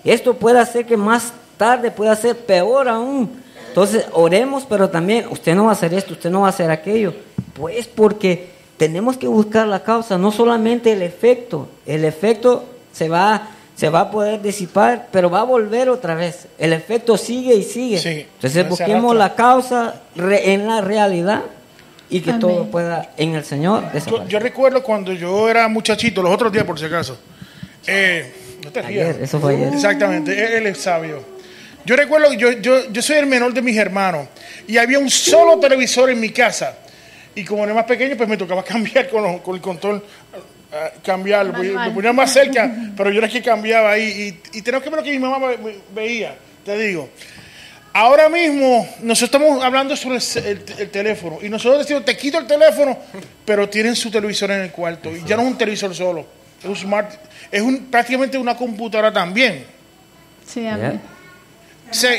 Esto 0.05 0.35
puede 0.35 0.59
hacer 0.59 0.85
que 0.85 0.97
más 0.97 1.33
tarde 1.57 1.91
pueda 1.91 2.15
ser 2.17 2.37
peor 2.37 2.89
aún. 2.89 3.31
Entonces, 3.69 4.05
oremos, 4.13 4.65
pero 4.69 4.91
también, 4.91 5.27
usted 5.31 5.55
no 5.55 5.65
va 5.65 5.71
a 5.71 5.75
hacer 5.75 5.95
esto, 5.95 6.13
usted 6.13 6.29
no 6.31 6.41
va 6.43 6.49
a 6.49 6.51
hacer 6.51 6.71
aquello. 6.71 7.15
Pues 7.55 7.87
porque 7.87 8.51
tenemos 8.77 9.17
que 9.17 9.29
buscar 9.29 9.67
la 9.69 9.83
causa, 9.83 10.19
no 10.19 10.33
solamente 10.33 10.93
el 10.93 11.03
efecto. 11.03 11.69
El 11.87 12.05
efecto 12.05 12.65
se 12.93 13.09
va, 13.09 13.49
se 13.75 13.89
va 13.89 14.01
a 14.01 14.11
poder 14.11 14.41
disipar, 14.43 15.09
pero 15.11 15.31
va 15.31 15.41
a 15.41 15.45
volver 15.45 15.89
otra 15.89 16.15
vez. 16.15 16.47
El 16.59 16.73
efecto 16.73 17.17
sigue 17.17 17.55
y 17.55 17.63
sigue. 17.63 17.99
Sí, 17.99 18.27
Entonces 18.35 18.69
busquemos 18.69 19.17
la 19.17 19.35
causa 19.35 20.03
re- 20.15 20.53
en 20.53 20.67
la 20.69 20.81
realidad 20.81 21.43
y 22.11 22.21
que 22.21 22.31
Amén. 22.31 22.41
todo 22.41 22.67
pueda 22.71 23.11
en 23.17 23.35
el 23.35 23.45
Señor 23.45 23.85
Yo, 23.85 23.91
desaparecer. 23.93 24.29
yo 24.29 24.39
recuerdo 24.39 24.83
cuando 24.83 25.13
yo 25.13 25.49
era 25.49 25.67
muchachito, 25.69 26.23
los 26.23 26.33
otros 26.33 26.53
días 26.53 26.65
por 26.65 26.79
si 26.79 26.85
acaso. 26.85 27.19
Eh, 27.87 28.33
no 28.63 28.71
te 28.71 28.83
rías. 28.83 29.09
Ayer, 29.09 29.23
eso 29.23 29.41
fue 29.41 29.57
ayer. 29.57 29.73
Exactamente, 29.73 30.57
él, 30.59 30.67
es 30.67 30.79
sabio. 30.79 31.25
Yo 31.85 31.97
recuerdo 31.97 32.31
que 32.31 32.37
yo, 32.37 32.53
yo, 32.53 32.91
yo 32.93 33.03
soy 33.03 33.17
el 33.17 33.27
menor 33.27 33.53
de 33.55 33.63
mis 33.63 33.77
hermanos 33.77 34.29
y 34.69 34.77
había 34.77 34.99
un 35.01 35.11
solo 35.11 35.59
televisor 35.59 36.11
en 36.11 36.21
mi 36.21 36.29
casa. 36.31 36.77
Y 37.35 37.45
como 37.45 37.65
era 37.65 37.73
más 37.75 37.87
pequeño, 37.87 38.15
pues 38.17 38.29
me 38.29 38.37
tocaba 38.37 38.63
cambiar 38.65 39.09
con, 39.09 39.23
los- 39.23 39.41
con 39.41 39.55
el 39.57 39.61
control, 39.63 40.05
cambiarlo. 41.05 41.53
pues, 41.53 41.69
Manual. 41.69 41.89
Lo 41.89 41.95
ponía 41.95 42.13
más 42.13 42.33
cerca, 42.33 42.71
pero 42.97 43.11
yo 43.11 43.19
era 43.19 43.29
que 43.29 43.43
cambiaba 43.43 43.93
ahí. 43.93 44.39
Y, 44.53 44.59
y 44.59 44.63
tenemos 44.63 44.83
que 44.85 44.91
ver 44.91 44.99
lo 45.01 45.05
que 45.05 45.11
mi 45.13 45.19
mamá 45.19 45.47
ve- 45.49 45.57
ve- 45.57 45.81
veía, 45.95 46.35
te 46.65 46.77
digo. 46.79 47.09
Ahora 47.95 48.31
mismo, 48.31 48.89
nosotros 49.03 49.43
estamos 49.43 49.63
hablando 49.63 49.95
sobre 49.97 50.17
el, 50.17 50.23
ce- 50.23 50.51
el- 50.51 50.65
el 50.79 50.91
teléfono 50.91 51.39
y 51.43 51.49
nosotros 51.51 51.81
decimos, 51.81 52.05
te 52.07 52.17
quito 52.17 52.39
el 52.39 52.47
teléfono, 52.47 52.99
pero 53.45 53.69
tienen 53.69 53.95
su 53.95 54.11
televisor 54.11 54.51
en 54.53 54.61
el 54.63 54.71
cuarto 54.71 55.15
y 55.15 55.23
ya 55.27 55.37
no 55.37 55.43
es 55.43 55.49
un 55.49 55.59
televisor 55.59 55.95
solo, 55.95 56.27
es 56.61 56.65
un 56.65 56.75
smart, 56.77 57.13
es 57.51 57.61
un, 57.61 57.87
prácticamente 57.91 58.39
una 58.39 58.57
computadora 58.57 59.13
también. 59.13 59.67
Sí, 60.47 60.67
amén. 60.67 60.99
O 61.91 61.95
sea, 61.95 62.11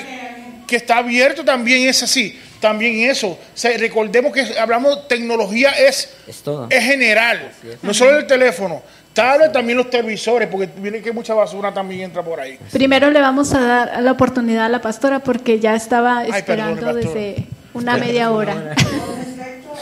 que 0.67 0.75
está 0.75 0.97
abierto 0.97 1.43
también 1.43 1.89
es 1.89 2.03
así, 2.03 2.39
también 2.63 3.09
eso. 3.09 3.27
O 3.31 3.37
sea, 3.53 3.77
recordemos 3.77 4.31
que 4.31 4.57
hablamos 4.57 5.05
tecnología 5.09 5.71
es, 5.71 6.09
Es 6.25 6.41
todo. 6.41 6.67
es 6.69 6.81
general, 6.81 7.51
no 7.81 7.93
solo 7.93 8.17
el 8.19 8.25
teléfono, 8.25 8.81
tablet 9.11 9.51
también 9.51 9.77
los 9.77 9.89
televisores, 9.89 10.47
porque 10.47 10.69
viene 10.77 11.01
que 11.01 11.11
mucha 11.11 11.33
basura 11.33 11.73
también 11.73 12.01
entra 12.03 12.23
por 12.23 12.39
ahí. 12.39 12.57
Primero 12.71 13.11
le 13.11 13.19
vamos 13.19 13.53
a 13.53 13.59
dar 13.59 14.01
la 14.01 14.11
oportunidad 14.13 14.65
a 14.65 14.69
la 14.69 14.81
pastora 14.81 15.19
porque 15.19 15.59
ya 15.59 15.75
estaba 15.75 16.19
Ay, 16.19 16.31
esperando 16.33 16.93
desde 16.93 17.45
una 17.73 17.97
media 17.97 18.31
hora. 18.31 18.53
Con 18.53 18.63
respecto 18.63 19.73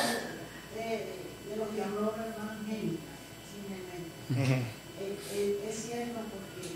de, 0.76 0.88
de 1.52 1.56
lo 1.58 1.70
que 1.76 1.84
habló 1.84 2.14
la 2.18 2.24
hermana 2.34 2.58
Angélica, 2.66 3.14
simplemente, 3.46 4.66
eh, 5.00 5.16
eh, 5.36 5.70
es 5.70 5.76
cierto 5.86 6.20
porque 6.34 6.74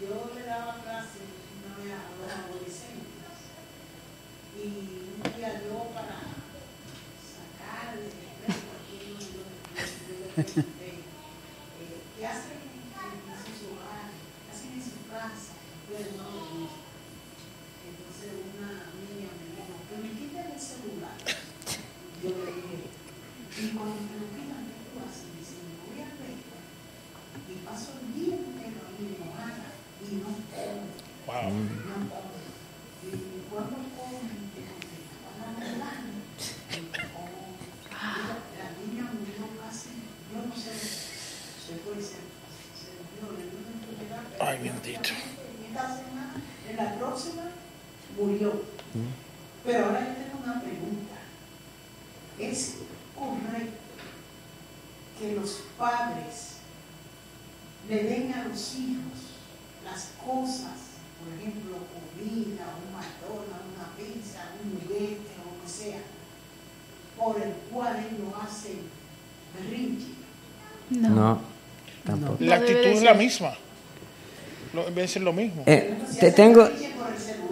yo 0.00 0.30
le 0.38 0.42
daba 0.46 0.76
clases 0.84 1.26
una 1.58 1.74
vez 1.82 1.90
a 1.90 2.06
los 2.16 2.30
adolescentes 2.38 3.34
y 4.56 5.16
un 5.16 5.36
día 5.36 5.50
yo 5.64 5.88
para 5.96 6.16
sacarle 7.24 8.04
el 8.04 8.12
estrés, 8.20 8.56
porque 8.68 8.94
yo, 9.08 9.20
yo, 9.32 9.44
¿qué 10.44 12.26
hacen 12.26 12.58
en, 12.60 12.84
en 12.88 13.52
su 13.58 13.66
hogar? 13.74 14.08
¿Qué 14.10 14.48
hacen 14.52 14.72
en 14.74 14.84
su 14.84 14.98
casa? 15.10 15.52
Pues 15.88 16.06
no 16.16 16.24
lo 16.24 16.42
mismo. 16.54 16.80
Entonces 17.84 18.30
una 18.56 18.88
niña 18.96 19.28
me 19.36 19.44
dijo, 19.52 19.74
que 19.88 19.96
me 20.00 20.10
quiten 20.16 20.46
el 20.52 20.60
celular. 20.60 21.16
Yo 22.22 22.28
le 22.30 22.52
dije, 22.52 22.78
y 23.60 23.76
cuando 23.76 23.96
me 24.00 24.16
lo 24.20 24.26
quitan, 24.32 24.62
¿qué 24.68 24.78
tú 24.88 24.94
haces? 25.02 25.28
Dice, 25.36 25.56
me 25.64 25.74
voy 25.84 26.00
a 26.04 26.08
pescar 26.14 26.62
y 27.50 27.54
paso 27.66 27.88
el 27.98 28.14
día 28.14 28.36
entero 28.36 28.80
ahí 28.86 29.16
enojada 29.16 29.68
y 30.00 30.14
no 30.20 30.30
como. 30.52 31.00
No 31.26 31.96
como. 32.08 32.38
Y 33.02 33.48
cuando 33.50 33.76
comen, 33.96 34.40
te 34.54 34.60
van 35.34 35.56
a 35.56 35.64
hablar. 35.72 35.98
Y 36.70 36.86
como, 36.92 37.58
mira, 37.90 38.34
la 38.54 38.68
niña 38.78 39.04
murió 39.10 39.48
casi, 39.60 39.90
yo 40.30 40.38
no 40.46 40.54
sé, 40.54 40.70
se 40.70 41.72
fue 41.82 41.98
y 41.98 42.02
se, 42.02 42.20
se 42.78 42.90
murió, 43.00 43.24
le 43.36 43.44
dio 43.50 43.58
una 43.58 43.72
enfermedad. 43.80 44.22
pero 44.30 44.44
Ay, 44.44 44.58
bendito. 44.58 45.10
En 45.10 45.64
esta 45.66 45.84
semana, 45.96 46.34
en 46.68 46.76
la 46.76 46.94
próxima, 46.96 47.44
murió. 48.16 48.62
Pero 49.64 49.84
ahora 49.86 50.00
yo 50.00 50.14
tengo 50.14 50.44
una 50.44 50.60
pregunta. 50.60 51.16
¿Es 52.38 52.76
correcto 53.14 53.76
que 55.18 55.34
los 55.34 55.50
padres 55.76 56.56
le 57.88 58.04
den 58.04 58.32
a 58.32 58.44
los 58.44 58.74
hijos 58.76 59.18
las 59.84 60.12
cosas, 60.24 60.78
por 61.18 61.28
ejemplo, 61.38 61.76
comida, 61.92 62.64
un 62.80 62.92
McDonald's, 62.94 63.76
una 63.76 63.88
pizza, 63.96 64.40
un 64.64 64.80
juguete 64.80 65.32
o 65.36 65.54
lo 65.54 65.62
que 65.62 65.68
sea, 65.68 66.00
por 67.18 67.40
el 67.42 67.52
cual 67.70 67.96
ellos 67.98 68.32
hacen 68.40 68.80
berrinche? 69.54 70.14
No, 70.90 71.40
tampoco. 72.06 72.36
La 72.40 72.56
actitud 72.56 72.86
es 72.86 72.99
la 73.12 73.18
misma. 73.18 73.52
Lo, 74.72 74.86
en 74.86 74.94
vez 74.94 75.04
de 75.04 75.08
ser 75.08 75.22
lo 75.22 75.32
mismo. 75.32 75.62
Eh, 75.66 75.94
te 76.20 76.30
tengo, 76.32 76.68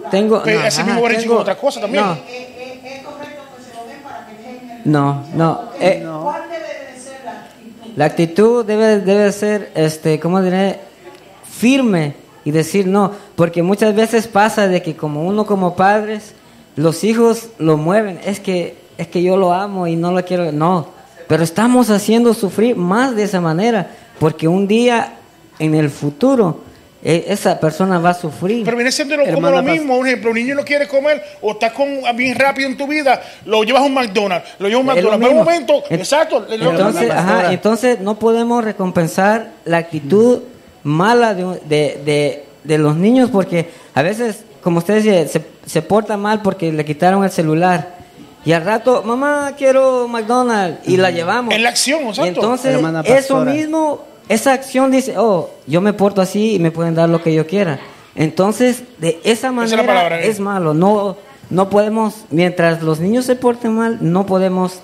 tengo, 0.09 0.41
Pero 0.43 0.59
no, 0.61 0.65
así 0.65 0.81
ajá, 0.81 0.93
mismo 0.93 1.07
tengo- 1.09 1.33
con 1.33 1.41
otra 1.41 1.57
cosa 1.57 1.81
también. 1.81 2.03
no. 2.03 2.13
¿Es 2.13 3.03
correcto 3.03 3.41
que 3.57 3.63
se 3.63 3.75
lo 3.77 3.85
den 3.87 4.01
para 4.03 4.25
que 4.27 4.33
dejen 4.35 4.71
el 4.85 4.91
No, 4.91 5.25
no. 5.33 5.69
eh, 5.79 6.07
¿Cuál 6.23 6.41
debe 6.49 6.93
de 6.93 6.99
ser 6.99 7.19
la 7.25 7.31
actitud? 7.41 7.91
La 7.97 8.05
actitud 8.05 8.65
debe, 8.65 8.99
debe 8.99 9.31
ser, 9.31 9.71
este, 9.75 10.19
¿cómo 10.19 10.41
diré? 10.41 10.79
Firme 11.49 12.13
y 12.45 12.51
decir 12.51 12.87
no, 12.87 13.11
porque 13.35 13.61
muchas 13.63 13.93
veces 13.93 14.27
pasa 14.27 14.67
de 14.69 14.81
que 14.81 14.95
como 14.95 15.23
uno 15.27 15.45
como 15.45 15.75
padres, 15.75 16.33
los 16.77 17.03
hijos 17.03 17.49
lo 17.57 17.75
mueven, 17.75 18.19
es 18.23 18.39
que, 18.39 18.77
es 18.97 19.07
que 19.07 19.21
yo 19.21 19.35
lo 19.35 19.51
amo 19.51 19.87
y 19.87 19.97
no 19.97 20.13
lo 20.13 20.23
quiero, 20.23 20.51
no, 20.53 20.87
pero 21.27 21.43
estamos 21.43 21.89
haciendo 21.89 22.33
sufrir 22.33 22.77
más 22.77 23.13
de 23.15 23.23
esa 23.23 23.41
manera, 23.41 23.91
porque 24.19 24.47
un 24.47 24.67
día 24.67 25.15
en 25.59 25.75
el 25.75 25.89
futuro 25.89 26.61
eh, 27.01 27.25
esa 27.29 27.57
persona 27.59 27.97
va 27.99 28.09
a 28.09 28.13
sufrir. 28.13 28.65
Pero 28.65 28.75
viene 28.75 28.91
siendo 28.91 29.15
lo- 29.15 29.23
como 29.33 29.49
lo 29.49 29.63
mismo. 29.63 29.95
Un 29.97 30.05
ejemplo, 30.07 30.31
un 30.31 30.35
niño 30.35 30.55
no 30.55 30.65
quiere 30.65 30.85
comer 30.87 31.23
o 31.41 31.51
estás 31.51 31.71
con, 31.71 31.87
bien 32.17 32.37
rápido 32.37 32.67
en 32.67 32.75
tu 32.75 32.87
vida, 32.87 33.21
lo 33.45 33.63
llevas 33.63 33.83
a 33.83 33.85
un 33.85 33.93
McDonald's, 33.93 34.45
lo 34.59 34.67
llevas 34.67 34.79
a 34.79 34.81
un 34.81 34.85
McDonald's. 34.87 35.17
Pero 35.17 35.29
un 35.31 35.35
mismo. 35.37 35.43
momento, 35.45 35.83
En- 35.89 35.99
exacto. 35.99 36.45
Entonces, 36.49 37.09
ajá, 37.11 37.53
entonces 37.53 37.99
no 38.01 38.19
podemos 38.19 38.63
recompensar 38.65 39.51
la 39.63 39.77
actitud 39.77 40.39
mala 40.83 41.33
de, 41.33 41.45
un- 41.45 41.59
de, 41.69 42.01
de- 42.03 42.45
de 42.65 42.77
los 42.77 42.97
niños 42.97 43.29
porque 43.31 43.69
a 43.95 44.01
veces, 44.01 44.43
como 44.61 44.79
usted 44.79 44.97
dice, 44.97 45.27
se, 45.29 45.41
se 45.65 45.81
porta 45.81 46.17
mal 46.17 46.41
porque 46.41 46.73
le 46.73 46.83
quitaron 46.83 47.23
el 47.23 47.31
celular. 47.31 47.97
Y 48.43 48.51
al 48.51 48.65
rato, 48.65 49.03
mamá, 49.03 49.53
quiero 49.57 50.07
McDonald's 50.09 50.85
y 50.87 50.97
la 50.97 51.11
llevamos. 51.11 51.53
Es 51.53 51.61
la 51.61 51.69
acción, 51.69 52.01
Y 52.05 52.09
exacto. 52.09 52.27
entonces, 52.41 52.77
eso 53.05 53.45
mismo, 53.45 54.03
esa 54.29 54.53
acción 54.53 54.91
dice, 54.91 55.15
oh, 55.17 55.49
yo 55.67 55.81
me 55.81 55.91
porto 55.91 56.21
así 56.21 56.55
y 56.55 56.59
me 56.59 56.71
pueden 56.71 56.95
dar 56.95 57.09
lo 57.09 57.21
que 57.21 57.33
yo 57.33 57.45
quiera. 57.45 57.79
Entonces, 58.15 58.83
de 58.99 59.19
esa 59.23 59.51
manera 59.51 59.85
palabra, 59.85 60.21
es 60.21 60.39
malo. 60.39 60.73
No, 60.73 61.17
no 61.49 61.69
podemos, 61.69 62.25
mientras 62.29 62.81
los 62.81 62.99
niños 62.99 63.25
se 63.25 63.35
porten 63.35 63.73
mal, 63.73 63.97
no 64.01 64.25
podemos 64.25 64.79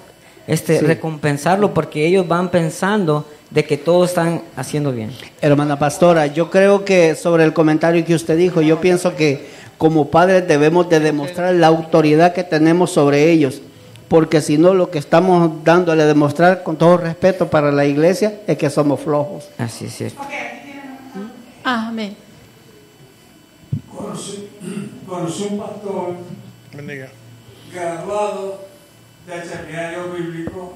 este, 0.48 0.80
Sí. 0.80 0.86
recompensarlo 0.86 1.74
porque 1.74 2.06
ellos 2.06 2.28
van 2.28 2.50
pensando 2.50 3.26
de 3.50 3.64
que 3.66 3.78
todos 3.78 4.10
están 4.10 4.42
haciendo 4.56 4.92
bien. 4.92 5.12
Hermana 5.42 5.78
Pastora, 5.80 6.28
yo 6.28 6.50
creo 6.50 6.84
que 6.84 7.16
sobre 7.16 7.44
el 7.44 7.54
comentario 7.54 8.04
que 8.04 8.16
usted 8.16 8.38
dijo, 8.38 8.62
yo 8.62 8.82
pienso 8.82 9.16
que 9.16 9.48
como 9.78 10.10
padres 10.10 10.48
debemos 10.48 10.90
de 10.90 11.00
demostrar 11.00 11.54
la 11.56 11.68
autoridad 11.68 12.34
que 12.34 12.44
tenemos 12.44 12.92
sobre 12.92 13.32
ellos, 13.32 13.62
porque 14.08 14.42
si 14.42 14.58
no 14.58 14.74
lo 14.74 14.92
que 14.92 15.00
estamos 15.00 15.64
dándole 15.64 16.04
a 16.04 16.06
demostrar 16.06 16.64
con 16.64 16.78
todo 16.78 16.98
respeto 16.98 17.50
para 17.50 17.72
la 17.72 17.86
iglesia 17.86 18.42
es 18.48 18.58
que 18.58 18.70
somos 18.70 19.00
flojos. 19.02 19.50
Así 19.58 19.86
es 19.86 19.96
cierto. 19.96 20.22
Amén. 21.64 22.16
Conocí, 23.96 24.50
conocí 25.08 25.48
un 25.50 25.60
pastor 25.60 26.14
Bendiga. 26.74 27.10
graduado 27.74 28.66
del 29.26 29.44
seminario 29.44 30.12
bíblico. 30.14 30.74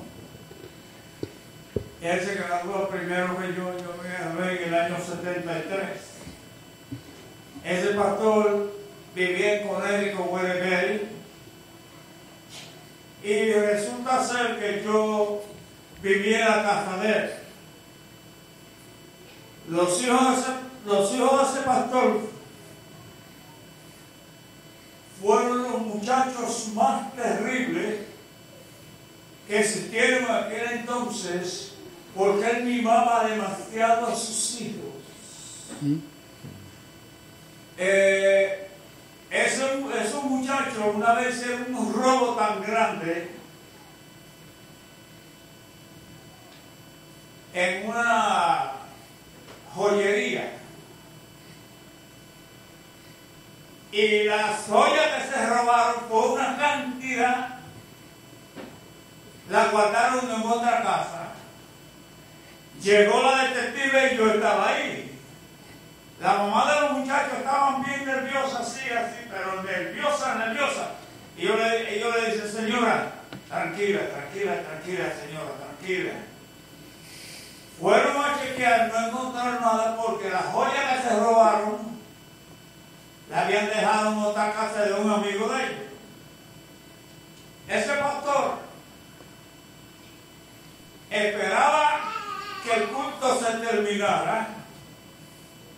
Él 2.02 2.20
se 2.22 2.36
graduó 2.36 2.88
primero 2.88 3.38
que 3.38 3.48
yo, 3.50 3.78
yo 3.78 3.94
me 4.02 4.10
gradué 4.10 4.64
en 4.64 4.68
el 4.70 4.80
año 4.80 4.96
73. 4.98 5.84
Ese 7.66 7.88
pastor 7.90 8.74
vivía 9.14 9.62
en 9.62 9.68
Connecticut, 9.68 10.26
Wednesbury, 10.32 11.02
y 13.24 13.52
resulta 13.52 14.26
ser 14.26 14.60
que 14.60 14.84
yo 14.84 15.44
vivía 16.02 16.40
en 16.40 16.52
la 16.52 16.64
casa 16.64 16.98
de 16.98 17.10
él. 17.10 17.32
Los 19.70 20.02
hijos 20.02 20.36
de 20.36 20.42
ese, 20.42 20.52
los 20.86 21.14
hijos 21.14 21.54
de 21.54 21.60
ese 21.60 21.66
pastor 21.66 22.22
fueron 25.22 25.64
los 25.64 25.82
muchachos 25.82 26.70
más 26.74 27.14
terribles 27.14 28.00
que 29.48 29.60
existieron 29.60 30.24
en 30.24 30.32
aquel 30.32 30.80
entonces 30.80 31.74
porque 32.16 32.50
él 32.50 32.64
mimaba 32.64 33.28
demasiado 33.28 34.08
a 34.08 34.16
sus 34.16 34.62
hijos. 34.62 34.90
Eh, 37.78 38.59
ese- 39.32 39.84
esos 40.02 40.24
muchachos 40.24 40.84
una 40.96 41.14
vez 41.14 41.36
hicieron 41.38 41.74
un 41.76 41.94
robo 41.94 42.36
tan 42.36 42.62
grande 42.64 43.32
en 47.54 47.90
una 47.90 48.72
joyería. 49.74 50.56
Y 53.92 54.24
las 54.24 54.66
joyas 54.68 55.24
que 55.24 55.34
se 55.34 55.48
robaron 55.48 56.04
por 56.10 56.32
una 56.32 56.58
cantidad, 56.58 57.60
la 59.50 59.66
guardaron 59.70 60.30
en 60.30 60.42
otra 60.48 60.84
casa. 60.84 61.34
Llegó 62.84 63.22
la 63.24 63.46
detective 63.46 64.14
y 64.14 64.18
yo 64.18 64.32
estaba 64.34 64.70
ahí. 64.70 65.09
La 66.22 66.34
mamá 66.34 66.74
de 66.74 66.82
los 66.82 66.92
muchachos 67.00 67.38
estaban 67.38 67.84
bien 67.84 68.06
nerviosas, 68.06 68.60
así, 68.60 68.90
así, 68.90 69.26
pero 69.30 69.64
nerviosa, 69.64 70.36
nerviosa. 70.36 70.92
Y 71.38 71.44
yo 71.44 71.56
le, 71.56 71.96
y 71.96 72.00
yo 72.02 72.12
le 72.12 72.32
dije, 72.32 72.48
señora, 72.48 73.12
tranquila, 73.48 74.02
tranquila, 74.10 74.62
tranquila, 74.62 75.06
señora, 75.16 75.52
tranquila. 75.58 76.12
Fueron 77.80 78.18
a 78.18 78.38
chequear, 78.38 78.92
no 78.92 79.08
encontraron 79.08 79.62
nada 79.62 79.96
porque 79.96 80.30
las 80.30 80.46
joyas 80.48 80.98
que 80.98 81.08
se 81.08 81.20
robaron 81.20 81.78
la 83.30 83.42
habían 83.42 83.68
dejado 83.68 84.12
en 84.12 84.20
otra 84.20 84.54
casa 84.54 84.82
de 84.82 84.94
un 84.94 85.10
amigo 85.10 85.48
de 85.48 85.64
ellos. 85.64 85.80
Ese 87.70 87.94
pastor 87.94 88.58
esperaba 91.10 92.12
que 92.64 92.74
el 92.74 92.90
culto 92.90 93.40
se 93.40 93.52
terminara 93.66 94.59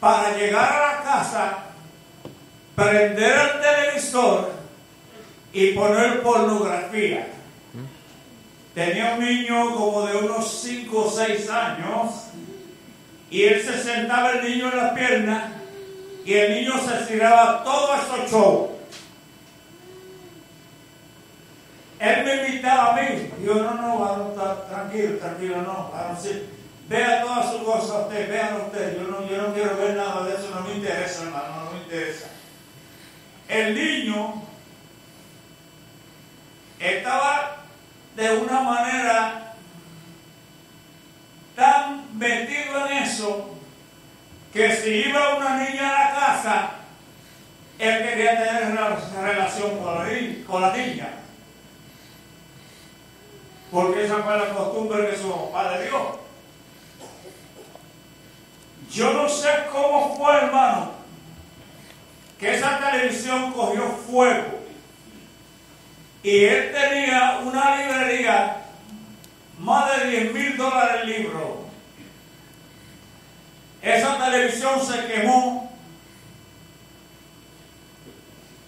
para 0.02 0.36
llegar 0.36 0.74
a 0.74 0.80
la 0.80 1.04
casa, 1.04 1.58
prender 2.76 3.38
el 3.38 3.62
televisor 3.62 4.52
y 5.54 5.72
poner 5.74 6.24
pornografía. 6.24 7.28
Tenía 8.74 9.14
un 9.14 9.24
niño 9.24 9.76
como 9.76 10.08
de 10.08 10.18
unos 10.18 10.62
5 10.62 10.98
o 10.98 11.10
6 11.10 11.50
años 11.50 12.12
y 13.30 13.44
él 13.44 13.62
se 13.62 13.84
sentaba 13.84 14.32
el 14.32 14.50
niño 14.50 14.72
en 14.72 14.78
la 14.78 14.94
pierna 14.96 15.54
y 16.26 16.34
el 16.34 16.56
niño 16.56 16.74
se 16.80 17.06
tiraba 17.06 17.64
todo 17.64 17.94
esos 17.94 18.32
shows. 18.32 18.70
Él 22.00 22.26
me 22.26 22.48
invitaba 22.48 22.94
a 22.94 23.02
mí. 23.02 23.30
Yo, 23.46 23.54
no, 23.54 23.76
no, 23.76 24.34
tranquilo, 24.68 25.18
tranquilo, 25.20 25.62
no, 25.62 25.92
varón, 25.94 26.18
sí. 26.20 26.42
Vea 26.92 27.22
todas 27.22 27.52
sus 27.54 27.64
cosas 27.64 28.02
usted, 28.08 28.30
véanlo 28.30 28.66
usted. 28.66 28.98
Yo 28.98 29.04
no, 29.08 29.26
yo 29.26 29.42
no 29.42 29.54
quiero 29.54 29.78
ver 29.78 29.96
nada 29.96 30.26
de 30.26 30.34
eso, 30.36 30.50
no 30.54 30.60
me 30.68 30.74
interesa, 30.74 31.24
hermano, 31.24 31.64
no 31.64 31.72
me 31.72 31.78
interesa. 31.84 32.28
El 33.48 33.74
niño 33.76 34.44
estaba 36.80 37.64
de 38.18 38.32
una 38.38 38.60
manera 38.60 39.54
tan 41.56 42.18
metido 42.18 42.88
en 42.88 42.98
eso 43.04 43.56
que 44.52 44.76
si 44.76 44.90
iba 45.10 45.36
una 45.38 45.64
niña 45.64 45.90
a 45.90 46.04
la 46.04 46.20
casa, 46.20 46.70
él 47.80 48.04
quería 48.04 48.38
tener 48.44 48.66
una 48.72 48.98
relación 49.22 49.80
con 49.80 49.96
la, 49.98 50.06
ni- 50.12 50.44
con 50.44 50.62
la 50.62 50.76
niña. 50.76 51.08
Porque 53.72 54.04
esa 54.06 54.18
fue 54.18 54.38
la 54.38 54.50
costumbre 54.50 55.10
que 55.10 55.16
su 55.18 55.32
papá 55.32 55.72
le 55.78 55.84
dio. 55.84 56.21
Yo 58.92 59.14
no 59.14 59.30
sé 59.30 59.48
cómo 59.72 60.18
fue, 60.18 60.36
hermano, 60.36 60.92
que 62.38 62.56
esa 62.56 62.78
televisión 62.80 63.54
cogió 63.54 63.88
fuego. 63.88 64.60
Y 66.24 66.44
él 66.44 66.74
tenía 66.74 67.40
una 67.44 67.78
librería, 67.78 68.66
más 69.60 69.98
de 69.98 70.10
10 70.10 70.34
mil 70.34 70.58
dólares 70.58 71.02
el 71.04 71.10
libro. 71.10 71.66
Esa 73.82 74.18
televisión 74.18 74.86
se 74.86 75.08
quemó. 75.08 75.72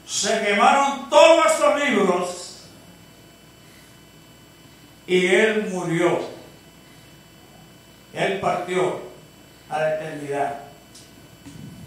Se 0.07 0.41
quemaron 0.41 1.09
todos 1.09 1.45
esos 1.47 1.83
libros. 1.83 2.69
Y 5.05 5.27
él 5.27 5.67
murió. 5.69 6.19
Él 8.13 8.39
partió 8.39 9.12
a 9.69 9.79
la 9.79 9.95
eternidad. 9.95 10.59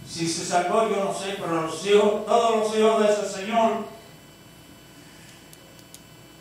Si 0.08 0.26
se 0.26 0.44
salvó, 0.44 0.88
yo 0.88 1.04
no 1.04 1.14
sé, 1.14 1.36
pero 1.38 1.62
los 1.62 1.86
hijos, 1.86 2.26
todos 2.26 2.56
los 2.56 2.76
hijos 2.76 3.02
de 3.02 3.12
ese 3.12 3.28
Señor, 3.40 3.84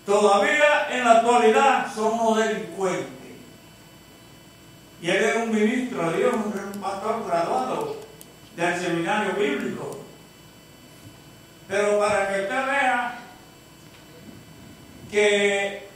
todavía 0.06 0.88
en 0.92 1.04
la 1.04 1.12
actualidad 1.18 1.94
son 1.94 2.20
unos 2.20 2.38
delincuentes. 2.38 3.10
Y 5.02 5.10
él 5.10 5.24
era 5.24 5.44
un 5.44 5.54
ministro 5.54 6.10
de 6.10 6.18
Dios, 6.18 6.34
un 6.34 6.82
pastor 6.82 7.26
graduado 7.28 7.98
del 8.56 8.80
seminario 8.80 9.34
bíblico. 9.34 10.00
Pero 11.68 12.00
para 12.00 12.28
que 12.28 12.42
usted 12.44 12.66
vea 12.66 13.20
que 15.12 15.88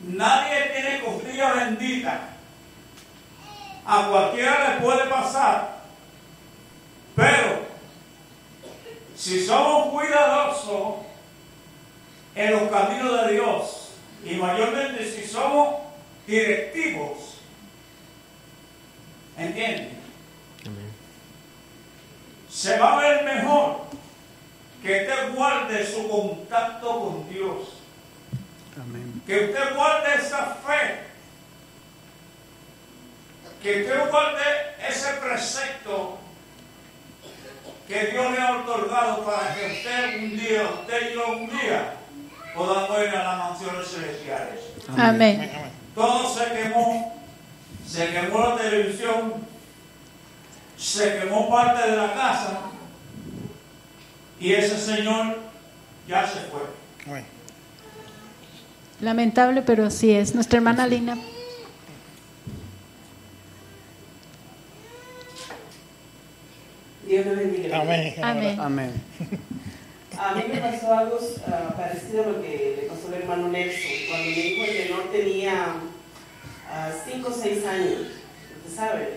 nadie 0.00 0.70
tiene 0.74 1.00
costilla 1.00 1.52
bendita, 1.54 2.20
a 3.90 4.06
cualquiera 4.06 4.74
le 4.74 4.80
puede 4.82 5.06
pasar, 5.08 5.78
pero 7.16 7.60
si 9.16 9.44
somos 9.44 9.88
cuidadosos 9.88 10.96
en 12.34 12.52
los 12.52 12.70
caminos 12.70 13.22
de 13.26 13.32
Dios 13.32 13.90
y 14.22 14.34
mayormente 14.34 15.10
si 15.10 15.26
somos 15.26 15.76
directivos, 16.26 17.38
¿entienden? 19.38 19.98
Se 22.50 22.78
va 22.78 22.98
a 22.98 23.00
ver 23.00 23.24
mejor 23.24 23.86
que 24.82 25.00
usted 25.00 25.34
guarde 25.34 25.86
su 25.86 26.06
contacto 26.08 27.00
con 27.00 27.30
Dios, 27.30 27.68
Amén. 28.76 29.22
que 29.26 29.46
usted 29.46 29.74
guarde 29.74 30.14
esa 30.14 30.58
fe, 30.66 31.07
que 33.62 33.82
usted 33.82 34.10
guarde 34.10 34.42
ese 34.88 35.12
precepto 35.14 36.18
que 37.86 38.06
Dios 38.06 38.32
le 38.32 38.38
ha 38.38 38.58
otorgado 38.58 39.24
para 39.24 39.54
que 39.54 39.66
usted 39.66 40.22
un 40.22 40.36
día, 40.36 40.62
usted 40.80 41.10
y 41.10 41.14
yo 41.14 41.28
un 41.28 41.48
día, 41.48 41.94
podamos 42.54 43.02
ir 43.02 43.08
a 43.08 43.24
las 43.24 43.38
mansiones 43.38 43.88
celestiales. 43.88 44.60
Amén. 44.96 45.50
Todo 45.94 46.28
se 46.32 46.44
quemó, 46.52 47.18
se 47.86 48.08
quemó 48.12 48.40
la 48.40 48.56
televisión, 48.56 49.34
se 50.76 51.18
quemó 51.18 51.50
parte 51.50 51.90
de 51.90 51.96
la 51.96 52.12
casa 52.12 52.60
y 54.38 54.52
ese 54.52 54.78
señor 54.78 55.38
ya 56.06 56.26
se 56.26 56.40
fue. 56.40 57.22
Lamentable, 59.00 59.62
pero 59.62 59.86
así 59.86 60.12
es. 60.12 60.34
Nuestra 60.34 60.58
hermana 60.58 60.86
Lina. 60.86 61.16
Dios 67.08 67.24
le 67.24 67.34
bendiga. 67.34 67.80
Amén. 67.80 68.14
Amén. 68.22 68.60
Amén. 68.60 68.92
A 70.18 70.34
mí 70.34 70.42
me 70.52 70.60
pasó 70.60 70.92
algo 70.92 71.18
ah, 71.46 71.74
parecido 71.76 72.24
a 72.24 72.26
lo 72.26 72.42
que 72.42 72.76
le 72.82 72.88
pasó 72.88 73.08
al 73.08 73.14
hermano 73.14 73.48
Nelson. 73.48 73.90
Cuando 74.08 74.26
mi 74.30 74.36
hijo 74.36 74.64
el 74.64 74.88
menor 74.90 75.10
tenía 75.10 75.74
5 77.10 77.28
o 77.28 77.32
6 77.32 77.64
años, 77.64 78.00
usted 78.66 78.76
sabe, 78.76 79.08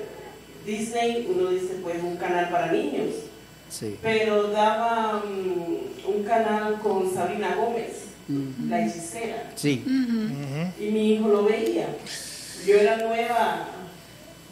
Disney, 0.66 1.28
uno 1.30 1.50
dice 1.50 1.80
pues 1.82 2.02
un 2.02 2.16
canal 2.16 2.50
para 2.50 2.72
niños, 2.72 3.10
Sí. 3.68 3.98
pero 4.02 4.48
daba 4.52 5.24
mm, 5.26 6.10
un 6.16 6.24
canal 6.24 6.80
con 6.82 7.14
Sabrina 7.14 7.56
Gómez, 7.56 8.06
la 8.70 8.86
hechicera. 8.86 9.52
Sí. 9.56 9.84
Y 10.80 10.86
mi 10.92 11.14
hijo 11.14 11.28
lo 11.28 11.44
veía. 11.44 11.88
Yo 12.66 12.76
era 12.76 12.98
nueva, 12.98 13.68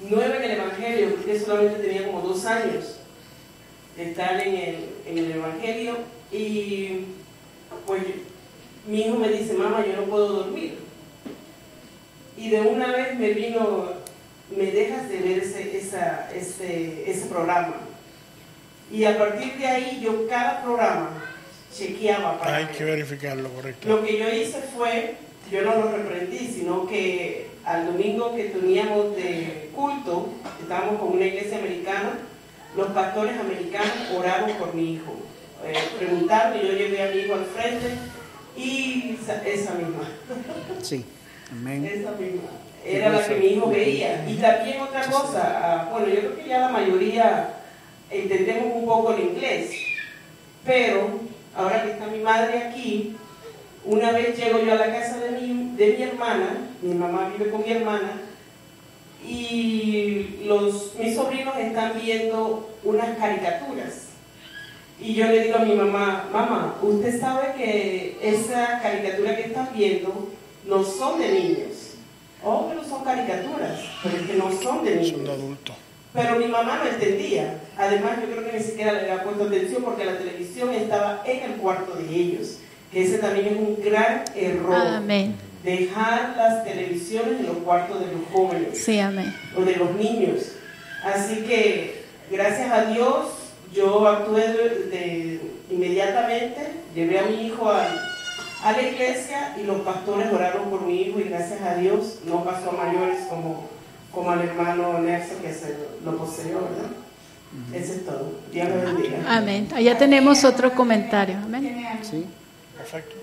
nueva 0.10 0.36
en 0.38 0.44
el 0.44 0.52
Evangelio, 0.52 1.16
porque 1.16 1.40
solamente 1.40 1.80
tenía 1.80 2.06
como 2.08 2.22
dos 2.22 2.44
años 2.46 2.99
estar 4.00 4.40
en 4.40 4.56
el, 4.56 4.76
en 5.06 5.18
el 5.18 5.32
Evangelio. 5.32 5.98
Y 6.32 7.06
pues 7.86 8.04
mi 8.88 9.02
hijo 9.02 9.16
me 9.18 9.30
dice, 9.30 9.54
mamá, 9.54 9.86
yo 9.86 9.96
no 10.02 10.04
puedo 10.04 10.28
dormir. 10.44 10.78
Y 12.38 12.50
de 12.50 12.62
una 12.62 12.92
vez 12.92 13.18
me 13.20 13.30
vino, 13.34 13.90
me 14.56 14.66
dejas 14.72 15.10
de 15.10 15.18
ver 15.20 15.40
ese, 15.40 15.78
esa, 15.78 16.30
ese, 16.34 17.10
ese 17.10 17.26
programa. 17.28 17.76
Y 18.92 19.04
a 19.04 19.18
partir 19.18 19.54
de 19.58 19.68
ahí 19.68 20.00
yo 20.02 20.28
cada 20.28 20.64
programa 20.64 21.24
chequeaba 21.76 22.40
para 22.40 22.56
Hay 22.58 22.66
ver. 22.66 22.76
que 22.76 22.84
verificarlo, 22.86 23.50
correcto. 23.50 23.88
Lo 23.88 24.04
que 24.04 24.18
yo 24.18 24.30
hice 24.34 24.62
fue, 24.76 25.16
yo 25.52 25.62
no 25.64 25.76
lo 25.76 25.92
reprendí, 25.92 26.48
sino 26.48 26.88
que 26.88 27.48
al 27.66 27.86
domingo 27.86 28.36
que 28.36 28.46
teníamos 28.46 29.16
de 29.16 29.70
culto, 29.76 30.30
estábamos 30.62 31.00
con 31.00 31.10
una 31.18 31.26
iglesia 31.26 31.60
americana, 31.60 32.18
los 32.76 32.88
pastores 32.88 33.40
americanos 33.40 33.94
oraron 34.16 34.52
por 34.54 34.74
mi 34.74 34.94
hijo. 34.94 35.14
Eh, 35.66 35.76
preguntaron 35.98 36.58
y 36.58 36.68
yo 36.68 36.74
llevé 36.74 37.04
a 37.04 37.12
mi 37.12 37.22
hijo 37.22 37.34
al 37.34 37.46
frente 37.46 37.88
y 38.56 39.18
esa, 39.22 39.44
esa 39.46 39.74
misma. 39.74 40.08
Sí. 40.82 41.06
Amén. 41.52 41.86
Esa 41.86 42.12
misma. 42.12 42.50
era 42.86 43.10
la 43.10 43.26
que 43.26 43.36
mi 43.36 43.48
hijo 43.48 43.70
veía. 43.70 44.26
Y 44.28 44.36
también 44.36 44.82
otra 44.82 45.06
cosa, 45.08 45.60
ah, 45.62 45.90
bueno, 45.92 46.08
yo 46.08 46.20
creo 46.20 46.36
que 46.36 46.48
ya 46.48 46.60
la 46.60 46.70
mayoría 46.70 47.50
entendemos 48.10 48.76
un 48.76 48.86
poco 48.86 49.14
el 49.14 49.22
inglés, 49.22 49.72
pero 50.66 51.20
ahora 51.56 51.84
que 51.84 51.92
está 51.92 52.08
mi 52.08 52.20
madre 52.20 52.58
aquí, 52.60 53.16
una 53.86 54.12
vez 54.12 54.38
llego 54.38 54.60
yo 54.60 54.74
a 54.74 54.76
la 54.76 54.92
casa 54.92 55.18
de 55.18 55.32
mi, 55.32 55.76
de 55.76 55.96
mi 55.98 56.04
hermana, 56.04 56.70
mi 56.82 56.94
mamá 56.94 57.32
vive 57.36 57.50
con 57.52 57.64
mi 57.64 57.72
hermana, 57.72 58.22
y 59.28 60.42
los, 60.46 60.96
mis 60.96 61.16
sobrinos 61.16 61.58
están 61.58 61.94
viendo 62.02 62.70
unas 62.84 63.18
caricaturas. 63.18 64.08
Y 65.02 65.14
yo 65.14 65.28
le 65.28 65.44
digo 65.44 65.58
a 65.58 65.66
mi 65.66 65.74
mamá, 65.74 66.30
mamá, 66.32 66.76
usted 66.82 67.20
sabe 67.20 67.54
que 67.58 68.18
esa 68.22 68.80
caricatura 68.82 69.36
que 69.36 69.44
están 69.44 69.70
viendo 69.74 70.30
no 70.66 70.84
son 70.84 71.20
de 71.20 71.32
niños. 71.32 71.94
Oh, 72.44 72.68
pero 72.70 72.84
son 72.84 73.04
caricaturas, 73.04 73.80
pero 74.04 74.18
es 74.18 74.24
que 74.24 74.34
no 74.34 74.52
son 74.52 74.84
de 74.84 74.96
niños. 74.96 75.12
Son 75.12 75.24
de 75.26 75.32
adultos. 75.32 75.76
Pero 76.14 76.38
mi 76.38 76.48
mamá 76.48 76.82
no 76.84 76.90
entendía. 76.90 77.60
Además, 77.78 78.18
yo 78.22 78.32
creo 78.32 78.50
que 78.50 78.58
ni 78.58 78.64
siquiera 78.64 78.94
le 78.94 79.02
había 79.02 79.24
puesto 79.24 79.44
atención 79.44 79.84
porque 79.84 80.06
la 80.06 80.18
televisión 80.18 80.74
estaba 80.74 81.22
en 81.26 81.52
el 81.52 81.58
cuarto 81.60 81.94
de 81.96 82.16
ellos. 82.16 82.58
Que 82.92 83.04
ese 83.04 83.20
también 83.20 83.46
es 83.48 83.58
un 83.58 83.78
gran 83.84 84.24
error. 84.36 84.76
Amén. 84.76 85.36
Dejar 85.64 86.36
las 86.38 86.64
televisiones 86.64 87.40
en 87.42 87.48
los 87.48 87.58
cuartos 87.58 88.00
de 88.00 88.06
los 88.14 88.22
jóvenes 88.32 88.78
Sí, 88.84 89.00
amén. 89.00 89.34
o 89.58 89.62
de 89.62 89.76
los 89.76 89.94
niños. 89.96 90.54
Así 91.04 91.44
que, 91.44 92.04
gracias 92.32 92.72
a 92.72 92.86
Dios, 92.86 93.26
yo 93.74 94.08
actué 94.08 94.48
de, 94.54 94.70
de- 94.90 95.42
inmediatamente, 95.70 96.62
llevé 96.96 97.20
a 97.20 97.24
mi 97.24 97.46
hijo 97.48 97.70
a, 97.70 97.86
a 98.64 98.72
la 98.72 98.82
iglesia 98.82 99.56
y 99.62 99.64
los 99.66 99.82
pastores 99.82 100.32
oraron 100.32 100.70
por 100.70 100.82
mi 100.82 101.02
hijo 101.02 101.20
y 101.20 101.24
gracias 101.24 101.62
a 101.62 101.76
Dios 101.76 102.20
no 102.26 102.44
pasó 102.44 102.72
a 102.72 102.86
mayores 102.86 103.20
como, 103.30 103.68
como 104.14 104.32
al 104.32 104.42
hermano 104.42 105.00
Nelson 105.00 105.38
que 105.42 105.54
se 105.54 105.76
lo 106.06 106.18
poseyó, 106.18 106.60
¿verdad? 106.62 106.90
Eso 107.74 107.94
es 107.94 108.06
todo. 108.06 108.32
Dios 108.52 108.68
lo 108.70 108.76
bendiga. 108.94 109.18
Amén. 109.28 109.68
Allá 109.76 109.98
tenemos 109.98 110.44
otro 110.44 110.72
comentario. 110.74 111.36
Amén. 111.38 112.00
Sí. 112.04 112.26
Perfecto. 112.78 113.16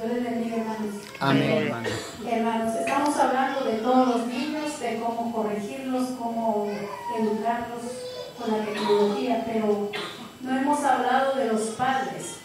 Dios 0.00 0.12
les 0.12 0.22
bendiga, 0.24 0.56
hermanos. 0.58 0.94
Amén, 1.18 1.42
Eh, 1.42 1.58
hermano. 1.66 1.88
Hermanos, 2.30 2.74
estamos 2.76 3.16
hablando 3.16 3.64
de 3.64 3.72
todos 3.78 4.08
los 4.08 4.26
niños, 4.28 4.78
de 4.78 5.00
cómo 5.00 5.32
corregirlos, 5.32 6.10
cómo 6.18 6.68
educarlos 7.18 7.82
con 8.38 8.52
la 8.52 8.64
tecnología, 8.64 9.44
pero 9.44 9.90
no 10.40 10.56
hemos 10.56 10.84
hablado 10.84 11.34
de 11.34 11.46
los 11.46 11.60
padres, 11.70 12.36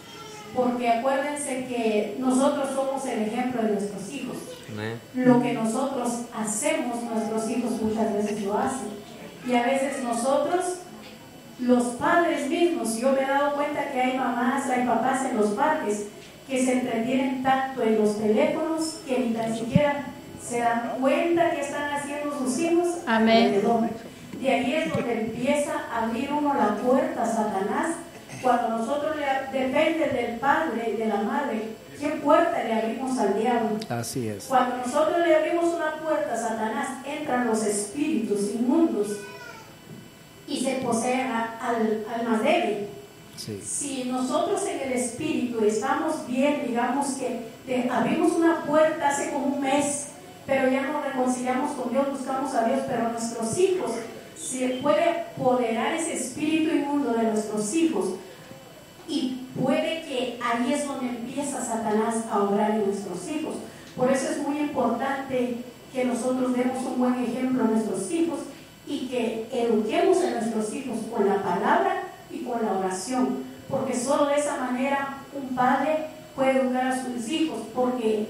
porque 0.54 0.88
acuérdense 0.88 1.66
que 1.66 2.16
nosotros 2.18 2.70
somos 2.74 3.06
el 3.06 3.22
ejemplo 3.22 3.62
de 3.62 3.70
nuestros 3.70 4.08
hijos. 4.10 4.36
Lo 5.14 5.40
que 5.40 5.52
nosotros 5.52 6.22
hacemos, 6.34 7.02
nuestros 7.04 7.48
hijos 7.50 7.70
muchas 7.80 8.12
veces 8.14 8.42
lo 8.42 8.58
hacen. 8.58 8.88
Y 9.46 9.54
a 9.54 9.62
veces 9.62 10.02
nosotros, 10.02 10.78
los 11.60 11.84
padres 11.94 12.48
mismos, 12.50 12.96
yo 12.96 13.12
me 13.12 13.22
he 13.22 13.26
dado 13.26 13.54
cuenta 13.54 13.92
que 13.92 14.00
hay 14.00 14.18
mamás, 14.18 14.68
hay 14.68 14.84
papás 14.84 15.26
en 15.26 15.36
los 15.36 15.50
parques 15.50 16.06
que 16.48 16.64
se 16.64 16.72
entretienen 16.72 17.42
tanto 17.42 17.82
en 17.82 17.98
los 17.98 18.18
teléfonos 18.18 19.00
que 19.06 19.18
ni 19.18 19.34
tan 19.34 19.56
siquiera 19.56 20.06
se 20.42 20.58
dan 20.58 20.96
cuenta 21.00 21.50
que 21.50 21.60
están 21.60 21.90
haciendo 21.94 22.38
sus 22.38 22.58
hijos 22.58 22.88
Amén. 23.06 23.46
alrededor. 23.46 23.88
De 24.40 24.50
ahí 24.50 24.74
es 24.74 24.92
donde 24.92 25.20
empieza 25.22 25.72
a 25.90 26.04
abrir 26.04 26.30
uno 26.32 26.52
la 26.54 26.76
puerta 26.76 27.22
a 27.22 27.26
Satanás. 27.26 27.96
Cuando 28.42 28.76
nosotros 28.76 29.16
le, 29.16 29.58
depende 29.58 30.06
del 30.08 30.38
padre 30.38 30.90
y 30.94 30.96
de 30.98 31.06
la 31.06 31.22
madre, 31.22 31.62
¿qué 31.98 32.08
puerta 32.08 32.62
le 32.62 32.74
abrimos 32.74 33.18
al 33.18 33.40
diablo? 33.40 33.78
Así 33.88 34.28
es. 34.28 34.44
Cuando 34.44 34.76
nosotros 34.78 35.26
le 35.26 35.34
abrimos 35.34 35.64
una 35.72 35.94
puerta 35.94 36.34
a 36.34 36.36
Satanás, 36.36 36.88
entran 37.06 37.46
los 37.46 37.64
espíritus 37.64 38.50
inmundos 38.54 39.20
y 40.46 40.62
se 40.62 40.74
poseen 40.74 41.30
al, 41.30 42.04
al 42.12 42.28
más 42.28 42.42
débil. 42.42 42.88
Si 43.36 44.04
nosotros 44.04 44.62
en 44.66 44.80
el 44.80 44.92
espíritu 44.92 45.64
estamos 45.64 46.26
bien, 46.26 46.64
digamos 46.66 47.06
que 47.14 47.88
abrimos 47.90 48.32
una 48.32 48.64
puerta 48.64 49.08
hace 49.08 49.30
como 49.30 49.46
un 49.46 49.60
mes, 49.60 50.08
pero 50.46 50.70
ya 50.70 50.82
nos 50.82 51.04
reconciliamos 51.04 51.72
con 51.72 51.92
Dios, 51.92 52.10
buscamos 52.10 52.54
a 52.54 52.64
Dios, 52.66 52.80
pero 52.86 53.10
nuestros 53.10 53.58
hijos, 53.58 53.90
se 54.36 54.80
puede 54.82 55.10
apoderar 55.10 55.94
ese 55.94 56.14
espíritu 56.14 56.74
inmundo 56.74 57.12
de 57.12 57.24
nuestros 57.24 57.74
hijos 57.74 58.14
y 59.08 59.46
puede 59.60 60.02
que 60.02 60.38
ahí 60.42 60.72
es 60.72 60.86
donde 60.86 61.08
empieza 61.08 61.64
Satanás 61.64 62.24
a 62.30 62.42
obrar 62.42 62.72
en 62.72 62.86
nuestros 62.86 63.28
hijos. 63.28 63.56
Por 63.96 64.10
eso 64.10 64.30
es 64.30 64.38
muy 64.38 64.58
importante 64.58 65.56
que 65.92 66.04
nosotros 66.04 66.56
demos 66.56 66.84
un 66.84 66.98
buen 66.98 67.24
ejemplo 67.24 67.64
a 67.64 67.68
nuestros 67.68 68.10
hijos 68.10 68.40
y 68.86 69.08
que 69.08 69.48
eduquemos 69.52 70.18
a 70.22 70.30
nuestros 70.30 70.74
hijos 70.74 70.98
con 71.10 71.28
la 71.28 71.42
palabra 71.42 72.13
y 72.34 72.44
con 72.44 72.64
la 72.64 72.78
oración, 72.78 73.44
porque 73.68 73.98
solo 73.98 74.26
de 74.26 74.36
esa 74.36 74.58
manera 74.58 75.18
un 75.34 75.54
padre 75.54 76.06
puede 76.34 76.60
educar 76.60 76.88
a 76.88 77.04
sus 77.04 77.28
hijos, 77.28 77.60
porque 77.74 78.26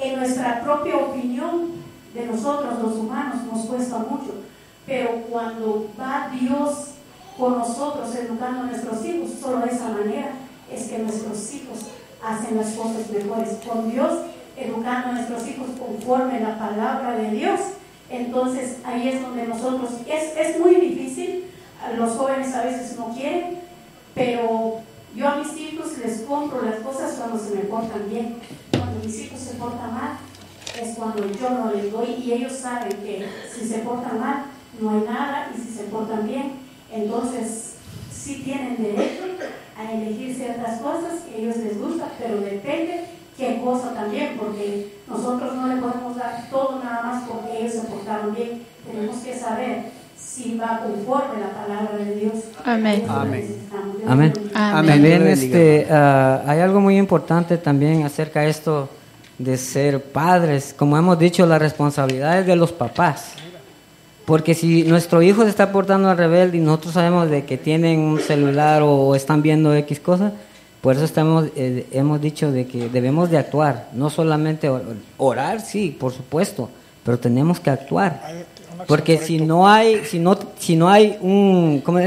en 0.00 0.16
nuestra 0.16 0.62
propia 0.62 0.96
opinión 0.96 1.72
de 2.14 2.26
nosotros 2.26 2.78
los 2.82 2.94
humanos 2.94 3.36
nos 3.50 3.66
cuesta 3.66 3.98
mucho, 3.98 4.34
pero 4.86 5.22
cuando 5.28 5.90
va 6.00 6.30
Dios 6.32 6.88
con 7.36 7.58
nosotros 7.58 8.14
educando 8.14 8.62
a 8.62 8.66
nuestros 8.66 9.04
hijos, 9.04 9.30
solo 9.40 9.58
de 9.60 9.70
esa 9.70 9.90
manera 9.90 10.32
es 10.72 10.88
que 10.88 10.98
nuestros 10.98 11.54
hijos 11.54 11.78
hacen 12.22 12.56
las 12.56 12.70
cosas 12.72 13.10
mejores. 13.10 13.58
Con 13.66 13.90
Dios 13.90 14.12
educando 14.56 15.08
a 15.08 15.12
nuestros 15.12 15.46
hijos 15.46 15.68
conforme 15.78 16.40
la 16.40 16.58
palabra 16.58 17.12
de 17.12 17.30
Dios, 17.30 17.60
entonces 18.10 18.78
ahí 18.84 19.08
es 19.08 19.22
donde 19.22 19.46
nosotros, 19.46 19.90
es, 20.08 20.36
es 20.36 20.58
muy 20.58 20.76
difícil, 20.76 21.44
los 21.96 22.16
jóvenes 22.16 22.54
a 22.54 22.64
veces 22.64 22.96
no 22.96 23.14
quieren, 23.14 23.60
pero 24.14 24.80
yo 25.14 25.28
a 25.28 25.36
mis 25.36 25.56
hijos 25.56 25.98
les 25.98 26.22
compro 26.22 26.62
las 26.62 26.76
cosas 26.76 27.14
cuando 27.14 27.38
se 27.38 27.54
me 27.54 27.62
portan 27.62 28.08
bien. 28.08 28.36
Cuando 28.72 29.04
mis 29.04 29.18
hijos 29.20 29.40
se 29.40 29.54
portan 29.54 29.94
mal, 29.94 30.18
es 30.80 30.96
cuando 30.96 31.26
yo 31.26 31.50
no 31.50 31.72
les 31.72 31.90
doy 31.90 32.22
y 32.22 32.32
ellos 32.32 32.52
saben 32.52 32.92
que 32.98 33.28
si 33.52 33.66
se 33.66 33.78
portan 33.78 34.20
mal, 34.20 34.44
no 34.80 34.90
hay 34.90 35.00
nada 35.02 35.50
y 35.54 35.60
si 35.60 35.72
se 35.72 35.84
portan 35.84 36.26
bien, 36.26 36.52
entonces 36.90 37.74
sí 38.12 38.42
tienen 38.44 38.76
derecho 38.76 39.24
a 39.76 39.92
elegir 39.92 40.34
ciertas 40.34 40.80
cosas 40.80 41.22
que 41.22 41.34
a 41.34 41.38
ellos 41.38 41.56
les 41.58 41.78
gusta, 41.78 42.08
pero 42.18 42.40
depende 42.40 43.06
qué 43.36 43.60
cosa 43.64 43.94
también, 43.94 44.36
porque 44.36 45.00
nosotros 45.06 45.54
no 45.54 45.68
le 45.68 45.80
podemos 45.80 46.16
dar 46.16 46.48
todo 46.50 46.82
nada 46.82 47.02
más 47.02 47.28
porque 47.28 47.58
ellos 47.58 47.72
se 47.72 47.80
portaron 47.82 48.34
bien. 48.34 48.66
Tenemos 48.84 49.18
que 49.18 49.38
saber 49.38 49.92
si 50.18 50.56
va 50.56 50.80
conforme 50.80 51.40
la 51.40 51.50
palabra 51.50 52.04
de 52.04 52.14
Dios. 52.16 52.34
Amén. 52.64 53.04
Amén. 53.08 53.56
Amén. 54.06 54.32
También 54.52 55.02
bendiga, 55.02 55.30
este, 55.30 55.86
ah, 55.90 56.42
hay 56.46 56.60
algo 56.60 56.80
muy 56.80 56.96
importante 56.98 57.56
también 57.58 58.04
acerca 58.04 58.40
de 58.40 58.50
esto 58.50 58.88
de 59.38 59.56
ser 59.56 60.02
padres. 60.02 60.74
Como 60.76 60.96
hemos 60.98 61.18
dicho, 61.18 61.46
la 61.46 61.58
responsabilidad 61.58 62.40
es 62.40 62.46
de 62.46 62.56
los 62.56 62.72
papás. 62.72 63.32
Porque 64.24 64.52
si 64.54 64.82
nuestro 64.82 65.22
hijo 65.22 65.42
se 65.44 65.48
está 65.50 65.72
portando 65.72 66.10
al 66.10 66.18
rebelde 66.18 66.58
y 66.58 66.60
nosotros 66.60 66.92
sabemos 66.94 67.30
de 67.30 67.44
que 67.46 67.56
tienen 67.56 67.98
un 68.00 68.20
celular 68.20 68.82
o 68.84 69.14
están 69.14 69.40
viendo 69.40 69.72
X 69.74 70.00
cosas, 70.00 70.32
por 70.82 70.94
eso 70.94 71.04
estamos, 71.04 71.46
eh, 71.56 71.86
hemos 71.92 72.20
dicho 72.20 72.52
de 72.52 72.66
que 72.66 72.88
debemos 72.90 73.30
de 73.30 73.38
actuar, 73.38 73.88
no 73.94 74.10
solamente 74.10 74.68
or- 74.68 74.96
orar, 75.16 75.60
sí, 75.62 75.96
por 75.98 76.12
supuesto, 76.12 76.68
pero 77.04 77.18
tenemos 77.18 77.58
que 77.58 77.70
actuar. 77.70 78.20
Porque 78.86 79.18
si 79.18 79.38
no 79.38 79.68
hay, 79.68 80.04
si 80.04 80.18
no, 80.18 80.38
si 80.58 80.76
no 80.76 80.88
hay 80.88 81.18
un, 81.20 81.80
¿cómo 81.84 81.98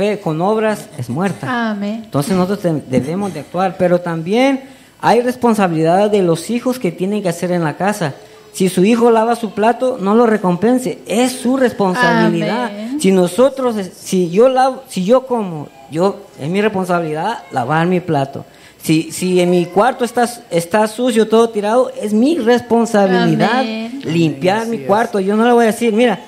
fe 0.00 0.20
con 0.20 0.40
obras, 0.40 0.88
es 0.96 1.10
muerta. 1.10 1.70
Amén. 1.70 2.02
Entonces 2.04 2.36
nosotros 2.36 2.74
debemos 2.88 3.34
de 3.34 3.40
actuar, 3.40 3.76
pero 3.78 4.00
también 4.00 4.62
hay 5.00 5.20
responsabilidad 5.20 6.10
de 6.10 6.22
los 6.22 6.48
hijos 6.50 6.78
que 6.78 6.92
tienen 6.92 7.22
que 7.22 7.28
hacer 7.28 7.50
en 7.52 7.64
la 7.64 7.76
casa. 7.76 8.14
Si 8.52 8.68
su 8.68 8.84
hijo 8.84 9.10
lava 9.10 9.36
su 9.36 9.52
plato, 9.52 9.98
no 10.00 10.14
lo 10.14 10.26
recompense, 10.26 11.00
es 11.06 11.32
su 11.32 11.56
responsabilidad. 11.56 12.66
Amén. 12.66 13.00
Si 13.00 13.12
nosotros, 13.12 13.76
si 13.94 14.30
yo 14.30 14.48
lavo, 14.48 14.82
si 14.88 15.04
yo 15.04 15.26
como, 15.26 15.68
yo 15.90 16.22
es 16.40 16.48
mi 16.48 16.60
responsabilidad 16.60 17.44
lavar 17.52 17.86
mi 17.86 18.00
plato. 18.00 18.44
Si, 18.82 19.12
si 19.12 19.40
en 19.40 19.50
mi 19.50 19.66
cuarto 19.66 20.04
está, 20.04 20.28
está 20.50 20.86
sucio, 20.88 21.28
todo 21.28 21.50
tirado, 21.50 21.92
es 22.00 22.12
mi 22.14 22.38
responsabilidad 22.38 23.60
Amén. 23.60 24.00
limpiar 24.04 24.66
mi 24.66 24.78
es. 24.78 24.86
cuarto. 24.86 25.20
Yo 25.20 25.36
no 25.36 25.44
le 25.46 25.52
voy 25.52 25.64
a 25.64 25.66
decir, 25.66 25.92
mira, 25.92 26.18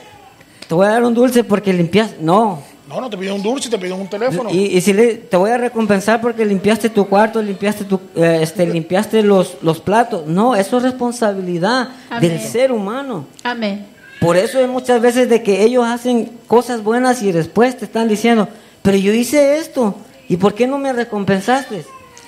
te 0.68 0.74
voy 0.74 0.86
a 0.86 0.90
dar 0.90 1.04
un 1.04 1.14
dulce 1.14 1.44
porque 1.44 1.72
limpias. 1.72 2.10
No, 2.20 2.62
No, 2.88 3.00
no 3.00 3.08
te 3.08 3.16
piden 3.16 3.34
un 3.34 3.42
dulce, 3.42 3.70
te 3.70 3.78
piden 3.78 3.98
un 3.98 4.06
teléfono. 4.06 4.50
y, 4.50 4.64
y 4.76 4.80
si 4.82 4.92
le, 4.92 5.14
te 5.14 5.36
voy 5.38 5.50
a 5.50 5.56
recompensar 5.56 6.20
porque 6.20 6.44
limpiaste 6.44 6.90
tu 6.90 7.06
cuarto, 7.08 7.40
limpiaste 7.42 7.84
tu, 7.84 7.98
eh, 8.16 8.40
este, 8.42 8.66
limpiaste 8.66 9.22
los, 9.22 9.56
los 9.62 9.80
platos. 9.80 10.26
No, 10.26 10.54
eso 10.54 10.76
es 10.76 10.82
responsabilidad 10.82 11.88
Amén. 12.10 12.28
del 12.28 12.40
ser 12.40 12.70
humano. 12.70 13.24
Amén. 13.44 13.86
Por 14.20 14.36
eso 14.36 14.58
hay 14.58 14.66
muchas 14.66 15.00
veces 15.00 15.28
de 15.30 15.42
que 15.42 15.62
ellos 15.64 15.86
hacen 15.86 16.30
cosas 16.46 16.84
buenas 16.84 17.22
y 17.22 17.32
después 17.32 17.78
te 17.78 17.86
están 17.86 18.08
diciendo, 18.08 18.46
pero 18.82 18.98
yo 18.98 19.12
hice 19.14 19.56
esto, 19.56 19.94
¿y 20.28 20.36
por 20.36 20.52
qué 20.54 20.66
no 20.66 20.76
me 20.78 20.92
recompensaste? 20.92 21.84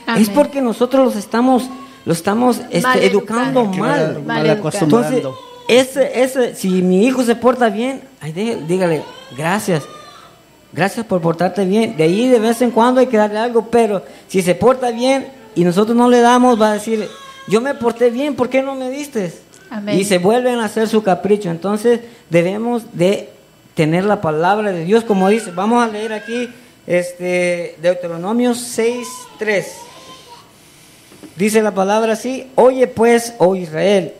Amén. 0.07 0.23
Es 0.23 0.29
porque 0.31 0.61
nosotros 0.61 1.05
los 1.05 1.17
estamos 1.17 1.65
lo 2.05 2.13
estamos 2.13 2.59
este, 2.71 2.81
Mal 2.83 2.99
educando 3.03 3.65
mal. 3.65 3.79
Mal 3.79 4.23
Mal 4.25 4.51
acostumbrando. 4.51 5.17
Entonces, 5.17 5.43
ese, 5.69 6.23
ese, 6.23 6.55
si 6.55 6.69
mi 6.83 7.07
hijo 7.07 7.23
se 7.23 7.35
porta 7.35 7.71
bien, 7.71 8.03
ay, 8.21 8.33
dé- 8.33 8.59
dígale, 8.69 9.03
gracias. 9.37 9.83
Gracias 10.73 11.07
por 11.07 11.21
portarte 11.23 11.65
bien. 11.65 11.97
De 11.97 12.05
ahí 12.05 12.29
de 12.29 12.39
vez 12.41 12.61
en 12.61 12.71
cuando 12.73 13.01
hay 13.01 13.07
que 13.07 13.17
darle 13.17 13.39
algo, 13.39 13.69
pero 13.71 14.03
si 14.29 14.43
se 14.43 14.55
porta 14.55 14.91
bien 14.91 15.29
y 15.55 15.65
nosotros 15.65 15.97
no 15.97 16.11
le 16.11 16.21
damos, 16.21 16.61
va 16.61 16.73
a 16.73 16.75
decir, 16.75 17.09
yo 17.49 17.61
me 17.63 17.75
porté 17.75 18.11
bien, 18.11 18.35
¿por 18.35 18.51
qué 18.51 18.61
no 18.61 18.75
me 18.75 18.91
diste? 18.91 19.33
Amén. 19.71 19.99
Y 19.99 20.05
se 20.05 20.19
vuelven 20.19 20.59
a 20.59 20.67
hacer 20.67 20.89
su 20.89 21.03
capricho. 21.03 21.49
Entonces 21.49 22.01
debemos 22.29 22.83
de 22.93 23.31
tener 23.75 24.05
la 24.05 24.21
palabra 24.21 24.73
de 24.73 24.85
Dios, 24.85 25.05
como 25.05 25.29
dice. 25.31 25.53
Vamos 25.53 25.83
a 25.83 25.89
leer 25.89 26.13
aquí 26.13 26.51
este, 26.87 27.77
Deuteronomio 27.81 28.51
6.3. 28.53 29.65
Dice 31.37 31.63
la 31.63 31.75
palabra 31.75 32.13
así, 32.13 32.47
oye 32.55 32.87
pues, 32.87 33.35
oh 33.39 33.57
Israel, 33.57 34.13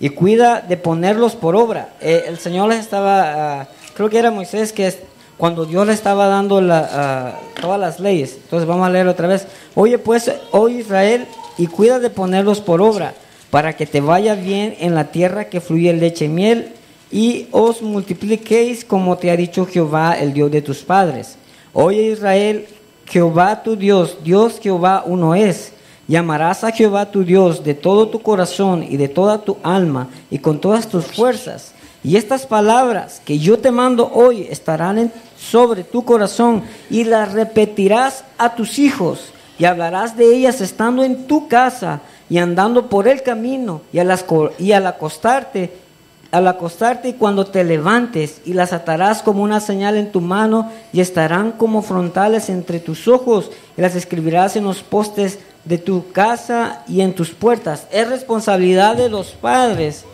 y 0.00 0.10
cuida 0.10 0.60
de 0.60 0.76
ponerlos 0.76 1.34
por 1.34 1.56
obra. 1.56 1.94
Eh, 2.00 2.24
el 2.28 2.38
Señor 2.38 2.68
les 2.68 2.80
estaba, 2.80 3.60
ah, 3.60 3.68
creo 3.94 4.10
que 4.10 4.18
era 4.18 4.30
Moisés 4.30 4.74
que 4.74 4.92
cuando 5.38 5.64
Dios 5.64 5.86
le 5.86 5.94
estaba 5.94 6.26
dando 6.26 6.60
ah, 6.70 7.40
todas 7.58 7.80
las 7.80 8.00
leyes. 8.00 8.34
Entonces 8.34 8.68
vamos 8.68 8.86
a 8.86 8.90
leer 8.90 9.08
otra 9.08 9.28
vez. 9.28 9.46
Oye 9.74 9.96
pues, 9.98 10.30
oh 10.50 10.68
Israel, 10.68 11.26
y 11.56 11.68
cuida 11.68 12.00
de 12.00 12.10
ponerlos 12.10 12.60
por 12.60 12.82
obra, 12.82 13.14
para 13.50 13.74
que 13.74 13.86
te 13.86 14.02
vaya 14.02 14.34
bien 14.34 14.76
en 14.78 14.94
la 14.94 15.04
tierra 15.04 15.48
que 15.48 15.62
fluye 15.62 15.90
leche 15.94 16.26
y 16.26 16.28
miel, 16.28 16.72
y 17.10 17.48
os 17.50 17.80
multipliquéis 17.80 18.84
como 18.84 19.16
te 19.16 19.30
ha 19.30 19.36
dicho 19.36 19.64
Jehová, 19.64 20.18
el 20.18 20.34
Dios 20.34 20.50
de 20.50 20.60
tus 20.60 20.82
padres. 20.82 21.36
Oye 21.72 22.02
Israel, 22.02 22.66
Jehová 23.06 23.62
tu 23.62 23.74
Dios, 23.74 24.18
Dios 24.22 24.60
Jehová 24.60 25.02
uno 25.06 25.34
es. 25.34 25.72
Llamarás 26.08 26.64
a 26.64 26.72
Jehová 26.72 27.10
tu 27.10 27.22
Dios 27.22 27.62
de 27.62 27.74
todo 27.74 28.08
tu 28.08 28.20
corazón 28.22 28.82
y 28.82 28.96
de 28.96 29.08
toda 29.08 29.42
tu 29.42 29.58
alma 29.62 30.08
y 30.30 30.38
con 30.38 30.58
todas 30.58 30.88
tus 30.88 31.04
fuerzas. 31.04 31.72
Y 32.02 32.16
estas 32.16 32.46
palabras 32.46 33.20
que 33.24 33.38
yo 33.38 33.58
te 33.58 33.70
mando 33.70 34.10
hoy 34.14 34.46
estarán 34.50 34.96
en- 34.98 35.12
sobre 35.38 35.84
tu 35.84 36.04
corazón 36.04 36.62
y 36.88 37.04
las 37.04 37.32
repetirás 37.32 38.24
a 38.38 38.54
tus 38.54 38.78
hijos 38.78 39.32
y 39.58 39.66
hablarás 39.66 40.16
de 40.16 40.34
ellas 40.34 40.60
estando 40.62 41.04
en 41.04 41.26
tu 41.26 41.46
casa 41.46 42.00
y 42.30 42.38
andando 42.38 42.88
por 42.88 43.06
el 43.06 43.22
camino 43.22 43.82
y 43.92 43.98
al, 43.98 44.16
y 44.58 44.72
al 44.72 44.86
acostarte 44.86 45.72
al 46.30 46.46
acostarte 46.46 47.08
y 47.08 47.12
cuando 47.14 47.46
te 47.46 47.64
levantes 47.64 48.42
y 48.44 48.52
las 48.52 48.74
atarás 48.74 49.22
como 49.22 49.42
una 49.42 49.60
señal 49.60 49.96
en 49.96 50.12
tu 50.12 50.20
mano 50.20 50.70
y 50.92 51.00
estarán 51.00 51.52
como 51.52 51.80
frontales 51.80 52.50
entre 52.50 52.80
tus 52.80 53.08
ojos 53.08 53.50
y 53.78 53.80
las 53.80 53.94
escribirás 53.96 54.54
en 54.54 54.64
los 54.64 54.82
postes 54.82 55.38
de 55.68 55.76
tu 55.76 56.10
casa 56.12 56.82
y 56.88 57.02
en 57.02 57.14
tus 57.14 57.30
puertas. 57.30 57.86
Es 57.92 58.08
responsabilidad 58.08 58.96
de 58.96 59.10
los 59.10 59.32
padres. 59.32 60.04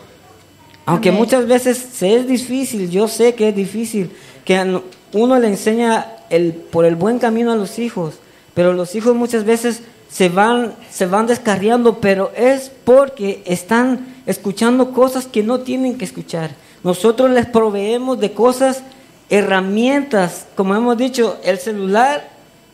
Aunque 0.85 1.09
Amén. 1.09 1.21
muchas 1.21 1.47
veces 1.47 1.77
se 1.77 2.15
es 2.15 2.27
difícil, 2.27 2.91
yo 2.91 3.07
sé 3.07 3.33
que 3.35 3.49
es 3.49 3.55
difícil, 3.55 4.11
que 4.43 4.81
uno 5.13 5.39
le 5.39 5.47
enseña 5.47 6.07
el, 6.29 6.53
por 6.53 6.85
el 6.85 6.95
buen 6.95 7.19
camino 7.19 7.53
a 7.53 7.55
los 7.55 7.79
hijos, 7.79 8.15
pero 8.53 8.73
los 8.73 8.93
hijos 8.95 9.15
muchas 9.15 9.45
veces 9.45 9.81
se 10.09 10.29
van, 10.29 10.75
se 10.91 11.07
van 11.07 11.25
descarriando, 11.25 11.99
pero 12.01 12.31
es 12.35 12.69
porque 12.83 13.41
están 13.45 14.05
escuchando 14.25 14.91
cosas 14.91 15.25
que 15.25 15.41
no 15.41 15.61
tienen 15.61 15.97
que 15.97 16.05
escuchar. 16.05 16.51
Nosotros 16.83 17.31
les 17.31 17.47
proveemos 17.47 18.19
de 18.19 18.33
cosas, 18.33 18.83
herramientas, 19.29 20.45
como 20.55 20.75
hemos 20.75 20.97
dicho, 20.97 21.39
el 21.43 21.57
celular 21.57 22.29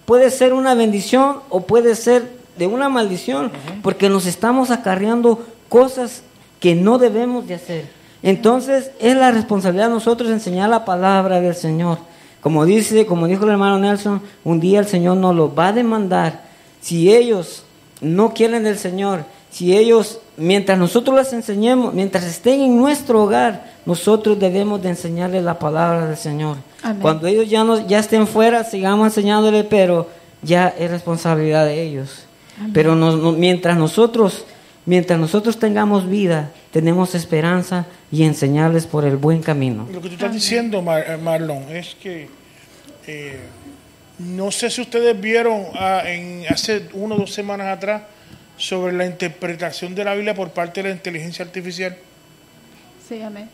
puede 0.05 0.31
ser 0.31 0.53
una 0.53 0.73
bendición 0.73 1.37
o 1.49 1.61
puede 1.61 1.95
ser 1.95 2.40
de 2.61 2.67
una 2.67 2.89
maldición, 2.89 3.51
porque 3.81 4.07
nos 4.07 4.27
estamos 4.27 4.69
acarreando 4.69 5.43
cosas 5.67 6.21
que 6.59 6.75
no 6.75 6.99
debemos 6.99 7.47
de 7.47 7.55
hacer. 7.55 7.89
Entonces 8.21 8.91
es 8.99 9.15
la 9.15 9.31
responsabilidad 9.31 9.87
de 9.87 9.95
nosotros 9.95 10.29
enseñar 10.29 10.69
la 10.69 10.85
palabra 10.85 11.41
del 11.41 11.55
Señor. 11.55 11.97
Como 12.39 12.67
dice, 12.67 13.07
como 13.07 13.25
dijo 13.25 13.45
el 13.45 13.49
hermano 13.49 13.79
Nelson, 13.79 14.21
un 14.43 14.59
día 14.59 14.77
el 14.77 14.85
Señor 14.85 15.17
nos 15.17 15.35
lo 15.35 15.55
va 15.55 15.69
a 15.69 15.73
demandar. 15.73 16.43
Si 16.81 17.11
ellos 17.11 17.63
no 17.99 18.31
quieren 18.31 18.63
del 18.63 18.77
Señor, 18.77 19.25
si 19.49 19.75
ellos, 19.75 20.19
mientras 20.37 20.77
nosotros 20.77 21.17
les 21.17 21.33
enseñemos, 21.33 21.95
mientras 21.95 22.25
estén 22.25 22.61
en 22.61 22.77
nuestro 22.77 23.23
hogar, 23.23 23.71
nosotros 23.87 24.37
debemos 24.37 24.83
de 24.83 24.89
enseñarles 24.89 25.43
la 25.43 25.57
palabra 25.57 26.05
del 26.05 26.17
Señor. 26.17 26.57
Amén. 26.83 27.01
Cuando 27.01 27.25
ellos 27.25 27.49
ya, 27.49 27.63
no, 27.63 27.87
ya 27.87 27.97
estén 27.97 28.27
fuera, 28.27 28.63
sigamos 28.63 29.07
enseñándole, 29.07 29.63
pero 29.63 30.07
ya 30.43 30.67
es 30.67 30.91
responsabilidad 30.91 31.65
de 31.65 31.81
ellos. 31.81 32.27
Amén. 32.61 32.73
Pero 32.73 32.95
nos- 32.95 33.17
no- 33.19 33.31
mientras 33.33 33.77
nosotros, 33.77 34.45
mientras 34.85 35.19
nosotros 35.19 35.59
tengamos 35.59 36.07
vida, 36.09 36.51
tenemos 36.71 37.15
esperanza 37.15 37.85
y 38.11 38.23
enseñarles 38.23 38.85
por 38.87 39.03
el 39.05 39.17
buen 39.17 39.41
camino. 39.41 39.87
Lo 39.91 40.01
que 40.01 40.07
tú 40.09 40.13
estás 40.15 40.33
diciendo, 40.33 40.81
Mar- 40.81 41.05
eh, 41.07 41.17
Marlon, 41.17 41.63
es 41.75 41.95
que 41.95 42.27
eh, 43.07 43.39
no 44.19 44.51
sé 44.51 44.69
si 44.69 44.81
ustedes 44.81 45.19
vieron 45.19 45.63
ah, 45.73 46.03
en 46.05 46.45
hace 46.49 46.87
una 46.93 47.15
o 47.15 47.17
dos 47.19 47.33
semanas 47.33 47.67
atrás 47.67 48.03
sobre 48.57 48.93
la 48.93 49.05
interpretación 49.07 49.95
de 49.95 50.03
la 50.03 50.13
Biblia 50.13 50.35
por 50.35 50.51
parte 50.51 50.83
de 50.83 50.89
la 50.89 50.95
inteligencia 50.95 51.43
artificial. 51.43 51.97
Sí, 53.09 53.21
amén. 53.21 53.49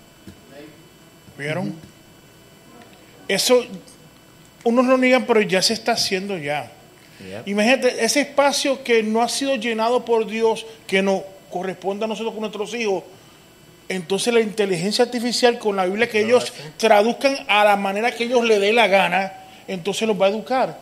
¿Vieron? 1.38 1.74
Eso, 3.28 3.64
unos 4.64 4.86
lo 4.86 4.97
niegan, 4.97 5.26
pero 5.26 5.39
ya 5.41 5.62
se 5.62 5.74
está 5.74 5.93
haciendo 5.93 6.38
ya. 6.38 6.72
Imagínate, 7.45 8.03
ese 8.03 8.22
espacio 8.22 8.84
que 8.84 9.01
no 9.03 9.22
ha 9.22 9.30
sido 9.30 9.55
llenado 9.55 10.05
por 10.05 10.28
Dios, 10.28 10.65
que 10.86 11.01
nos 11.01 11.24
corresponde 11.51 12.05
a 12.05 12.07
nosotros 12.07 12.34
con 12.34 12.41
nuestros 12.41 12.74
hijos, 12.74 13.03
entonces 13.89 14.34
la 14.34 14.41
inteligencia 14.41 15.05
artificial 15.05 15.57
con 15.57 15.76
la 15.76 15.86
Biblia 15.86 16.09
que 16.09 16.22
ellos 16.22 16.53
traduzcan 16.78 17.38
a 17.47 17.63
la 17.63 17.76
manera 17.76 18.11
que 18.11 18.26
ellos 18.26 18.43
le 18.43 18.59
dé 18.59 18.74
la 18.74 18.88
gana, 18.88 19.34
entonces 19.68 20.07
los 20.07 20.20
va 20.20 20.28
a 20.28 20.30
educar. 20.30 20.80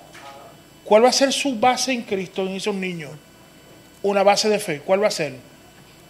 ¿Cuál 0.83 1.05
va 1.05 1.09
a 1.09 1.13
ser 1.13 1.31
su 1.31 1.55
base 1.57 1.91
en 1.91 2.03
Cristo 2.03 2.43
en 2.43 2.55
esos 2.55 2.75
niños? 2.75 3.11
Una 4.03 4.23
base 4.23 4.49
de 4.49 4.59
fe. 4.59 4.81
¿Cuál 4.81 5.03
va 5.03 5.07
a 5.07 5.11
ser? 5.11 5.35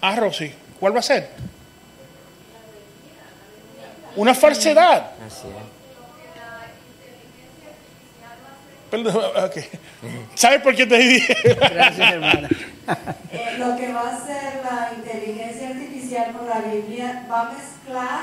Ah, 0.01 0.15
Rosy, 0.15 0.51
¿cuál 0.79 0.95
va 0.95 0.99
a 0.99 1.03
ser? 1.03 1.29
Una 4.15 4.33
falsedad. 4.33 5.11
Perdón, 9.03 9.25
ok. 9.43 9.57
¿Sabes 10.35 10.61
por 10.61 10.73
qué 10.73 10.85
te 10.85 10.97
dije? 10.97 11.35
Gracias, 11.43 12.13
hermana. 12.13 12.47
Lo 13.57 13.75
que 13.75 13.91
va 13.91 14.09
a 14.09 14.15
hacer 14.15 14.61
la 14.63 14.91
inteligencia 14.95 15.69
artificial 15.69 16.31
con 16.31 16.47
la 16.47 16.59
Biblia 16.59 17.27
va 17.29 17.41
a 17.41 17.51
mezclar, 17.51 18.21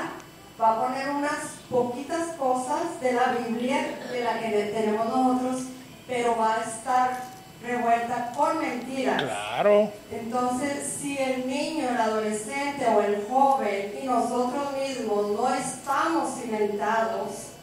va 0.59 0.71
a 0.71 0.81
poner 0.81 1.09
unas 1.09 1.57
poquitas 1.69 2.29
cosas 2.39 2.99
de 3.01 3.13
la 3.13 3.35
Biblia, 3.47 3.99
de 4.11 4.23
la 4.23 4.39
que 4.39 4.49
tenemos 4.73 5.05
nosotros, 5.07 5.63
pero 6.07 6.37
va 6.37 6.55
a 6.55 6.63
estar 6.63 7.23
revuelta 7.61 8.31
con 8.35 8.59
mentiras. 8.59 9.21
Claro. 9.21 9.91
Entonces, 10.11 10.97
si 10.99 11.17
el 11.17 11.47
niño, 11.47 11.89
el 11.89 11.97
adolescente 11.97 12.87
o 12.87 13.01
el 13.01 13.23
joven 13.29 13.93
y 14.01 14.05
nosotros 14.07 14.73
mismos 14.73 15.31
no 15.31 15.53
estamos 15.53 16.39
cimentados 16.41 17.53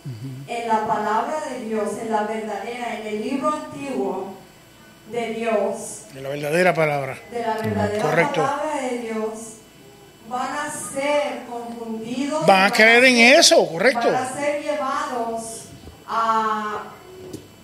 en 0.50 0.68
la 0.68 0.86
palabra 0.86 1.36
de 1.48 1.64
Dios, 1.66 1.88
en 2.02 2.10
la 2.10 2.22
verdadera, 2.24 2.96
en 3.00 3.06
el 3.06 3.22
libro 3.22 3.48
antiguo 3.54 4.34
de 5.10 5.34
Dios, 5.34 6.02
De 6.12 6.20
la 6.22 6.28
verdadera 6.28 6.74
palabra. 6.74 7.16
de 7.30 7.40
la 7.40 7.54
verdadera 7.54 8.02
Correcto. 8.02 8.42
palabra 8.42 8.80
de 8.82 8.98
Dios, 8.98 9.30
van 10.28 10.48
a 10.56 10.70
ser 10.70 11.44
confundidos. 11.48 12.46
Van 12.46 12.64
a 12.64 12.70
caer 12.70 13.04
en 13.04 13.16
eso, 13.38 13.66
correcto. 13.68 14.06
Van 14.10 14.24
a 14.24 14.32
ser 14.32 14.62
llevados 14.62 15.64
a, 16.06 16.82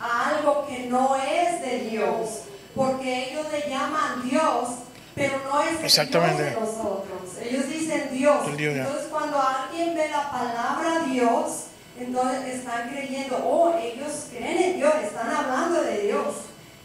a 0.00 0.30
algo 0.30 0.66
que 0.68 0.86
no 0.86 1.16
es 1.16 1.60
de 1.62 1.78
Dios, 1.90 2.42
porque 2.74 3.30
ellos 3.32 3.46
le 3.50 3.68
llaman 3.70 4.28
Dios, 4.28 4.68
pero 5.14 5.40
no 5.50 5.60
es 5.62 5.82
Exactamente. 5.84 6.42
Dios 6.50 6.54
de 6.54 6.60
nosotros. 6.60 7.06
Ellos 7.42 7.68
dicen 7.68 8.08
Dios. 8.12 8.56
Dios. 8.56 8.74
Entonces 8.76 9.06
cuando 9.10 9.40
alguien 9.40 9.94
ve 9.94 10.08
la 10.08 10.30
palabra 10.30 11.00
Dios, 11.08 11.64
entonces 11.98 12.56
están 12.56 12.90
creyendo, 12.90 13.36
oh, 13.44 13.78
ellos 13.78 14.26
creen 14.30 14.58
en 14.58 14.76
Dios, 14.76 14.92
están 15.02 15.30
hablando 15.30 15.82
de 15.82 16.02
Dios, 16.02 16.34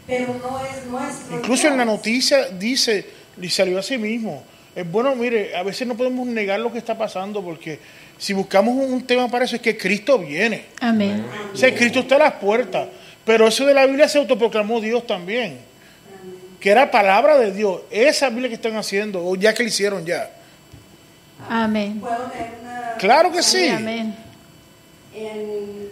pero 0.06 0.34
no 0.34 0.60
es 0.64 0.86
nuestro 0.86 1.36
Incluso 1.36 1.68
en 1.68 1.76
la 1.76 1.84
noticia 1.84 2.48
dice, 2.48 3.06
y 3.40 3.48
salió 3.48 3.78
a 3.78 3.82
sí 3.82 3.98
mismo. 3.98 4.42
Es 4.74 4.90
bueno, 4.90 5.14
mire, 5.14 5.54
a 5.54 5.62
veces 5.62 5.86
no 5.86 5.96
podemos 5.96 6.26
negar 6.26 6.58
lo 6.58 6.72
que 6.72 6.78
está 6.78 6.96
pasando 6.96 7.42
porque 7.42 7.78
si 8.18 8.32
buscamos 8.32 8.74
un, 8.74 9.02
tema 9.04 9.28
para 9.28 9.44
eso 9.44 9.56
es 9.56 9.62
que 9.62 9.76
Cristo 9.76 10.18
viene. 10.18 10.66
Amén. 10.80 11.24
O 11.52 11.56
sea, 11.56 11.74
Cristo 11.74 12.00
está 12.00 12.16
a 12.16 12.20
las 12.20 12.32
puertas. 12.34 12.88
Pero 13.24 13.46
eso 13.46 13.66
de 13.66 13.74
la 13.74 13.86
Biblia 13.86 14.08
se 14.08 14.18
autoproclamó 14.18 14.80
Dios 14.80 15.06
también. 15.06 15.58
Que 16.58 16.70
era 16.70 16.90
palabra 16.90 17.38
de 17.38 17.52
Dios. 17.52 17.82
Esa 17.90 18.30
Biblia 18.30 18.48
que 18.48 18.54
están 18.54 18.76
haciendo, 18.76 19.24
o 19.24 19.36
ya 19.36 19.52
que 19.52 19.62
la 19.62 19.68
hicieron 19.68 20.06
ya. 20.06 20.30
Amén. 21.48 22.00
¿Puedo 22.00 22.28
leer 22.28 22.50
una- 22.62 22.94
Claro 22.98 23.32
que 23.32 23.42
sí. 23.42 23.68
Amén. 23.68 24.14
En, 25.14 25.90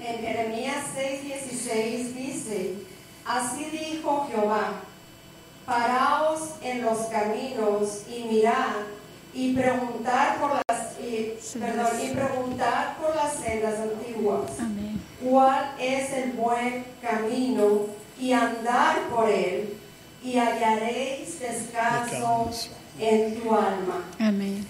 en 0.00 0.20
Jeremías 0.20 0.84
6:16 0.96 2.14
dice, 2.14 2.74
así 3.26 3.64
dijo 3.66 4.28
Jehová, 4.30 4.80
paraos 5.66 6.54
en 6.62 6.82
los 6.82 6.98
caminos 7.06 8.02
y 8.08 8.24
mirad 8.24 8.76
y 9.34 9.52
preguntar 9.54 10.38
por 10.38 10.50
las 10.50 10.64
y, 11.00 11.36
perdón, 11.58 11.86
y 12.02 12.08
preguntar 12.10 12.96
por 12.98 13.14
las 13.14 13.34
sendas 13.34 13.78
antiguas. 13.80 14.50
¿Cuál 15.22 15.74
es 15.78 16.12
el 16.12 16.32
buen 16.32 16.84
camino 17.02 17.86
y 18.18 18.32
andar 18.32 19.08
por 19.08 19.28
él 19.28 19.74
y 20.22 20.36
hallaréis 20.36 21.40
descanso 21.40 22.50
en 22.98 23.40
tu 23.40 23.54
alma? 23.54 24.04
Amén. 24.18 24.66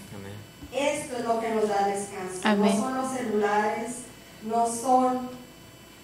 Esto 0.77 1.17
es 1.17 1.23
lo 1.25 1.39
que 1.39 1.49
nos 1.51 1.69
da 1.69 1.87
descanso. 1.87 2.39
Amén. 2.43 2.73
No 2.75 2.81
son 2.81 2.95
los 2.97 3.11
celulares, 3.13 3.91
no 4.43 4.67
son 4.67 5.29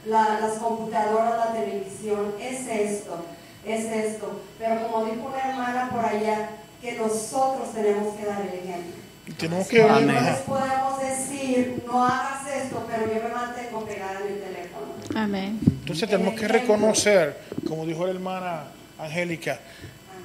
la- 0.05 0.39
las 0.39 0.53
computadoras, 0.59 1.45
la 1.47 1.53
televisión, 1.53 2.33
es 2.39 2.59
esto, 2.67 3.25
es 3.65 3.85
esto. 3.85 4.41
Pero 4.57 4.87
como 4.87 5.05
dijo 5.05 5.27
una 5.27 5.49
hermana 5.49 5.89
por 5.91 6.05
allá, 6.05 6.49
que 6.81 6.93
nosotros 6.93 7.73
tenemos 7.75 8.15
que 8.17 8.25
dar 8.25 8.41
el 8.41 8.47
ejemplo. 8.59 9.01
Y 9.27 9.31
tenemos 9.33 9.67
Sí, 9.67 9.75
que 9.75 9.83
no 9.83 9.99
les 9.99 10.37
podemos 10.39 10.99
decir, 10.99 11.83
no 11.85 12.03
hagas 12.03 12.47
esto, 12.47 12.83
pero 12.89 13.05
yo 13.13 13.21
me 13.27 13.29
mantengo 13.35 13.85
pegada 13.85 14.19
en 14.21 14.27
el 14.33 14.39
teléfono. 14.41 14.87
Amén. 15.15 15.59
Entonces 15.63 16.09
tenemos 16.09 16.33
que 16.39 16.47
reconocer, 16.47 17.37
como 17.67 17.85
dijo 17.85 18.05
la 18.05 18.11
hermana 18.13 18.63
Angélica, 18.97 19.59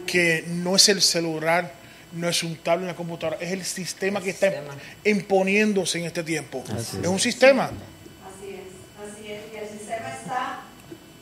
que 0.07 0.45
no 0.49 0.77
es 0.77 0.89
el 0.89 1.03
celular, 1.03 1.73
no 2.17 2.29
es 2.29 2.43
un 2.43 2.57
tablet 2.57 2.83
en 2.83 2.89
la 2.89 2.95
computadora, 2.97 3.37
es 3.41 3.53
el 3.53 3.65
sistema 3.65 4.21
que 4.21 4.31
está 4.31 4.53
imponiéndose 5.05 5.99
en 5.99 6.07
este 6.07 6.23
tiempo. 6.23 6.63
Así 6.67 6.97
Es 6.99 7.03
es. 7.05 7.09
un 7.09 7.19
sistema, 7.19 7.65
Así 7.65 8.51
es, 8.51 9.15
así 9.15 9.33
es, 9.33 9.43
que 9.53 9.59
el 9.63 9.69
sistema 9.69 10.09
está 10.11 10.61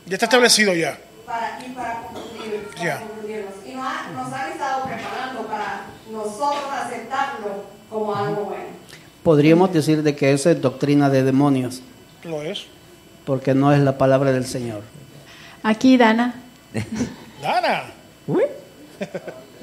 ya 0.07 0.15
está 0.15 0.27
establecido 0.27 0.75
ya. 0.75 0.99
para, 1.27 1.59
y 1.67 1.71
para 1.73 2.03
cumplir, 2.03 2.65
para 2.75 2.85
Ya. 2.85 3.01
cumplirnos. 3.01 3.55
Y 3.67 3.73
nos, 3.75 3.87
ha- 3.87 4.11
nos 4.13 4.33
han 4.33 4.53
estado 4.53 4.85
preparando 4.87 5.47
para 5.47 5.87
nosotros 6.11 6.65
aceptarlo 6.73 7.65
como 7.91 8.15
algo 8.15 8.45
bueno. 8.45 8.65
Podríamos 9.23 9.73
decir 9.73 10.03
de 10.03 10.15
que 10.15 10.33
eso 10.33 10.51
es 10.51 10.61
doctrina 10.61 11.09
de 11.09 11.23
demonios, 11.23 11.81
Lo 12.25 12.43
es. 12.43 12.67
porque 13.25 13.55
no 13.55 13.73
es 13.73 13.81
la 13.81 13.97
palabra 13.97 14.33
del 14.33 14.47
Señor. 14.47 14.83
Aquí, 15.63 15.97
Dana. 15.97 16.35
Dana. 17.41 17.85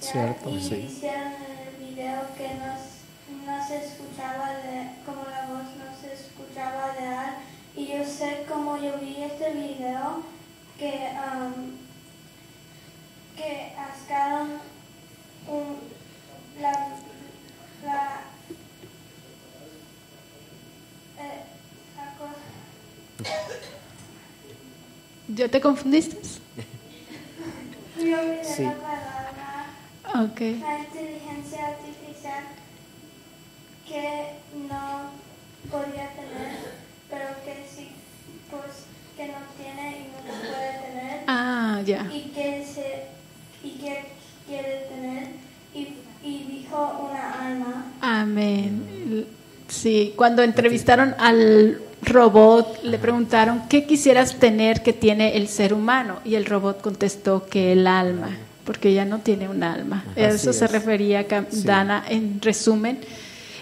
Cierto, 0.00 0.48
y 0.50 0.60
sí. 0.62 0.74
hicieron 0.90 1.32
en 1.34 1.68
el 1.68 1.76
video 1.94 2.22
que 2.36 2.48
no, 2.54 3.46
no 3.52 3.66
se 3.66 3.84
escuchaba 3.84 4.48
de 4.54 4.90
como 5.04 5.24
la 5.24 5.46
voz 5.46 5.64
no 5.76 5.94
se 6.00 6.14
escuchaba 6.14 6.92
de 6.94 7.04
él 7.06 7.34
y 7.76 7.86
yo 7.98 8.04
sé 8.04 8.44
como 8.48 8.76
yo 8.78 8.98
vi 8.98 9.22
este 9.22 9.50
video 9.52 10.22
que 10.78 11.10
um, 11.14 11.76
que 13.36 13.72
sacaron 14.08 14.52
un, 15.48 15.76
la, 16.60 16.72
la 17.84 18.20
eh, 21.18 21.42
la 21.96 22.12
cosa- 22.16 23.30
¿Ya 25.28 25.48
te 25.48 25.60
confundiste? 25.60 26.16
yo 27.98 28.18
olvidé 28.18 28.44
Sí. 28.44 28.62
la 28.64 28.72
palabra 28.74 29.29
Ok. 30.14 30.40
la 30.40 30.78
inteligencia 30.78 31.68
artificial 31.68 32.44
que 33.86 34.34
no 34.68 35.10
podía 35.70 36.10
tener, 36.10 36.56
pero 37.08 37.26
que 37.44 37.64
sí, 37.74 37.88
pues 38.50 38.84
que 39.16 39.28
no 39.28 39.38
tiene 39.56 39.98
y 39.98 40.02
no 40.08 40.32
puede 40.40 40.72
tener. 40.88 41.24
Ah, 41.26 41.80
ya. 41.84 42.08
Y 42.12 42.30
que 42.34 42.64
se 42.64 43.06
y 43.62 43.78
que 43.78 44.04
quiere 44.46 44.86
tener 44.88 45.28
y, 45.74 45.94
y 46.26 46.44
dijo 46.44 47.08
una 47.10 47.46
alma. 47.46 47.84
Amén. 48.00 49.26
Sí, 49.68 50.14
cuando 50.16 50.42
entrevistaron 50.42 51.14
al 51.18 51.80
robot, 52.02 52.82
le 52.82 52.98
preguntaron, 52.98 53.62
¿qué 53.68 53.84
quisieras 53.84 54.38
tener 54.38 54.82
que 54.82 54.92
tiene 54.92 55.36
el 55.36 55.48
ser 55.48 55.72
humano? 55.74 56.18
Y 56.24 56.34
el 56.34 56.46
robot 56.46 56.80
contestó 56.80 57.46
que 57.46 57.72
el 57.72 57.86
alma, 57.86 58.30
porque 58.64 58.92
ya 58.94 59.04
no 59.04 59.18
tiene 59.18 59.48
un 59.48 59.62
alma. 59.62 60.04
A 60.08 60.10
Así 60.12 60.20
Eso 60.36 60.52
se 60.52 60.64
es. 60.66 60.72
refería 60.72 61.26
Dana 61.64 62.04
en 62.08 62.40
resumen. 62.42 62.98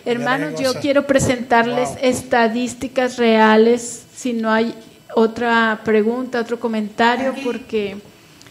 Hermanos, 0.04 0.58
yo 0.60 0.74
quiero 0.80 1.06
presentarles 1.06 1.88
Wow. 1.90 1.98
estadísticas 2.02 3.16
reales, 3.18 4.04
si 4.14 4.32
no 4.32 4.50
hay 4.50 4.74
otra 5.14 5.80
pregunta, 5.84 6.40
otro 6.40 6.58
comentario, 6.60 7.34
porque 7.44 7.96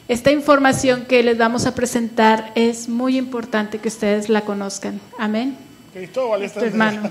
esta 0.07 0.31
información 0.31 1.05
que 1.05 1.23
les 1.23 1.37
vamos 1.37 1.65
a 1.65 1.73
presentar 1.73 2.51
es 2.55 2.87
muy 2.89 3.17
importante 3.17 3.79
que 3.79 3.87
ustedes 3.87 4.29
la 4.29 4.41
conozcan. 4.41 4.99
Amén. 5.17 5.57
Cristóbal, 5.93 6.43
Este 6.43 6.67
hermano. 6.67 7.09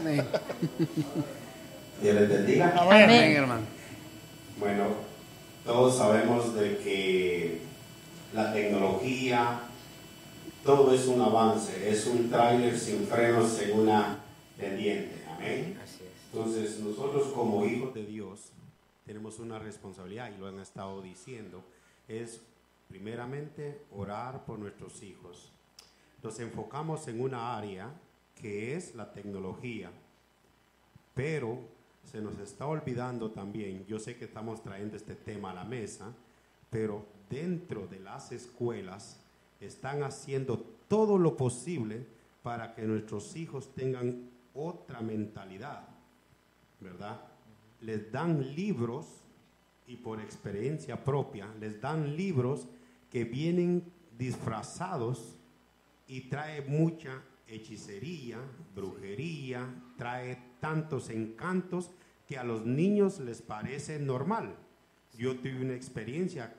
Dios 2.03 2.15
les 2.15 2.29
bendiga. 2.29 2.75
Amén. 2.79 3.03
Amén, 3.05 3.33
hermano. 3.33 3.63
Bueno, 4.61 4.85
todos 5.65 5.97
sabemos 5.99 6.55
de 6.55 6.79
que 6.79 7.61
la 8.33 8.53
tecnología, 8.53 9.61
todo 10.65 10.93
es 10.93 11.07
un 11.07 11.21
avance, 11.21 11.91
es 11.91 12.07
un 12.07 12.29
tráiler 12.29 12.79
sin 12.79 13.07
frenos 13.07 13.61
en 13.61 13.79
una 13.79 14.19
pendiente. 14.59 15.25
Amén. 15.29 15.79
Entonces, 16.33 16.81
nosotros 16.81 17.29
como 17.33 17.65
hijos 17.65 17.95
de 17.95 18.05
Dios 18.05 18.51
tenemos 19.05 19.39
una 19.39 19.59
responsabilidad 19.59 20.33
y 20.35 20.39
lo 20.39 20.49
han 20.49 20.59
estado 20.59 21.01
diciendo, 21.01 21.63
es 22.09 22.41
primeramente 22.89 23.81
orar 23.93 24.45
por 24.45 24.59
nuestros 24.59 25.03
hijos. 25.03 25.53
Nos 26.23 26.41
enfocamos 26.41 27.07
en 27.09 27.21
una 27.21 27.57
área 27.57 27.93
que 28.35 28.75
es 28.75 28.95
la 28.95 29.13
tecnología, 29.13 29.91
pero 31.15 31.59
se 32.05 32.21
nos 32.21 32.39
está 32.39 32.67
olvidando 32.67 33.31
también, 33.31 33.87
yo 33.87 33.99
sé 33.99 34.17
que 34.17 34.27
estamos 34.27 34.63
trayendo 34.63 34.97
este 34.97 35.15
tema 35.15 35.53
a 35.53 35.55
la 35.55 35.65
mesa, 35.65 36.13
pero 36.77 37.07
dentro 37.31 37.87
de 37.87 37.99
las 38.01 38.33
escuelas 38.33 39.19
están 39.61 40.03
haciendo 40.03 40.59
todo 40.89 41.17
lo 41.17 41.35
posible 41.35 42.05
para 42.43 42.75
que 42.75 42.83
nuestros 42.83 43.35
hijos 43.35 43.75
tengan 43.75 44.29
otra 44.53 45.01
mentalidad, 45.01 45.89
¿verdad? 46.79 47.19
Les 47.81 48.13
dan 48.13 48.55
libros 48.55 49.07
y 49.87 49.97
por 49.97 50.21
experiencia 50.21 51.03
propia, 51.03 51.49
les 51.59 51.81
dan 51.81 52.15
libros 52.15 52.69
que 53.11 53.25
vienen 53.25 53.83
disfrazados 54.19 55.35
y 56.07 56.29
trae 56.29 56.61
mucha 56.61 57.23
hechicería, 57.49 58.39
brujería, 58.75 59.67
trae 59.97 60.39
tantos 60.61 61.09
encantos 61.09 61.91
que 62.29 62.37
a 62.37 62.45
los 62.45 62.67
niños 62.67 63.19
les 63.19 63.41
parece 63.41 63.99
normal. 63.99 64.57
Yo 65.17 65.35
tuve 65.37 65.63
una 65.63 65.75
experiencia 65.75 66.53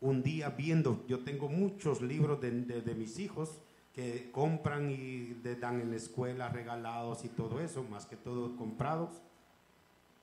un 0.00 0.22
día 0.22 0.50
viendo, 0.50 1.04
yo 1.06 1.20
tengo 1.20 1.48
muchos 1.48 2.00
libros 2.00 2.40
de, 2.40 2.94
mis 2.96 3.18
hijos 3.18 3.58
que 3.94 4.30
compran 4.32 4.90
y 4.90 5.34
dan 5.60 5.80
en 5.80 5.90
la 5.90 5.96
escuela 5.96 6.48
regalados 6.48 7.24
y 7.24 7.28
todo 7.28 7.60
eso, 7.60 7.82
más 7.84 8.06
que 8.06 8.16
todo 8.16 8.56
comprados, 8.56 9.10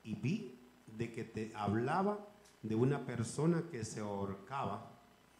y 0.02 0.14
vi 0.14 0.54
de 0.96 1.12
que 1.12 1.24
te 1.24 1.52
hablaba 1.54 2.18
de 2.62 2.74
una 2.74 3.06
persona 3.06 3.64
que 3.70 3.84
se 3.84 4.00
ahorcaba 4.00 4.90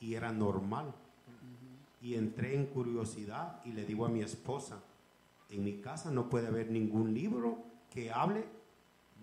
y 0.01 0.15
era 0.15 0.31
normal. 0.31 0.95
Y 2.01 2.15
entré 2.15 2.55
en 2.55 2.67
curiosidad 2.67 3.61
y 3.65 3.73
le 3.73 3.85
digo 3.85 4.07
a 4.07 4.09
mi 4.09 4.21
esposa, 4.21 4.81
en 5.51 5.65
mi 5.65 5.81
casa 5.81 6.13
no 6.13 6.29
puede 6.29 6.47
haber 6.47 6.71
ningún 6.71 7.13
libro 7.13 7.59
que 7.91 8.13
hable 8.13 8.45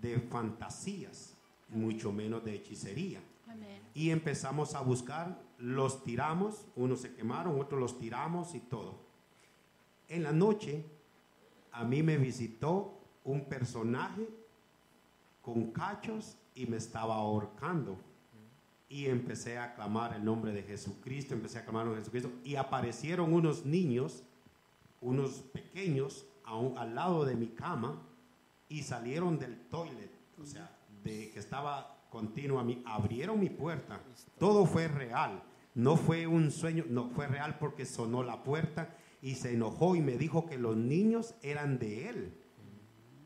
de 0.02 0.20
fantasías, 0.20 1.34
mucho 1.70 2.12
menos 2.12 2.44
de 2.44 2.56
hechicería. 2.56 3.20
Y 3.94 4.10
empezamos 4.10 4.74
a 4.74 4.80
buscar, 4.80 5.40
los 5.58 6.04
tiramos, 6.04 6.66
unos 6.76 7.00
se 7.00 7.14
quemaron, 7.14 7.60
otros 7.60 7.80
los 7.80 7.98
tiramos 7.98 8.54
y 8.54 8.60
todo. 8.60 8.98
En 10.08 10.22
la 10.22 10.32
noche 10.32 10.84
a 11.72 11.84
mí 11.84 12.02
me 12.02 12.16
visitó 12.18 12.98
un 13.24 13.44
personaje 13.46 14.28
con 15.42 15.70
cachos 15.72 16.36
y 16.54 16.66
me 16.66 16.76
estaba 16.76 17.14
ahorcando. 17.16 17.96
y 18.88 19.06
empecé 19.06 19.58
a 19.58 19.74
clamar 19.74 20.14
el 20.14 20.24
nombre 20.24 20.52
de 20.52 20.62
Jesucristo, 20.62 21.34
empecé 21.34 21.58
a 21.58 21.64
clamar 21.64 21.82
el 21.82 21.86
nombre 21.88 21.98
de 22.04 22.04
Jesucristo 22.04 22.30
y 22.44 22.54
aparecieron 22.54 23.32
unos 23.34 23.66
niños, 23.66 24.22
unos 25.00 25.40
pequeños, 25.52 26.24
a 26.44 26.54
un- 26.56 26.78
al 26.78 26.94
lado 26.94 27.24
de 27.24 27.34
mi 27.34 27.48
cama 27.48 28.00
y 28.68 28.84
salieron 28.84 29.40
del 29.40 29.58
toilet, 29.68 30.12
o 30.40 30.46
sea, 30.46 30.70
de 31.02 31.32
que 31.32 31.38
estaba 31.40 31.95
continuo 32.16 32.58
a 32.58 32.64
mí, 32.64 32.82
abrieron 32.86 33.38
mi 33.38 33.50
puerta, 33.50 34.00
todo 34.38 34.64
fue 34.64 34.88
real, 34.88 35.42
no 35.74 35.98
fue 35.98 36.26
un 36.26 36.50
sueño, 36.50 36.86
no 36.88 37.10
fue 37.10 37.26
real 37.26 37.58
porque 37.58 37.84
sonó 37.84 38.22
la 38.22 38.42
puerta 38.42 38.96
y 39.20 39.34
se 39.34 39.52
enojó 39.52 39.96
y 39.96 40.00
me 40.00 40.16
dijo 40.16 40.46
que 40.46 40.56
los 40.56 40.78
niños 40.78 41.34
eran 41.42 41.78
de 41.78 42.08
él 42.08 42.34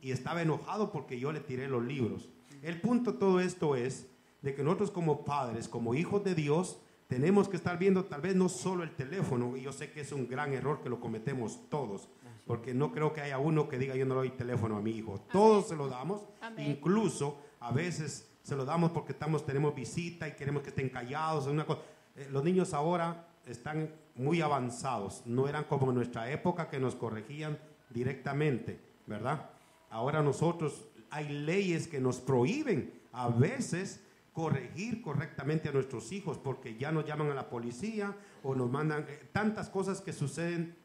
y 0.00 0.10
estaba 0.10 0.42
enojado 0.42 0.90
porque 0.90 1.20
yo 1.20 1.30
le 1.30 1.38
tiré 1.38 1.68
los 1.68 1.84
libros. 1.84 2.30
El 2.62 2.80
punto 2.80 3.12
de 3.12 3.18
todo 3.18 3.38
esto 3.38 3.76
es 3.76 4.10
de 4.42 4.56
que 4.56 4.64
nosotros 4.64 4.90
como 4.90 5.24
padres, 5.24 5.68
como 5.68 5.94
hijos 5.94 6.24
de 6.24 6.34
Dios, 6.34 6.80
tenemos 7.06 7.48
que 7.48 7.58
estar 7.58 7.78
viendo 7.78 8.06
tal 8.06 8.22
vez 8.22 8.34
no 8.34 8.48
solo 8.48 8.82
el 8.82 8.96
teléfono, 8.96 9.56
y 9.56 9.62
yo 9.62 9.72
sé 9.72 9.92
que 9.92 10.00
es 10.00 10.10
un 10.10 10.26
gran 10.26 10.52
error 10.52 10.80
que 10.82 10.88
lo 10.88 10.98
cometemos 10.98 11.68
todos, 11.68 12.08
porque 12.44 12.74
no 12.74 12.90
creo 12.90 13.12
que 13.12 13.20
haya 13.20 13.38
uno 13.38 13.68
que 13.68 13.78
diga 13.78 13.94
yo 13.94 14.04
no 14.04 14.14
le 14.14 14.28
doy 14.28 14.30
teléfono 14.30 14.78
a 14.78 14.82
mi 14.82 14.90
hijo. 14.90 15.20
Todos 15.30 15.68
se 15.68 15.76
lo 15.76 15.86
damos, 15.86 16.22
Amén. 16.40 16.70
incluso 16.72 17.38
a 17.60 17.70
veces 17.70 18.29
se 18.42 18.56
lo 18.56 18.64
damos 18.64 18.90
porque 18.90 19.12
estamos, 19.12 19.44
tenemos 19.44 19.74
visita 19.74 20.28
y 20.28 20.32
queremos 20.32 20.62
que 20.62 20.70
estén 20.70 20.88
callados. 20.88 21.46
Una 21.46 21.64
cosa. 21.64 21.80
Eh, 22.16 22.28
los 22.30 22.42
niños 22.44 22.74
ahora 22.74 23.26
están 23.46 23.90
muy 24.14 24.40
avanzados, 24.40 25.22
no 25.26 25.48
eran 25.48 25.64
como 25.64 25.88
en 25.90 25.96
nuestra 25.96 26.30
época 26.30 26.68
que 26.68 26.78
nos 26.78 26.94
corregían 26.94 27.58
directamente, 27.88 28.78
¿verdad? 29.06 29.50
Ahora 29.88 30.22
nosotros 30.22 30.84
hay 31.10 31.28
leyes 31.28 31.88
que 31.88 32.00
nos 32.00 32.20
prohíben 32.20 32.92
a 33.12 33.28
veces 33.28 34.00
corregir 34.32 35.02
correctamente 35.02 35.68
a 35.68 35.72
nuestros 35.72 36.12
hijos 36.12 36.38
porque 36.38 36.76
ya 36.76 36.92
nos 36.92 37.04
llaman 37.04 37.30
a 37.30 37.34
la 37.34 37.50
policía 37.50 38.16
o 38.42 38.54
nos 38.54 38.70
mandan 38.70 39.06
eh, 39.08 39.28
tantas 39.32 39.68
cosas 39.68 40.00
que 40.00 40.12
suceden 40.12 40.76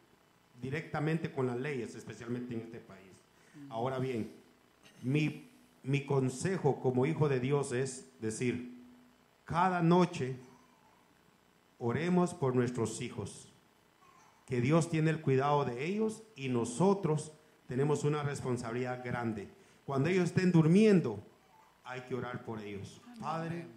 directamente 0.62 1.32
con 1.32 1.48
las 1.48 1.58
leyes, 1.58 1.96
especialmente 1.96 2.56
en 2.56 2.62
este 2.62 2.80
país. 2.80 3.12
Ahora 3.70 4.00
bien, 4.00 4.32
mi, 5.04 5.45
mi 5.86 6.06
consejo 6.06 6.80
como 6.80 7.06
hijo 7.06 7.30
de 7.30 7.40
Dios 7.40 7.72
es 7.72 8.12
decir, 8.20 8.84
cada 9.46 9.82
noche 9.82 10.38
oremos 11.78 12.34
por 12.34 12.56
nuestros 12.56 13.02
hijos, 13.02 13.54
que 14.46 14.62
Dios 14.62 14.90
tiene 14.90 15.12
el 15.12 15.22
cuidado 15.22 15.66
de 15.66 15.86
ellos 15.86 16.24
y 16.36 16.50
nosotros 16.50 17.32
tenemos 17.68 18.04
una 18.04 18.24
responsabilidad 18.24 19.04
grande. 19.04 19.50
Cuando 19.86 20.10
ellos 20.10 20.26
estén 20.26 20.52
durmiendo, 20.52 21.24
hay 21.84 22.02
que 22.02 22.16
orar 22.16 22.44
por 22.44 22.60
ellos. 22.60 23.02
Padre, 23.20 23.68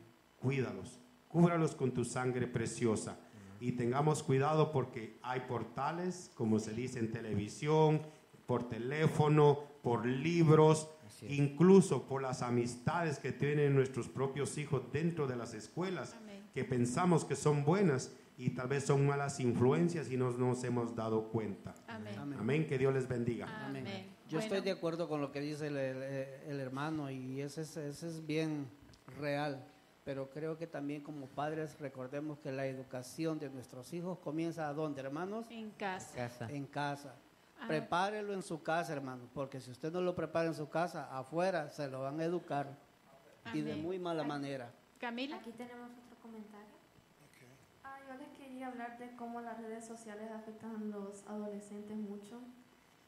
cuídalos, 0.41 0.99
cúbralos 1.29 1.75
con 1.75 1.93
tu 1.93 2.05
sangre 2.05 2.47
preciosa. 2.47 3.19
Y 3.61 3.73
tengamos 3.73 4.23
cuidado 4.23 4.73
porque 4.73 5.19
hay 5.23 5.41
portales, 5.41 6.31
como 6.35 6.59
se 6.59 6.73
dice 6.73 6.99
en 6.99 7.11
televisión, 7.11 8.03
por 8.47 8.69
teléfono, 8.69 9.65
por 9.83 10.07
libros, 10.07 10.89
incluso 11.22 12.03
por 12.07 12.22
las 12.22 12.43
amistades 12.43 13.18
que 13.18 13.33
tienen 13.33 13.74
nuestros 13.74 14.09
propios 14.09 14.59
hijos 14.59 14.83
dentro 14.93 15.26
de 15.26 15.37
las 15.37 15.55
escuelas, 15.55 16.14
que 16.55 16.64
pensamos 16.64 17.24
que 17.24 17.37
son 17.37 17.64
buenas 17.64 18.12
y 18.37 18.51
tal 18.51 18.68
vez 18.68 18.85
son 18.85 19.07
malas 19.07 19.41
influencias 19.41 20.11
y 20.11 20.16
no 20.16 20.31
nos 20.31 20.62
hemos 20.64 20.95
dado 20.95 21.29
cuenta. 21.29 21.74
Amén. 21.89 22.14
Amén, 22.39 22.66
que 22.66 22.79
Dios 22.79 22.95
les 22.95 23.09
bendiga. 23.09 23.47
Amén. 23.66 23.85
Yo 24.29 24.39
Bueno. 24.39 24.41
estoy 24.55 24.61
de 24.61 24.70
acuerdo 24.72 25.09
con 25.09 25.20
lo 25.20 25.33
que 25.33 25.41
dice 25.41 25.68
el, 25.68 25.76
el- 25.76 26.03
el 26.03 26.61
hermano 26.61 27.11
y 27.11 27.41
ese 27.41 27.62
es, 27.62 27.76
ese 27.76 28.09
es 28.09 28.26
bien 28.26 28.68
real, 29.18 29.64
pero 30.05 30.29
creo 30.31 30.57
que 30.59 30.66
también 30.66 31.03
como 31.03 31.26
padres 31.26 31.79
recordemos 31.81 32.39
que 32.39 32.53
la 32.53 32.66
educación 32.66 33.39
de 33.39 33.49
nuestros 33.51 33.93
hijos 33.95 34.18
comienza 34.18 34.68
a 34.68 34.72
dónde, 34.74 35.01
hermanos? 35.01 35.47
En 35.51 35.70
casa. 35.70 36.14
Casa. 36.14 36.51
En 36.53 36.66
casa. 36.66 37.14
Ah. 37.61 37.67
Prepárelo 37.67 38.33
en 38.33 38.43
su 38.43 38.63
casa, 38.63 38.93
hermano, 38.93 39.29
porque 39.35 39.61
si 39.61 39.71
usted 39.71 39.93
no 39.93 40.01
lo 40.01 40.15
prepara 40.15 40.47
en 40.47 40.55
su 40.55 40.69
casa, 40.69 41.09
afuera 41.17 41.71
se 41.71 41.89
lo 41.89 42.03
van 42.03 42.21
a 42.21 42.25
educar 42.25 42.69
y 43.53 43.63
de 43.63 43.73
Amén. 43.73 43.85
muy 43.85 43.99
mala 43.99 44.23
manera. 44.25 44.71
Camila. 44.99 45.37
Aquí 45.37 45.51
tenemos 45.53 45.91
otro 45.91 46.17
comentario. 46.23 46.79
Ah, 47.85 47.97
yo 48.07 48.15
les 48.17 48.29
quería 48.37 48.69
hablar 48.69 48.99
de 48.99 49.15
cómo 49.17 49.41
las 49.41 49.59
redes 49.59 49.85
sociales 49.87 50.31
afectan 50.31 50.77
a 50.77 50.85
los 50.85 51.27
adolescentes 51.27 51.97
mucho. 51.97 52.41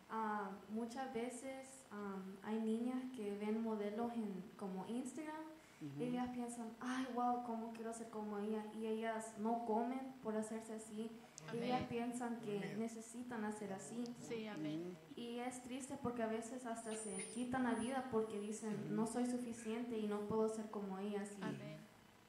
Ah, 0.09 0.51
muchas 0.71 1.13
veces 1.15 1.85
am, 1.91 2.37
hay 2.43 2.59
niñas 2.61 3.03
que 3.15 3.37
ven 3.39 3.63
modelos 3.63 4.13
en 4.15 4.43
como 4.57 4.87
Instagram 4.89 5.37
y 5.81 5.87
Ujú. 5.87 6.03
ellas 6.03 6.29
piensan, 6.35 6.71
ay, 6.81 7.07
wow, 7.15 7.43
cómo 7.45 7.73
quiero 7.73 7.93
ser 7.93 8.09
como 8.11 8.39
ella. 8.39 8.65
Y 8.75 8.87
ellas 8.87 9.35
no 9.39 9.65
comen 9.67 10.13
por 10.23 10.37
hacerse 10.37 10.75
así. 10.75 11.11
Amén. 11.51 11.65
ellas 11.65 11.83
piensan 11.89 12.41
que 12.41 12.57
Amén. 12.59 12.79
necesitan 12.79 13.45
hacer 13.45 13.73
así. 13.73 14.05
Sí, 14.21 14.47
amén. 14.47 14.97
Y 15.17 15.39
es 15.39 15.63
triste 15.63 15.97
porque 16.03 16.23
a 16.23 16.27
veces 16.27 16.67
hasta 16.67 16.95
se 16.97 17.13
quitan 17.35 17.65
la 17.65 17.75
vida 17.75 18.09
porque 18.11 18.39
dicen, 18.41 18.95
no 18.95 19.07
soy 19.07 19.27
suficiente 19.27 19.99
y 19.99 20.07
no 20.07 20.21
puedo 20.29 20.49
ser 20.49 20.71
como 20.71 20.99
ellas. 20.99 21.31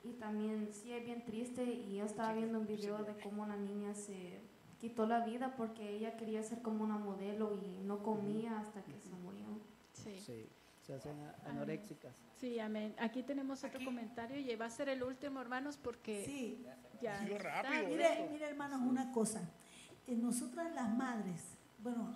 Y, 0.04 0.10
y 0.10 0.14
también 0.14 0.70
sí 0.74 0.92
es 0.94 1.04
bien 1.06 1.24
triste 1.26 1.64
y 1.64 1.96
yo 1.98 2.06
estaba 2.06 2.34
viendo 2.34 2.60
un 2.60 2.68
video 2.68 3.04
de 3.04 3.14
cómo 3.22 3.44
una 3.44 3.56
niña 3.56 3.94
se 3.94 4.40
quitó 4.80 5.06
la 5.06 5.24
vida 5.26 5.54
porque 5.56 5.90
ella 5.96 6.18
quería 6.18 6.42
ser 6.42 6.62
como 6.64 6.84
una 6.84 6.98
modelo 6.98 7.54
y 7.56 7.84
no 7.84 8.02
comía 8.02 8.60
hasta 8.60 8.84
que 8.84 9.00
se 9.00 9.14
murió. 9.16 9.46
Sí. 9.94 10.20
Sí, 10.20 10.50
se 10.82 10.94
hacen 10.96 11.16
anoréxicas. 11.46 12.16
Sí, 12.40 12.58
amén. 12.60 12.96
Aquí 12.98 13.22
tenemos 13.22 13.64
otro 13.64 13.80
comentario 13.86 14.40
y 14.40 14.56
va 14.56 14.66
a 14.66 14.70
ser 14.72 14.90
el 14.90 15.04
último, 15.04 15.40
hermanos, 15.40 15.78
porque 15.78 16.24
Sí. 16.26 16.66
Ya. 17.02 17.20
Ah, 17.20 17.82
está 17.82 18.30
mire, 18.32 18.46
hermanos, 18.46 18.82
una 18.84 19.12
cosa. 19.12 19.42
Eh, 20.08 20.16
nosotras 20.16 20.74
las 20.74 20.94
madres, 20.96 21.42
bueno, 21.80 22.16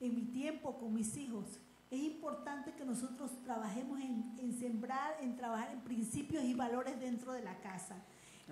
en 0.00 0.14
mi 0.14 0.22
tiempo 0.24 0.78
con 0.78 0.92
mis 0.92 1.16
hijos, 1.16 1.60
es 1.90 2.00
importante 2.00 2.72
que 2.72 2.84
nosotros 2.84 3.30
trabajemos 3.44 4.00
en, 4.00 4.34
en 4.38 4.58
sembrar, 4.58 5.16
en 5.20 5.36
trabajar 5.36 5.70
en 5.72 5.80
principios 5.80 6.42
y 6.44 6.54
valores 6.54 6.98
dentro 6.98 7.32
de 7.32 7.42
la 7.42 7.58
casa. 7.60 7.96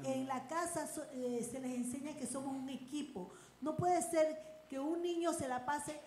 En 0.04 0.26
la 0.26 0.46
casa 0.46 0.88
eh, 1.12 1.46
se 1.50 1.60
les 1.60 1.72
enseña 1.72 2.14
que 2.14 2.26
somos 2.26 2.54
un 2.54 2.68
equipo. 2.68 3.30
No 3.60 3.76
puede 3.76 4.00
ser 4.02 4.64
que 4.68 4.78
un 4.78 5.02
niño 5.02 5.32
se 5.32 5.48
la 5.48 5.64
pase 5.66 6.00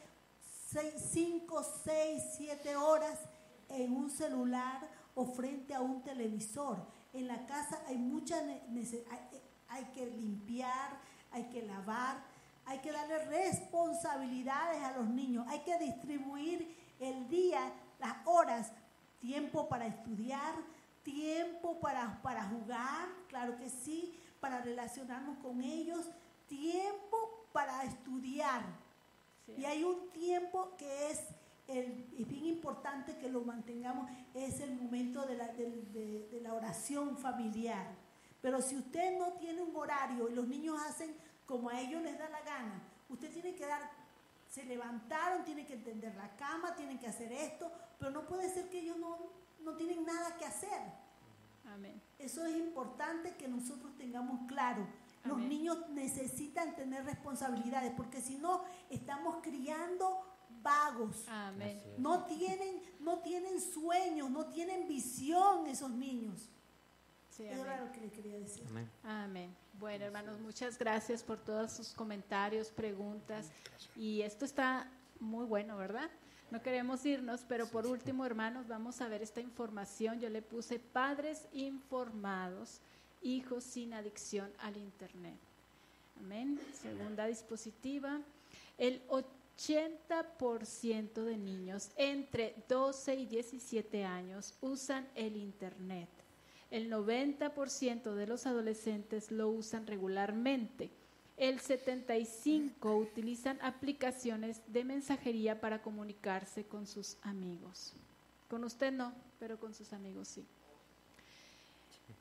5, 0.95 1.63
6, 1.83 2.23
7 2.37 2.75
horas 2.75 3.19
en 3.69 3.93
un 3.93 4.09
celular 4.09 4.87
o 5.15 5.25
frente 5.25 5.73
a 5.73 5.81
un 5.81 6.01
televisor. 6.01 6.77
En 7.13 7.27
la 7.27 7.45
casa 7.45 7.79
hay 7.87 7.97
mucha 7.97 8.41
ne- 8.41 8.63
nece- 8.69 9.05
hay, 9.11 9.19
hay 9.69 9.85
que 9.93 10.05
limpiar, 10.07 10.97
hay 11.31 11.45
que 11.49 11.61
lavar, 11.63 12.17
hay 12.65 12.79
que 12.79 12.91
darle 12.91 13.25
responsabilidades 13.25 14.81
a 14.83 14.91
los 14.97 15.07
niños, 15.09 15.45
hay 15.49 15.59
que 15.59 15.77
distribuir 15.79 16.75
el 16.99 17.27
día, 17.29 17.71
las 17.99 18.15
horas, 18.25 18.71
tiempo 19.19 19.67
para 19.69 19.85
estudiar, 19.87 20.55
tiempo 21.03 21.79
para, 21.79 22.21
para 22.21 22.43
jugar, 22.45 23.07
claro 23.27 23.57
que 23.57 23.69
sí, 23.69 24.17
para 24.39 24.59
relacionarnos 24.61 25.37
con 25.39 25.61
ellos, 25.61 26.05
tiempo 26.47 27.45
para 27.51 27.83
estudiar. 27.83 28.63
Y 29.57 29.65
hay 29.65 29.83
un 29.83 30.09
tiempo 30.11 30.75
que 30.77 31.11
es, 31.11 31.19
el, 31.67 32.07
es 32.17 32.27
bien 32.27 32.45
importante 32.45 33.17
que 33.17 33.29
lo 33.29 33.41
mantengamos, 33.41 34.09
es 34.33 34.59
el 34.59 34.75
momento 34.75 35.25
de 35.25 35.35
la, 35.35 35.47
de- 35.47 36.27
de 36.31 36.41
la 36.41 36.53
oración 36.53 37.17
familiar. 37.17 37.87
Pero 38.41 38.61
si 38.61 38.75
usted 38.77 39.17
no 39.17 39.33
tiene 39.33 39.61
un 39.61 39.75
horario 39.75 40.29
y 40.29 40.33
los 40.33 40.47
niños 40.47 40.77
hacen 40.87 41.15
como 41.45 41.69
a 41.69 41.79
ellos 41.79 42.01
les 42.01 42.17
da 42.19 42.27
la 42.29 42.41
gana, 42.41 42.81
usted 43.09 43.31
tiene 43.31 43.55
que 43.55 43.65
dar, 43.65 43.89
se 44.49 44.65
levantaron, 44.65 45.45
tienen 45.45 45.65
que 45.65 45.73
entender 45.75 46.13
la 46.15 46.35
cama, 46.35 46.75
tienen 46.75 46.99
que 46.99 47.07
hacer 47.07 47.31
esto, 47.31 47.71
pero 47.97 48.11
no 48.11 48.25
puede 48.27 48.49
ser 48.49 48.69
que 48.69 48.79
ellos 48.81 48.97
no, 48.97 49.17
no 49.63 49.75
tienen 49.77 50.05
nada 50.05 50.35
que 50.37 50.45
hacer. 50.45 50.81
Amén. 51.73 52.01
Eso 52.19 52.45
es 52.45 52.57
importante 52.57 53.35
que 53.35 53.47
nosotros 53.47 53.95
tengamos 53.97 54.45
claro. 54.47 54.85
Los 55.23 55.37
Amén. 55.37 55.47
niños 55.49 55.89
necesitan 55.91 56.75
tener 56.75 57.05
responsabilidades 57.05 57.93
porque 57.95 58.19
si 58.21 58.35
no 58.35 58.63
estamos 58.89 59.37
criando 59.41 60.21
vagos. 60.63 61.27
Amén. 61.27 61.81
No 61.97 62.25
tienen, 62.25 62.81
no 62.99 63.19
tienen 63.19 63.59
sueños, 63.61 64.29
no 64.29 64.45
tienen 64.47 64.87
visión 64.87 65.67
esos 65.67 65.91
niños. 65.91 66.49
Sí, 67.29 67.45
Eso 67.45 67.61
era 67.63 67.73
amén. 67.75 67.87
lo 67.87 67.91
que 67.91 68.01
le 68.01 68.11
quería 68.11 68.37
decir. 68.37 68.63
Amén. 69.03 69.55
Bueno, 69.79 70.05
hermanos, 70.05 70.39
muchas 70.39 70.77
gracias 70.77 71.23
por 71.23 71.37
todos 71.39 71.71
sus 71.71 71.89
comentarios, 71.93 72.69
preguntas. 72.69 73.51
Y 73.95 74.21
esto 74.21 74.45
está 74.45 74.87
muy 75.19 75.45
bueno, 75.45 75.77
¿verdad? 75.77 76.09
No 76.51 76.61
queremos 76.61 77.03
irnos, 77.05 77.43
pero 77.47 77.67
por 77.67 77.87
último, 77.87 78.25
hermanos, 78.25 78.67
vamos 78.67 79.01
a 79.01 79.07
ver 79.07 79.23
esta 79.23 79.41
información. 79.41 80.19
Yo 80.19 80.29
le 80.29 80.43
puse 80.43 80.77
padres 80.77 81.47
informados, 81.53 82.79
hijos 83.23 83.63
sin 83.63 83.93
adicción 83.95 84.51
al 84.59 84.77
Internet. 84.77 85.39
Amén. 86.19 86.59
Segunda 86.79 87.25
dispositiva. 87.25 88.21
El 88.77 89.01
80% 89.57 91.23
de 91.23 91.37
niños 91.37 91.91
entre 91.95 92.55
12 92.67 93.15
y 93.15 93.25
17 93.25 94.05
años 94.05 94.55
usan 94.61 95.07
el 95.15 95.35
Internet. 95.35 96.09
El 96.71 96.91
90% 96.91 98.15
de 98.15 98.27
los 98.27 98.47
adolescentes 98.47 99.31
lo 99.31 99.49
usan 99.49 99.85
regularmente. 99.85 100.89
El 101.37 101.59
75% 101.59 102.99
utilizan 102.99 103.59
aplicaciones 103.61 104.61
de 104.67 104.83
mensajería 104.83 105.61
para 105.61 105.81
comunicarse 105.81 106.65
con 106.65 106.87
sus 106.87 107.17
amigos. 107.21 107.93
Con 108.49 108.63
usted 108.63 108.91
no, 108.91 109.13
pero 109.39 109.59
con 109.59 109.73
sus 109.73 109.93
amigos 109.93 110.27
sí. 110.27 110.45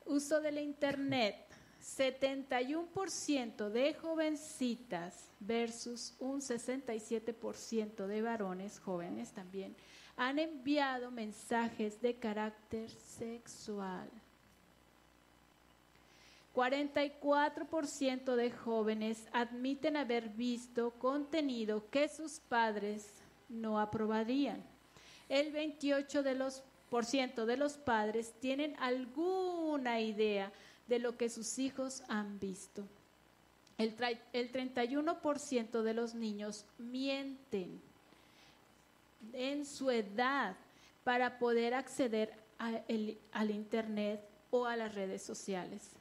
Uso 0.06 0.40
de 0.40 0.62
Internet. 0.62 1.51
71% 1.82 3.68
de 3.68 3.94
jovencitas 3.94 5.28
versus 5.40 6.14
un 6.20 6.40
67% 6.40 8.06
de 8.06 8.22
varones 8.22 8.78
jóvenes 8.78 9.32
también 9.32 9.74
han 10.16 10.38
enviado 10.38 11.10
mensajes 11.10 12.00
de 12.00 12.14
carácter 12.14 12.88
sexual. 12.90 14.08
44% 16.54 18.36
de 18.36 18.50
jóvenes 18.50 19.26
admiten 19.32 19.96
haber 19.96 20.28
visto 20.28 20.90
contenido 20.92 21.88
que 21.90 22.08
sus 22.08 22.40
padres 22.40 23.10
no 23.48 23.80
aprobarían. 23.80 24.62
El 25.28 25.52
28% 25.52 26.22
de 26.22 26.34
los, 26.34 26.62
por 26.90 27.06
ciento 27.06 27.46
de 27.46 27.56
los 27.56 27.78
padres 27.78 28.34
tienen 28.38 28.76
alguna 28.78 30.00
idea 30.00 30.52
de 30.92 30.98
lo 30.98 31.16
que 31.16 31.30
sus 31.30 31.58
hijos 31.58 32.02
han 32.08 32.38
visto. 32.38 32.84
El, 33.78 33.96
el 34.34 34.52
31% 34.52 35.80
de 35.80 35.94
los 35.94 36.14
niños 36.14 36.66
mienten 36.76 37.80
en 39.32 39.64
su 39.64 39.90
edad 39.90 40.54
para 41.02 41.38
poder 41.38 41.72
acceder 41.72 42.34
al 42.58 43.50
Internet 43.50 44.22
o 44.50 44.66
a 44.66 44.76
las 44.76 44.94
redes 44.94 45.22
sociales. 45.22 45.92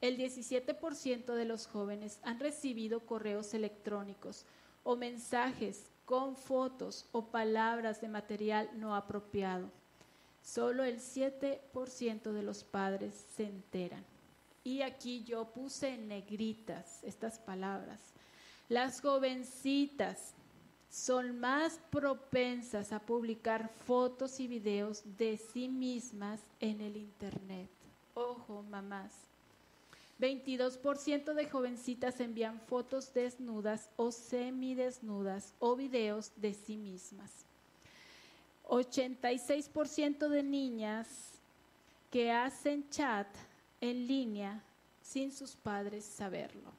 El 0.00 0.16
17% 0.16 1.34
de 1.34 1.44
los 1.44 1.66
jóvenes 1.66 2.20
han 2.22 2.38
recibido 2.38 3.00
correos 3.00 3.52
electrónicos 3.52 4.44
o 4.84 4.94
mensajes 4.94 5.90
con 6.04 6.36
fotos 6.36 7.08
o 7.10 7.32
palabras 7.32 8.00
de 8.00 8.06
material 8.06 8.70
no 8.74 8.94
apropiado. 8.94 9.72
Solo 10.40 10.84
el 10.84 11.00
7% 11.00 12.30
de 12.30 12.42
los 12.44 12.62
padres 12.62 13.12
se 13.34 13.42
enteran. 13.42 14.04
Y 14.66 14.82
aquí 14.82 15.22
yo 15.22 15.44
puse 15.44 15.94
en 15.94 16.08
negritas 16.08 16.98
estas 17.04 17.38
palabras. 17.38 18.00
Las 18.68 19.00
jovencitas 19.00 20.34
son 20.90 21.38
más 21.38 21.78
propensas 21.92 22.92
a 22.92 22.98
publicar 22.98 23.70
fotos 23.86 24.40
y 24.40 24.48
videos 24.48 25.04
de 25.18 25.36
sí 25.36 25.68
mismas 25.68 26.40
en 26.58 26.80
el 26.80 26.96
Internet. 26.96 27.68
Ojo, 28.14 28.64
mamás. 28.68 29.12
22% 30.18 31.34
de 31.34 31.48
jovencitas 31.48 32.18
envían 32.18 32.60
fotos 32.62 33.14
desnudas 33.14 33.88
o 33.94 34.10
semidesnudas 34.10 35.54
o 35.60 35.76
videos 35.76 36.32
de 36.34 36.54
sí 36.54 36.76
mismas. 36.76 37.30
86% 38.64 40.28
de 40.28 40.42
niñas 40.42 41.06
que 42.10 42.32
hacen 42.32 42.90
chat 42.90 43.28
en 43.90 44.06
línea 44.06 44.62
sin 45.02 45.32
sus 45.32 45.54
padres 45.54 46.04
saberlo. 46.04 46.72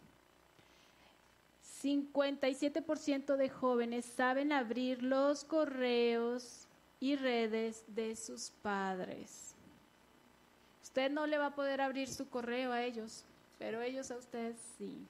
57% 1.82 3.36
de 3.36 3.50
jóvenes 3.50 4.06
saben 4.06 4.52
abrir 4.52 5.04
los 5.04 5.44
correos 5.44 6.68
y 7.00 7.16
redes 7.16 7.84
de 7.88 8.16
sus 8.16 8.52
padres. 8.62 9.54
Usted 10.82 11.12
no 11.12 11.28
le 11.28 11.38
va 11.38 11.48
a 11.48 11.56
poder 11.56 11.82
abrir 11.82 12.08
su 12.08 12.28
correo 12.30 12.72
a 12.72 12.82
ellos, 12.84 13.24
pero 13.60 13.82
ellos 13.82 14.10
a 14.10 14.18
usted 14.18 14.56
sí. 14.78 15.06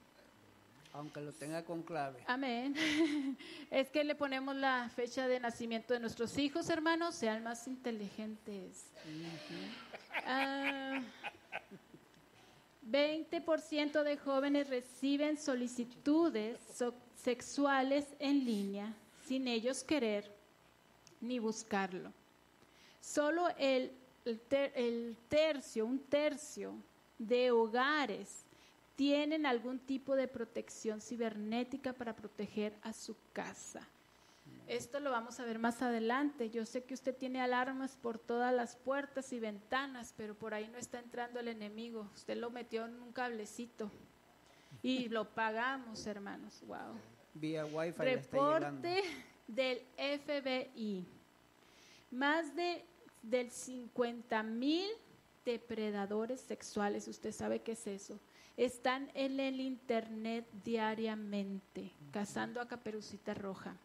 Aunque 0.92 1.20
lo 1.20 1.32
tenga 1.32 1.64
con 1.64 1.82
clave. 1.82 2.22
Amén. 2.26 2.74
Es 3.70 3.88
que 3.90 4.04
le 4.04 4.14
ponemos 4.14 4.56
la 4.56 4.90
fecha 4.94 5.28
de 5.28 5.38
nacimiento 5.38 5.94
de 5.94 6.00
nuestros 6.00 6.36
hijos, 6.38 6.68
hermanos, 6.70 7.14
sean 7.14 7.42
más 7.42 7.66
inteligentes. 7.68 8.86
Ah, 10.26 11.00
20% 12.90 14.02
de 14.02 14.16
jóvenes 14.16 14.68
reciben 14.68 15.36
solicitudes 15.36 16.58
so- 16.74 16.94
sexuales 17.22 18.06
en 18.18 18.44
línea 18.44 18.94
sin 19.26 19.46
ellos 19.48 19.84
querer 19.84 20.30
ni 21.20 21.38
buscarlo. 21.38 22.12
Solo 23.00 23.48
el, 23.58 23.92
el 24.74 25.16
tercio, 25.28 25.84
un 25.84 25.98
tercio 25.98 26.74
de 27.18 27.50
hogares 27.50 28.44
tienen 28.96 29.46
algún 29.46 29.78
tipo 29.78 30.16
de 30.16 30.26
protección 30.28 31.00
cibernética 31.00 31.92
para 31.92 32.14
proteger 32.16 32.72
a 32.82 32.92
su 32.92 33.14
casa. 33.32 33.86
Esto 34.68 35.00
lo 35.00 35.10
vamos 35.10 35.40
a 35.40 35.44
ver 35.44 35.58
más 35.58 35.80
adelante. 35.80 36.50
Yo 36.50 36.66
sé 36.66 36.84
que 36.84 36.92
usted 36.92 37.16
tiene 37.16 37.40
alarmas 37.40 37.96
por 37.96 38.18
todas 38.18 38.54
las 38.54 38.76
puertas 38.76 39.32
y 39.32 39.40
ventanas, 39.40 40.12
pero 40.16 40.34
por 40.34 40.52
ahí 40.52 40.68
no 40.68 40.76
está 40.76 40.98
entrando 40.98 41.40
el 41.40 41.48
enemigo. 41.48 42.10
Usted 42.14 42.36
lo 42.36 42.50
metió 42.50 42.84
en 42.84 43.00
un 43.00 43.12
cablecito 43.12 43.90
y 44.82 45.08
lo 45.08 45.30
pagamos, 45.30 46.06
hermanos. 46.06 46.62
Wow. 46.66 46.98
Vía 47.32 47.64
Wi-Fi. 47.64 48.02
Reporte 48.02 49.02
del 49.46 49.80
FBI. 49.96 51.06
Más 52.10 52.54
de 52.54 52.84
del 53.22 53.50
50 53.50 54.42
mil 54.42 54.88
depredadores 55.44 56.40
sexuales, 56.40 57.08
usted 57.08 57.32
sabe 57.32 57.60
qué 57.60 57.72
es 57.72 57.86
eso, 57.86 58.20
están 58.56 59.10
en 59.14 59.40
el 59.40 59.60
internet 59.60 60.46
diariamente, 60.64 61.92
cazando 62.10 62.60
a 62.60 62.68
caperucita 62.68 63.34
roja. 63.34 63.76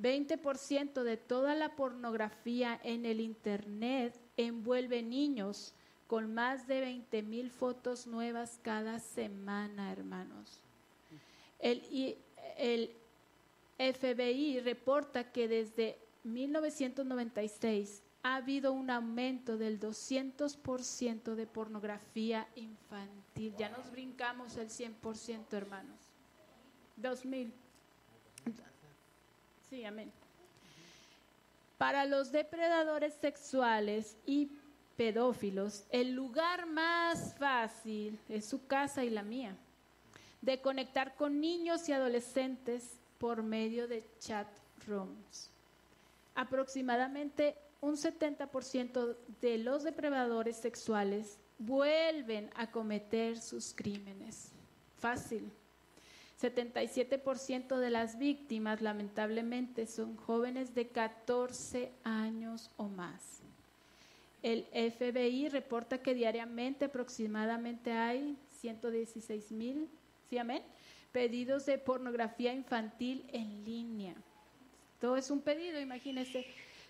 20% 0.00 1.02
de 1.02 1.16
toda 1.16 1.54
la 1.54 1.74
pornografía 1.74 2.80
en 2.84 3.04
el 3.04 3.20
internet 3.20 4.18
envuelve 4.36 5.02
niños 5.02 5.74
con 6.06 6.32
más 6.32 6.66
de 6.66 6.80
20 6.80 7.22
mil 7.22 7.50
fotos 7.50 8.06
nuevas 8.06 8.58
cada 8.62 8.98
semana, 9.00 9.92
hermanos. 9.92 10.62
El, 11.58 12.16
el 12.56 12.90
FBI 13.78 14.60
reporta 14.60 15.32
que 15.32 15.48
desde 15.48 15.98
1996 16.24 18.02
ha 18.22 18.36
habido 18.36 18.72
un 18.72 18.90
aumento 18.90 19.58
del 19.58 19.80
200% 19.80 21.34
de 21.34 21.46
pornografía 21.46 22.48
infantil. 22.56 23.54
Ya 23.56 23.68
nos 23.70 23.90
brincamos 23.90 24.56
el 24.56 24.68
100%, 24.68 25.52
hermanos. 25.52 25.98
2000. 26.96 27.52
Sí, 29.70 29.84
amén. 29.84 30.10
Para 31.76 32.06
los 32.06 32.32
depredadores 32.32 33.14
sexuales 33.14 34.16
y 34.26 34.50
pedófilos, 34.96 35.84
el 35.90 36.12
lugar 36.12 36.66
más 36.66 37.34
fácil 37.38 38.18
es 38.28 38.46
su 38.46 38.66
casa 38.66 39.04
y 39.04 39.10
la 39.10 39.22
mía, 39.22 39.56
de 40.40 40.60
conectar 40.60 41.14
con 41.14 41.40
niños 41.40 41.88
y 41.88 41.92
adolescentes 41.92 42.98
por 43.18 43.42
medio 43.42 43.86
de 43.86 44.04
chat 44.18 44.48
rooms. 44.86 45.50
Aproximadamente 46.34 47.56
un 47.80 47.96
70% 47.96 49.16
de 49.40 49.58
los 49.58 49.84
depredadores 49.84 50.56
sexuales 50.56 51.38
vuelven 51.58 52.50
a 52.56 52.70
cometer 52.70 53.38
sus 53.38 53.72
crímenes. 53.74 54.50
Fácil. 54.98 55.50
77% 56.40 57.78
de 57.78 57.90
las 57.90 58.18
víctimas 58.18 58.80
lamentablemente 58.80 59.86
son 59.86 60.16
jóvenes 60.16 60.74
de 60.74 60.88
14 60.88 61.90
años 62.04 62.70
o 62.76 62.88
más. 62.88 63.42
El 64.42 64.64
FBI 64.72 65.48
reporta 65.48 66.00
que 66.00 66.14
diariamente 66.14 66.84
aproximadamente 66.84 67.90
hay 67.92 68.36
116 68.60 69.50
mil, 69.50 69.88
¿sí? 70.30 70.38
Pedidos 71.10 71.66
de 71.66 71.78
pornografía 71.78 72.52
infantil 72.52 73.24
en 73.32 73.64
línea. 73.64 74.14
Todo 75.00 75.16
es 75.16 75.30
un 75.30 75.40
pedido, 75.40 75.80
imagínense. 75.80 76.46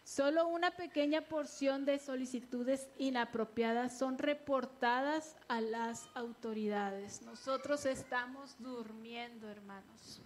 Solo 0.08 0.48
una 0.48 0.70
pequeña 0.70 1.20
porción 1.20 1.84
de 1.84 1.98
solicitudes 1.98 2.88
inapropiadas 2.96 3.98
son 3.98 4.16
reportadas 4.16 5.36
a 5.48 5.60
las 5.60 6.08
autoridades. 6.14 7.20
Nosotros 7.20 7.84
estamos 7.84 8.56
durmiendo, 8.58 9.50
hermanos. 9.50 10.22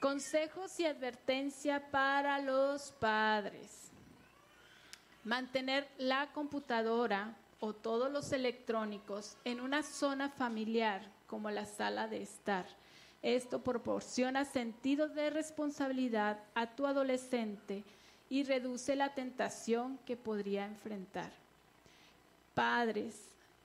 Consejos 0.00 0.80
y 0.80 0.86
advertencia 0.86 1.90
para 1.90 2.38
los 2.38 2.92
padres. 2.92 3.90
Mantener 5.22 5.86
la 5.98 6.32
computadora 6.32 7.36
o 7.60 7.74
todos 7.74 8.10
los 8.10 8.32
electrónicos 8.32 9.36
en 9.44 9.60
una 9.60 9.82
zona 9.82 10.30
familiar 10.30 11.02
como 11.26 11.50
la 11.50 11.66
sala 11.66 12.08
de 12.08 12.22
estar. 12.22 12.64
Esto 13.22 13.62
proporciona 13.62 14.44
sentido 14.44 15.08
de 15.08 15.30
responsabilidad 15.30 16.38
a 16.54 16.74
tu 16.74 16.86
adolescente 16.86 17.84
y 18.30 18.44
reduce 18.44 18.96
la 18.96 19.14
tentación 19.14 19.98
que 20.06 20.16
podría 20.16 20.64
enfrentar. 20.64 21.30
Padres, 22.54 23.16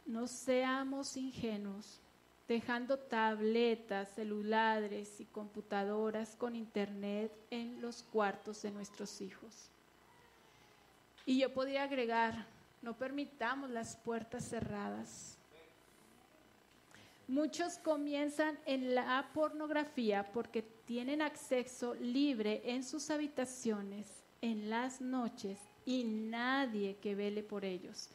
no 0.06 0.28
seamos 0.28 1.16
ingenuos, 1.16 2.00
dejando 2.48 2.98
tabletas, 2.98 4.10
celulares 4.14 5.20
y 5.20 5.26
computadoras 5.26 6.36
con 6.36 6.56
internet 6.56 7.32
en 7.50 7.82
los 7.82 8.04
cuartos 8.04 8.62
de 8.62 8.72
nuestros 8.72 9.22
hijos. 9.22 9.70
Y 11.26 11.40
yo 11.40 11.54
podría 11.54 11.84
agregar, 11.84 12.46
no 12.82 12.94
permitamos 12.94 13.70
las 13.70 13.96
puertas 13.96 14.48
cerradas. 14.48 15.38
Muchos 17.28 17.80
comienzan 17.80 18.60
en 18.66 18.94
la 18.94 19.30
pornografía 19.34 20.32
porque 20.32 20.62
tienen 20.62 21.22
acceso 21.22 21.96
libre 21.96 22.62
en 22.66 22.84
sus 22.84 23.10
habitaciones 23.10 24.24
en 24.42 24.70
las 24.70 25.02
noches 25.02 25.60
y 25.86 26.04
nadie 26.04 26.98
que 26.98 27.16
vele 27.16 27.42
por 27.42 27.66
ellos. 27.66 28.10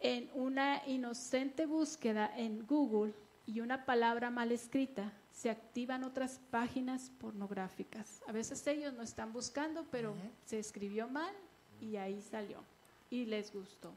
En 0.00 0.30
una 0.34 0.82
inocente 0.86 1.64
búsqueda 1.64 2.30
en 2.36 2.66
Google 2.66 3.14
y 3.46 3.60
una 3.60 3.86
palabra 3.86 4.30
mal 4.30 4.52
escrita, 4.52 5.12
se 5.32 5.48
activan 5.48 6.04
otras 6.04 6.40
páginas 6.50 7.10
pornográficas. 7.18 8.22
A 8.26 8.32
veces 8.32 8.66
ellos 8.66 8.92
no 8.92 9.02
están 9.02 9.32
buscando, 9.32 9.86
pero 9.90 10.14
se 10.44 10.58
escribió 10.58 11.08
mal 11.08 11.34
y 11.80 11.96
ahí 11.96 12.20
salió 12.20 12.62
y 13.08 13.24
les 13.24 13.52
gustó. 13.52 13.94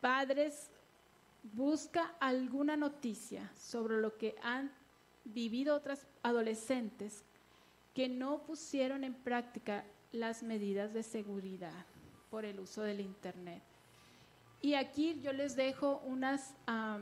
Padres, 0.00 0.70
busca 1.42 2.14
alguna 2.20 2.76
noticia 2.76 3.50
sobre 3.56 4.00
lo 4.00 4.16
que 4.16 4.34
han 4.42 4.72
vivido 5.24 5.74
otras 5.74 6.06
adolescentes 6.22 7.24
que 7.94 8.08
no 8.08 8.42
pusieron 8.42 9.04
en 9.04 9.14
práctica 9.14 9.84
las 10.12 10.42
medidas 10.42 10.92
de 10.92 11.02
seguridad 11.02 11.86
por 12.30 12.44
el 12.44 12.60
uso 12.60 12.82
del 12.82 13.00
Internet. 13.00 13.62
Y 14.62 14.74
aquí 14.74 15.20
yo 15.20 15.32
les 15.32 15.56
dejo 15.56 16.02
unas 16.04 16.54
ah, 16.66 16.98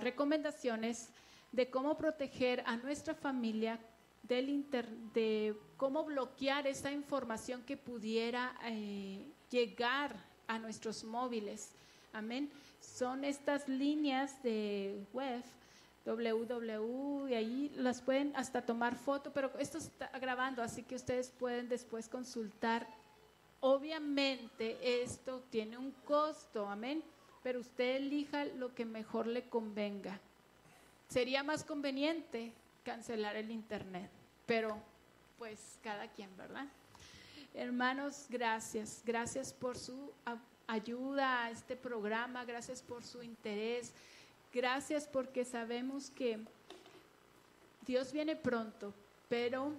recomendaciones 0.00 1.10
de 1.50 1.70
cómo 1.70 1.96
proteger 1.98 2.62
a 2.66 2.76
nuestra 2.76 3.14
familia 3.14 3.78
del 4.22 4.48
inter- 4.48 4.88
de 5.12 5.54
cómo 5.76 6.04
bloquear 6.04 6.66
esa 6.66 6.90
información 6.92 7.62
que 7.64 7.76
pudiera 7.76 8.56
eh, 8.64 9.26
llegar 9.50 10.16
a 10.46 10.58
nuestros 10.58 11.04
móviles. 11.04 11.74
Amén. 12.12 12.50
Son 12.80 13.24
estas 13.24 13.68
líneas 13.68 14.42
de 14.42 15.04
web 15.12 15.42
www 16.04 17.28
y 17.28 17.34
ahí 17.34 17.72
las 17.76 18.02
pueden 18.02 18.34
hasta 18.36 18.62
tomar 18.62 18.96
foto, 18.96 19.32
pero 19.32 19.50
esto 19.58 19.78
está 19.78 20.08
grabando, 20.18 20.62
así 20.62 20.82
que 20.82 20.96
ustedes 20.96 21.30
pueden 21.30 21.68
después 21.68 22.08
consultar. 22.08 22.86
Obviamente 23.60 25.02
esto 25.02 25.44
tiene 25.50 25.78
un 25.78 25.92
costo, 26.04 26.68
amén, 26.68 27.02
pero 27.42 27.60
usted 27.60 27.96
elija 27.96 28.44
lo 28.44 28.74
que 28.74 28.84
mejor 28.84 29.26
le 29.26 29.44
convenga. 29.44 30.18
Sería 31.08 31.42
más 31.42 31.64
conveniente 31.64 32.52
cancelar 32.84 33.36
el 33.36 33.50
internet, 33.50 34.10
pero 34.46 34.76
pues 35.38 35.78
cada 35.82 36.08
quien, 36.08 36.36
¿verdad? 36.36 36.66
Hermanos, 37.54 38.26
gracias, 38.28 39.02
gracias 39.04 39.52
por 39.52 39.78
su 39.78 40.12
ayuda 40.72 41.44
a 41.44 41.50
este 41.50 41.76
programa, 41.76 42.44
gracias 42.44 42.82
por 42.82 43.04
su 43.04 43.22
interés, 43.22 43.92
gracias 44.52 45.06
porque 45.06 45.44
sabemos 45.44 46.10
que 46.10 46.38
Dios 47.86 48.12
viene 48.12 48.36
pronto, 48.36 48.94
pero 49.28 49.72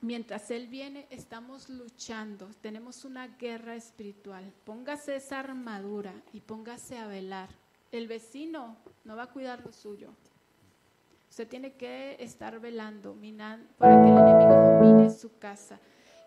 mientras 0.00 0.50
Él 0.50 0.68
viene 0.68 1.06
estamos 1.10 1.68
luchando, 1.68 2.48
tenemos 2.60 3.04
una 3.04 3.26
guerra 3.28 3.74
espiritual. 3.74 4.44
Póngase 4.64 5.16
esa 5.16 5.40
armadura 5.40 6.12
y 6.32 6.40
póngase 6.40 6.98
a 6.98 7.06
velar. 7.06 7.48
El 7.90 8.06
vecino 8.08 8.76
no 9.04 9.16
va 9.16 9.24
a 9.24 9.30
cuidar 9.32 9.64
lo 9.64 9.72
suyo. 9.72 10.10
Usted 11.30 11.48
tiene 11.48 11.72
que 11.72 12.16
estar 12.20 12.60
velando, 12.60 13.14
minan- 13.14 13.66
para 13.78 13.94
que 14.02 14.08
el 14.10 14.16
enemigo 14.18 14.50
no 14.50 14.80
mine 14.80 15.10
su 15.10 15.36
casa. 15.38 15.78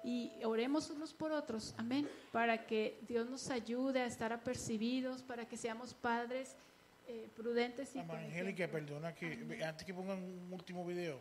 Y 0.08 0.32
oremos 0.46 0.90
unos 0.90 1.14
por 1.14 1.34
otros, 1.34 1.76
amén, 1.78 2.08
para 2.32 2.66
que 2.66 2.98
Dios 3.10 3.30
nos 3.30 3.50
ayude 3.50 4.00
a 4.00 4.06
estar 4.06 4.32
apercibidos, 4.32 5.22
para 5.22 5.46
que 5.46 5.58
seamos 5.58 5.94
padres 5.94 6.56
eh, 7.10 7.28
prudentes 7.36 7.94
y 7.94 8.00
Angélica, 8.00 8.70
perdona 8.70 9.14
que 9.14 9.62
antes 9.66 9.86
que 9.86 9.94
pongan 9.94 10.18
un 10.24 10.54
último 10.54 10.86
video, 10.86 11.20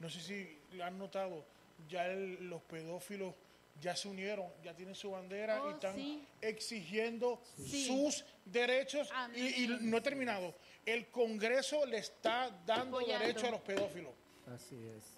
no 0.00 0.10
sé 0.10 0.20
si 0.20 0.58
lo 0.76 0.84
han 0.84 0.98
notado, 0.98 1.44
ya 1.88 2.06
el- 2.08 2.48
los 2.50 2.62
pedófilos 2.62 3.32
ya 3.80 3.94
se 3.94 4.08
unieron, 4.08 4.46
ya 4.64 4.74
tienen 4.74 4.94
su 4.96 5.10
bandera 5.12 5.62
Oh, 5.62 5.70
y 5.70 5.74
están 5.74 5.94
sí. 5.94 6.24
exigiendo 6.40 7.40
Sí. 7.56 7.86
sus 7.86 8.24
derechos 8.44 9.08
y, 9.36 9.64
y 9.64 9.78
no 9.82 9.98
he 9.98 10.00
terminado. 10.00 10.52
El 10.84 11.06
Congreso 11.10 11.84
le 11.86 11.98
está 11.98 12.50
dando 12.66 12.98
Apoyando. 12.98 13.24
derecho 13.26 13.46
a 13.46 13.50
los 13.52 13.60
pedófilos. 13.60 14.12
Así 14.52 14.76
es. 14.96 15.15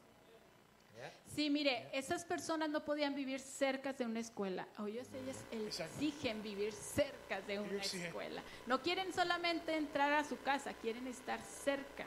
Sí, 1.34 1.50
mire, 1.50 1.88
esas 1.92 2.24
personas 2.24 2.68
no 2.70 2.84
podían 2.84 3.14
vivir 3.14 3.40
cerca 3.40 3.92
de 3.92 4.04
una 4.04 4.20
escuela. 4.20 4.66
O 4.78 4.86
ellos, 4.86 5.06
ellas 5.14 5.80
exigen 5.80 6.42
vivir 6.42 6.72
cerca 6.72 7.40
de 7.42 7.60
una 7.60 7.80
escuela. 7.82 8.42
No 8.66 8.82
quieren 8.82 9.12
solamente 9.12 9.76
entrar 9.76 10.12
a 10.12 10.24
su 10.24 10.40
casa, 10.42 10.72
quieren 10.74 11.06
estar 11.06 11.40
cerca 11.44 12.06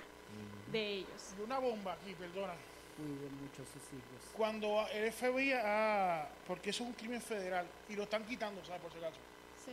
de 0.72 0.88
ellos. 0.96 1.34
Una 1.44 1.60
bomba 1.60 1.94
aquí, 1.94 2.14
perdona. 2.14 2.54
Cuiden 2.98 3.42
mucho 3.42 3.64
a 3.64 3.66
sus 3.66 3.84
hijos. 3.94 4.34
Cuando 4.36 4.86
el 4.92 5.12
FBI, 5.12 5.54
ah, 5.54 6.28
porque 6.46 6.72
eso 6.72 6.84
es 6.84 6.90
un 6.90 6.96
crimen 6.96 7.22
federal 7.22 7.66
y 7.90 7.96
lo 7.96 8.04
están 8.04 8.26
quitando, 8.26 8.64
¿sabes? 8.66 8.82
Por 8.82 8.92
si 8.92 8.98
acaso. 8.98 9.18
Sí. 9.66 9.72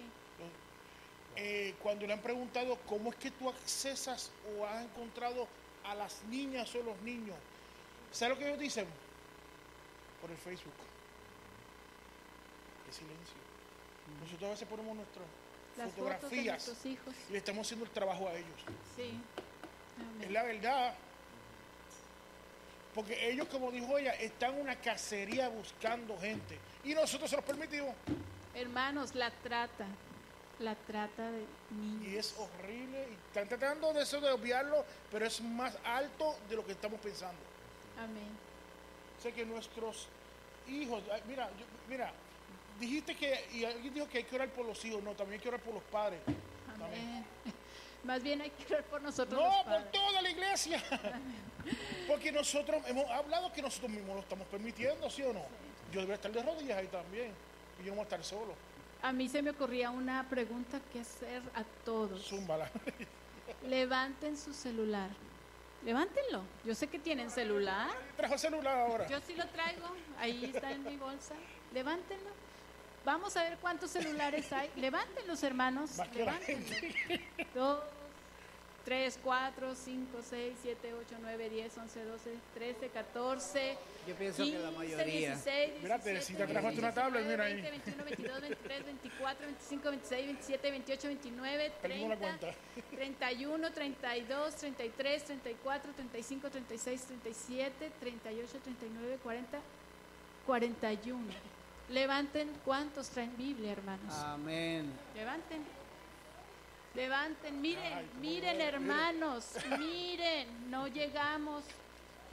Eh, 1.36 1.74
cuando 1.82 2.06
le 2.06 2.12
han 2.12 2.20
preguntado 2.20 2.76
cómo 2.86 3.10
es 3.10 3.16
que 3.16 3.30
tú 3.30 3.48
accesas 3.48 4.32
o 4.56 4.64
has 4.66 4.84
encontrado 4.84 5.46
a 5.84 5.94
las 5.94 6.22
niñas 6.24 6.74
o 6.74 6.82
los 6.82 7.00
niños, 7.02 7.36
¿sabes 8.10 8.36
lo 8.36 8.38
que 8.38 8.48
ellos 8.48 8.60
dicen? 8.60 8.86
Por 10.20 10.30
el 10.30 10.36
Facebook. 10.36 10.72
Qué 12.86 12.92
silencio. 12.92 13.34
Nosotros 14.20 14.48
a 14.48 14.50
veces 14.52 14.68
ponemos 14.68 14.96
nuestras 14.96 15.26
Las 15.76 15.92
fotos 15.92 15.96
de 15.96 16.12
fotografías 16.16 16.86
hijos. 16.86 17.14
y 17.28 17.32
le 17.32 17.38
estamos 17.38 17.66
haciendo 17.66 17.84
el 17.84 17.90
trabajo 17.90 18.28
a 18.28 18.34
ellos. 18.34 18.60
Sí. 18.96 19.20
Es 20.22 20.30
la 20.30 20.42
verdad. 20.44 20.94
Porque 22.94 23.30
ellos, 23.30 23.46
como 23.48 23.70
dijo 23.70 23.98
ella, 23.98 24.12
están 24.14 24.54
en 24.54 24.62
una 24.62 24.76
cacería 24.76 25.48
buscando 25.48 26.18
gente. 26.18 26.58
Y 26.84 26.94
nosotros 26.94 27.30
se 27.30 27.36
los 27.36 27.44
permitimos. 27.44 27.94
Hermanos, 28.54 29.14
la 29.14 29.30
trata. 29.30 29.86
La 30.58 30.74
trata 30.74 31.30
de 31.30 31.44
niños. 31.70 32.08
Y 32.08 32.16
es 32.16 32.34
horrible. 32.36 33.08
Y 33.10 33.14
están 33.28 33.46
tratando 33.48 33.92
de 33.92 34.02
eso 34.02 34.20
de 34.20 34.30
obviarlo, 34.30 34.84
pero 35.12 35.26
es 35.26 35.40
más 35.40 35.76
alto 35.84 36.36
de 36.48 36.56
lo 36.56 36.66
que 36.66 36.72
estamos 36.72 36.98
pensando. 37.00 37.38
Amén. 37.98 38.47
Sé 39.22 39.32
que 39.32 39.44
nuestros 39.44 40.06
hijos, 40.68 41.02
mira, 41.26 41.48
yo- 41.58 41.66
mira, 41.88 42.12
dijiste 42.78 43.16
que, 43.16 43.46
y 43.52 43.64
alguien 43.64 43.92
dijo 43.94 44.08
que 44.08 44.18
hay 44.18 44.24
que 44.24 44.36
orar 44.36 44.48
por 44.50 44.64
los 44.66 44.84
hijos, 44.84 45.02
no, 45.02 45.12
también 45.14 45.38
hay 45.40 45.42
que 45.42 45.48
orar 45.48 45.60
por 45.60 45.74
los 45.74 45.82
padres. 45.84 46.20
Amén. 46.74 47.24
Más 48.04 48.22
bien 48.22 48.40
hay 48.40 48.50
que 48.50 48.72
orar 48.72 48.84
por 48.84 49.02
nosotros 49.02 49.40
No, 49.40 49.48
los 49.48 49.82
por 49.82 49.90
toda 49.90 50.22
la 50.22 50.30
iglesia. 50.30 50.82
Porque 52.06 52.30
nosotros 52.32 52.80
hemos 52.86 53.10
hablado 53.10 53.52
que 53.52 53.60
nosotros 53.60 53.90
mismos 53.90 54.14
lo 54.16 54.20
estamos 54.22 54.46
permitiendo, 54.46 55.10
¿sí 55.10 55.22
o 55.22 55.32
no? 55.32 55.44
Yo 55.92 56.00
debería 56.00 56.14
estar 56.14 56.30
de 56.32 56.42
rodillas 56.42 56.78
ahí 56.78 56.86
también. 56.86 57.32
Y 57.80 57.84
yo 57.84 57.88
no 57.90 57.96
voy 57.96 58.00
a 58.00 58.02
estar 58.04 58.24
solo. 58.24 58.54
A 59.02 59.12
mí 59.12 59.28
se 59.28 59.42
me 59.42 59.50
ocurría 59.50 59.90
una 59.90 60.26
pregunta 60.28 60.80
que 60.92 61.00
hacer 61.00 61.42
a 61.54 61.64
todos. 61.84 62.24
Zúmbala. 62.26 62.70
Levanten 63.66 64.36
su 64.36 64.54
celular. 64.54 65.10
Levántenlo. 65.84 66.42
Yo 66.64 66.74
sé 66.74 66.88
que 66.88 66.98
tienen 66.98 67.30
celular. 67.30 67.90
Trajo 68.16 68.34
el 68.34 68.40
celular 68.40 68.78
ahora. 68.78 69.06
Yo 69.08 69.20
sí 69.20 69.34
lo 69.34 69.46
traigo. 69.48 69.86
Ahí 70.18 70.44
está 70.52 70.72
en 70.72 70.84
mi 70.84 70.96
bolsa. 70.96 71.34
Levántenlo. 71.72 72.30
Vamos 73.04 73.36
a 73.36 73.44
ver 73.44 73.58
cuántos 73.58 73.90
celulares 73.90 74.52
hay. 74.52 74.70
Levántenlos, 74.76 75.42
hermanos. 75.42 75.92
Levántenlos. 76.14 76.76
Dos, 77.54 77.80
tres, 78.84 79.18
cuatro, 79.22 79.74
cinco, 79.74 80.18
seis, 80.28 80.58
siete, 80.60 80.92
ocho, 80.94 81.16
nueve, 81.20 81.48
diez, 81.48 81.76
once, 81.78 82.04
doce, 82.04 82.34
trece, 82.54 82.88
catorce. 82.88 83.78
Yo 84.08 84.14
pienso 84.14 84.42
que 84.42 84.52
la 84.52 84.70
15, 84.70 84.78
mayoría. 84.78 85.34
16, 85.36 85.72
Mira, 85.82 85.98
17, 85.98 86.02
Teresita 86.02 86.46
trajo 86.46 86.68
hasta 86.68 86.80
una 86.80 86.94
tablet, 86.94 87.26
mira 87.26 87.44
ahí. 87.44 87.60
20, 87.60 87.70
21, 87.70 88.04
22, 88.04 88.40
23, 88.40 88.84
24, 88.86 89.46
25, 89.46 89.90
26, 89.90 90.26
27, 90.26 90.70
28, 90.70 91.08
29, 91.08 91.72
Perdimos 91.82 92.08
la 92.08 92.16
30, 92.16 92.38
cuenta. 92.40 92.58
31, 92.96 93.72
32, 93.72 94.54
33, 94.56 95.24
34, 95.24 95.92
35, 95.92 96.50
36, 96.50 97.02
37, 97.04 97.92
38, 98.00 98.58
39, 98.64 99.18
40, 99.22 99.58
41. 100.46 101.24
Levanten 101.90 102.50
cuántos 102.64 103.10
traen 103.10 103.36
Biblia, 103.36 103.72
hermanos. 103.72 104.14
Amén. 104.14 104.90
Levanten. 105.14 105.64
Levanten, 106.94 107.60
miren, 107.60 108.08
miren 108.22 108.60
hermanos, 108.62 109.52
miren, 109.78 110.70
no 110.70 110.88
llegamos 110.88 111.62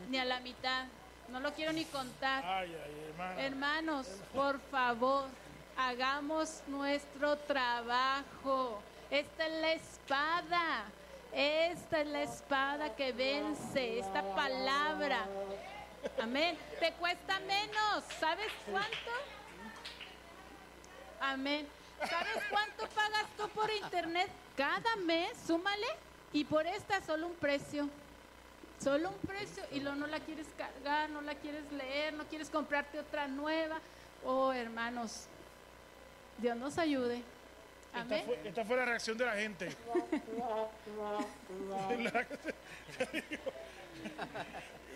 ni 0.09 0.17
a 0.17 0.23
la 0.23 0.39
mitad. 0.39 0.85
No 1.29 1.39
lo 1.39 1.53
quiero 1.53 1.73
ni 1.73 1.85
contar. 1.85 2.43
Ay, 2.45 2.75
ay, 2.83 3.09
hermano. 3.09 3.39
Hermanos, 3.39 4.07
por 4.33 4.59
favor, 4.71 5.25
hagamos 5.77 6.61
nuestro 6.67 7.37
trabajo. 7.39 8.81
Esta 9.09 9.47
es 9.47 9.61
la 9.61 9.73
espada. 9.73 10.83
Esta 11.33 12.01
es 12.01 12.07
la 12.07 12.23
espada 12.23 12.95
que 12.95 13.11
vence, 13.11 13.99
esta 13.99 14.23
palabra. 14.35 15.25
Amén. 16.21 16.57
Te 16.79 16.93
cuesta 16.93 17.39
menos. 17.39 18.03
¿Sabes 18.19 18.51
cuánto? 18.71 19.11
Amén. 21.19 21.67
¿Sabes 22.09 22.43
cuánto 22.49 22.87
pagas 22.89 23.25
tú 23.37 23.49
por 23.49 23.69
internet 23.71 24.29
cada 24.55 24.95
mes? 24.97 25.31
Súmale. 25.45 25.87
Y 26.31 26.45
por 26.45 26.65
esta 26.67 27.01
solo 27.01 27.27
un 27.27 27.35
precio. 27.35 27.89
Solo 28.81 29.09
un 29.09 29.17
precio. 29.27 29.63
Y 29.71 29.79
luego 29.79 29.97
no 29.97 30.07
la 30.07 30.19
quieres 30.19 30.47
cargar, 30.57 31.09
no 31.09 31.21
la 31.21 31.35
quieres 31.35 31.71
leer, 31.71 32.13
no 32.13 32.25
quieres 32.25 32.49
comprarte 32.49 32.99
otra 32.99 33.27
nueva. 33.27 33.79
Oh, 34.23 34.51
hermanos. 34.53 35.27
Dios 36.37 36.57
nos 36.57 36.77
ayude. 36.77 37.21
Esta 37.87 38.01
Amén. 38.01 38.23
fue, 38.25 38.41
esta 38.43 38.65
fue 38.65 38.77
la 38.77 38.85
reacción 38.85 39.17
de 39.17 39.25
la 39.25 39.35
gente. 39.35 39.69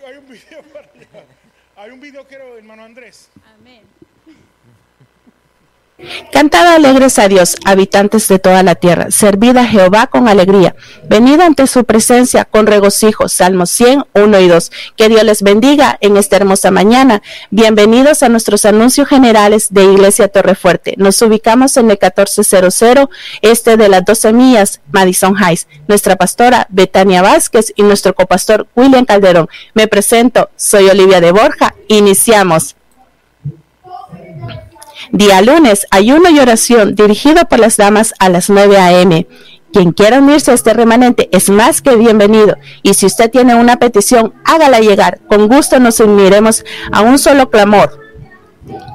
Hay 0.06 0.18
un 0.18 0.28
video 0.28 0.64
para 0.64 0.92
allá. 0.92 1.26
Hay 1.76 1.92
un 1.92 2.00
video, 2.00 2.28
creo, 2.28 2.58
hermano 2.58 2.84
Andrés. 2.84 3.30
Amén. 3.58 3.84
Cantad 6.32 6.66
alegres 6.66 7.20
a 7.20 7.28
Dios, 7.28 7.58
habitantes 7.66 8.30
de 8.30 8.40
toda 8.40 8.64
la 8.64 8.76
tierra. 8.76 9.12
Servid 9.12 9.58
a 9.58 9.66
Jehová 9.66 10.08
con 10.08 10.30
alegría. 10.30 10.74
Venid 11.10 11.42
ante 11.42 11.68
su 11.68 11.84
presencia 11.84 12.46
con 12.46 12.68
regocijo. 12.68 13.28
Salmos 13.28 13.70
100, 13.72 14.06
1 14.14 14.40
y 14.40 14.48
2. 14.48 14.72
Que 14.96 15.10
Dios 15.10 15.24
les 15.24 15.42
bendiga 15.42 15.98
en 16.00 16.16
esta 16.16 16.38
hermosa 16.38 16.72
mañana. 16.72 17.22
Bienvenidos 17.50 18.24
a 18.24 18.30
nuestros 18.30 18.64
anuncios 18.64 19.10
generales 19.10 19.68
de 19.72 19.84
Iglesia 19.84 20.30
Torrefuerte. 20.30 20.94
Nos 20.98 21.22
ubicamos 21.22 21.76
en 21.76 21.92
el 21.92 22.00
1400 22.00 23.10
este 23.42 23.76
de 23.76 23.90
las 23.90 24.06
12 24.06 24.32
millas, 24.32 24.80
Madison 24.92 25.36
Heights. 25.36 25.68
Nuestra 25.88 26.16
pastora 26.16 26.66
Betania 26.70 27.22
Vázquez 27.22 27.74
y 27.76 27.84
nuestro 27.84 28.16
copastor 28.16 28.68
William 28.76 29.04
Calderón. 29.04 29.50
Me 29.74 29.88
presento, 29.88 30.50
soy 30.56 30.88
Olivia 30.88 31.20
de 31.20 31.34
Borja. 31.34 31.76
Iniciamos. 31.90 32.78
Día 35.12 35.42
lunes, 35.42 35.88
ayuno 35.90 36.30
y 36.30 36.40
oración 36.40 36.94
dirigido 36.94 37.46
por 37.46 37.60
las 37.60 37.78
damas 37.78 38.14
a 38.20 38.30
las 38.30 38.50
9 38.50 38.78
a.m. 38.78 39.28
Quien 39.74 39.92
quiera 39.92 40.20
unirse 40.20 40.52
a 40.52 40.54
este 40.54 40.74
remanente 40.74 41.30
es 41.32 41.50
más 41.50 41.82
que 41.82 41.96
bienvenido. 41.96 42.58
Y 42.84 42.94
si 42.94 43.06
usted 43.06 43.30
tiene 43.30 43.56
una 43.56 43.78
petición, 43.78 44.34
hágala 44.46 44.80
llegar. 44.80 45.20
Con 45.28 45.48
gusto 45.48 45.80
nos 45.80 46.00
uniremos 46.00 46.64
a 46.92 47.02
un 47.02 47.18
solo 47.18 47.50
clamor. 47.50 48.00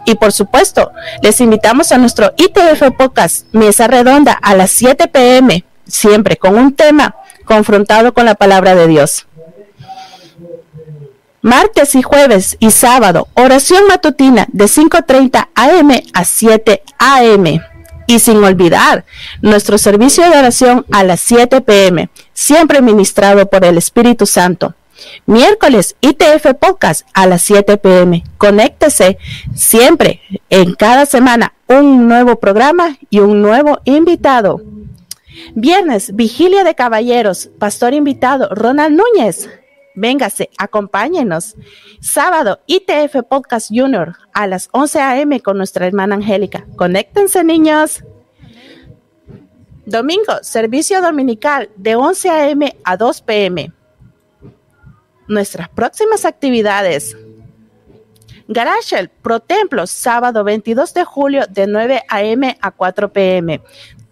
Y 0.07 0.15
por 0.15 0.33
supuesto, 0.33 0.93
les 1.23 1.41
invitamos 1.41 1.91
a 1.91 1.99
nuestro 1.99 2.33
ITF 2.37 2.97
Podcast, 2.97 3.47
Mesa 3.53 3.89
Redonda, 3.89 4.33
a 4.33 4.55
las 4.55 4.71
7 4.71 5.09
p.m., 5.09 5.65
siempre 5.87 6.37
con 6.37 6.57
un 6.57 6.75
tema 6.75 7.17
confrontado 7.45 8.15
con 8.15 8.25
la 8.25 8.35
palabra 8.35 8.75
de 8.75 8.87
Dios. 8.87 9.27
Martes 11.45 11.95
y 11.95 12.01
jueves 12.01 12.57
y 12.59 12.71
sábado, 12.71 13.29
oración 13.35 13.87
matutina 13.87 14.47
de 14.51 14.65
5.30 14.65 15.49
am 15.55 15.91
a 16.15 16.25
7 16.25 16.83
am. 16.97 17.45
Y 18.07 18.19
sin 18.19 18.43
olvidar, 18.43 19.05
nuestro 19.43 19.77
servicio 19.77 20.25
de 20.31 20.39
oración 20.39 20.87
a 20.91 21.05
las 21.05 21.21
7 21.21 21.61
pm, 21.61 22.09
siempre 22.33 22.81
ministrado 22.81 23.51
por 23.51 23.63
el 23.67 23.77
Espíritu 23.77 24.25
Santo. 24.25 24.75
Miércoles, 25.27 25.97
ITF 26.01 26.55
Podcast 26.59 27.07
a 27.13 27.27
las 27.27 27.43
7 27.43 27.77
pm. 27.77 28.25
Conéctese 28.39 29.19
siempre, 29.55 30.23
en 30.49 30.73
cada 30.73 31.05
semana, 31.05 31.53
un 31.67 32.09
nuevo 32.09 32.37
programa 32.37 32.97
y 33.11 33.19
un 33.19 33.43
nuevo 33.43 33.81
invitado. 33.85 34.63
Viernes, 35.55 36.17
Vigilia 36.17 36.65
de 36.65 36.75
Caballeros, 36.75 37.51
pastor 37.59 37.93
invitado 37.93 38.49
Ronald 38.51 38.99
Núñez. 38.99 39.51
Véngase, 39.95 40.51
acompáñenos. 40.59 41.55
Sábado, 42.01 42.61
ITF 42.67 43.23
Podcast 43.29 43.71
Junior 43.71 44.17
a 44.33 44.47
las 44.47 44.69
11 44.73 45.01
a.m. 45.01 45.41
con 45.41 45.57
nuestra 45.57 45.87
hermana 45.87 46.17
Angélica. 46.17 46.67
Conéctense, 46.77 47.45
niños. 47.45 48.05
Domingo, 49.87 50.39
servicio 50.43 51.01
dominical 51.01 51.71
de 51.77 51.95
11 51.95 52.31
a.m. 52.31 52.77
a 52.85 52.97
2 52.97 53.23
p.m. 53.23 53.73
Nuestras 55.29 55.69
próximas 55.69 56.25
actividades. 56.25 57.17
Garage 58.49 59.09
Pro 59.23 59.41
Templo, 59.41 59.87
sábado 59.87 60.45
22 60.45 60.93
de 60.93 61.05
julio 61.05 61.43
de 61.49 61.67
9 61.67 62.03
a.m. 62.09 62.57
a 62.61 62.71
4 62.71 63.13
p.m. 63.13 63.63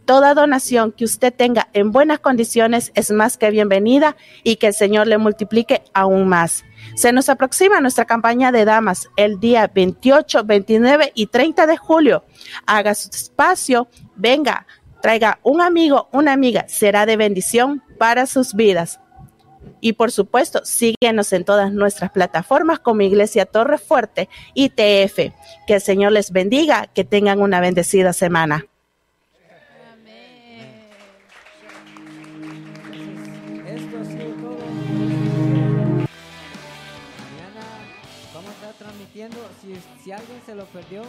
Toda 0.04 0.34
donación 0.34 0.90
que 0.90 1.04
usted 1.04 1.32
tenga 1.32 1.68
en 1.72 1.92
buenas 1.92 2.18
condiciones 2.18 2.90
es 2.94 3.12
más 3.12 3.36
que 3.36 3.50
bienvenida 3.50 4.16
y 4.42 4.56
que 4.56 4.68
el 4.68 4.74
Señor 4.74 5.06
le 5.06 5.16
multiplique 5.16 5.82
aún 5.94 6.26
más. 6.28 6.64
Se 6.96 7.12
nos 7.12 7.28
aproxima 7.28 7.80
nuestra 7.80 8.04
campaña 8.04 8.50
de 8.50 8.64
damas 8.64 9.08
el 9.16 9.38
día 9.38 9.70
28, 9.72 10.42
29 10.44 11.12
y 11.14 11.26
30 11.26 11.66
de 11.66 11.76
julio. 11.76 12.24
Haga 12.66 12.94
su 12.96 13.10
espacio, 13.10 13.88
venga, 14.16 14.66
traiga 15.00 15.38
un 15.44 15.60
amigo, 15.60 16.08
una 16.12 16.32
amiga, 16.32 16.64
será 16.68 17.06
de 17.06 17.16
bendición 17.16 17.82
para 17.98 18.26
sus 18.26 18.54
vidas. 18.54 18.98
Y 19.80 19.92
por 19.94 20.10
supuesto, 20.10 20.64
síguenos 20.64 21.32
en 21.32 21.44
todas 21.44 21.72
nuestras 21.72 22.10
plataformas 22.10 22.80
como 22.80 23.02
Iglesia 23.02 23.46
Torre 23.46 23.78
Fuerte 23.78 24.28
ITF. 24.54 25.32
Que 25.66 25.74
el 25.74 25.80
Señor 25.80 26.12
les 26.12 26.32
bendiga, 26.32 26.88
que 26.92 27.04
tengan 27.04 27.40
una 27.40 27.60
bendecida 27.60 28.12
semana. 28.12 28.66
Si, 40.12 40.18
alguien 40.18 40.42
se 40.44 40.54
lo 40.54 40.66
perdió, 40.66 41.02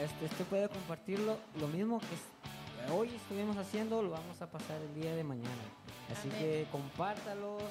este, 0.00 0.26
usted 0.26 0.44
puede 0.44 0.68
compartirlo. 0.68 1.38
Lo 1.60 1.66
mismo 1.66 1.98
que 1.98 2.06
es- 2.14 2.92
hoy 2.92 3.08
estuvimos 3.16 3.56
haciendo, 3.56 4.00
lo 4.00 4.10
vamos 4.10 4.40
a 4.40 4.46
pasar 4.48 4.80
el 4.80 4.94
día 4.94 5.12
de 5.16 5.24
mañana. 5.24 5.50
Así 6.12 6.28
Amén. 6.28 6.38
que 6.40 6.66
compártalos 6.70 7.62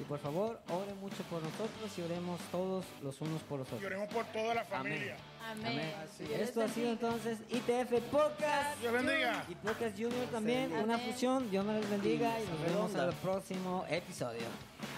y 0.00 0.02
por 0.02 0.18
favor, 0.18 0.60
oren 0.70 0.98
mucho 0.98 1.22
por 1.30 1.40
nosotros 1.40 1.96
y 1.98 2.02
oremos 2.02 2.40
todos 2.50 2.84
los 3.00 3.20
unos 3.20 3.42
por 3.42 3.60
los 3.60 3.68
otros. 3.68 3.80
Y 3.82 3.84
oremos 3.84 4.08
por 4.08 4.24
toda 4.26 4.54
la 4.54 4.64
familia. 4.64 5.16
Amén. 5.48 5.94
Amén. 5.94 6.40
Esto 6.40 6.62
ha 6.64 6.68
sido 6.68 6.90
entonces 6.90 7.38
ITF 7.50 8.00
Podcast. 8.10 8.80
Dios 8.80 8.92
bendiga. 8.92 9.44
Y 9.48 9.54
Podcast 9.54 9.94
Junior 9.96 10.26
también, 10.32 10.72
Amén. 10.72 10.84
una 10.84 10.98
fusión. 10.98 11.48
Dios 11.48 11.64
me 11.64 11.74
les 11.74 11.88
bendiga 11.88 12.40
y 12.40 12.46
nos 12.48 12.60
vemos 12.60 12.94
al 12.96 13.12
próximo 13.14 13.84
episodio. 13.88 14.46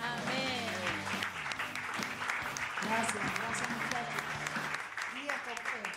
Amén. 0.03 0.65
Gracias, 2.89 3.15
gracias 3.15 3.69
muchachos. 3.71 4.23
Y 5.17 5.27
esto, 5.27 5.51
eh, 5.51 5.91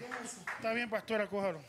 déjense. 0.00 0.40
Está 0.60 0.74
bien, 0.74 0.90
pastora, 0.90 1.26
cójalo. 1.26 1.62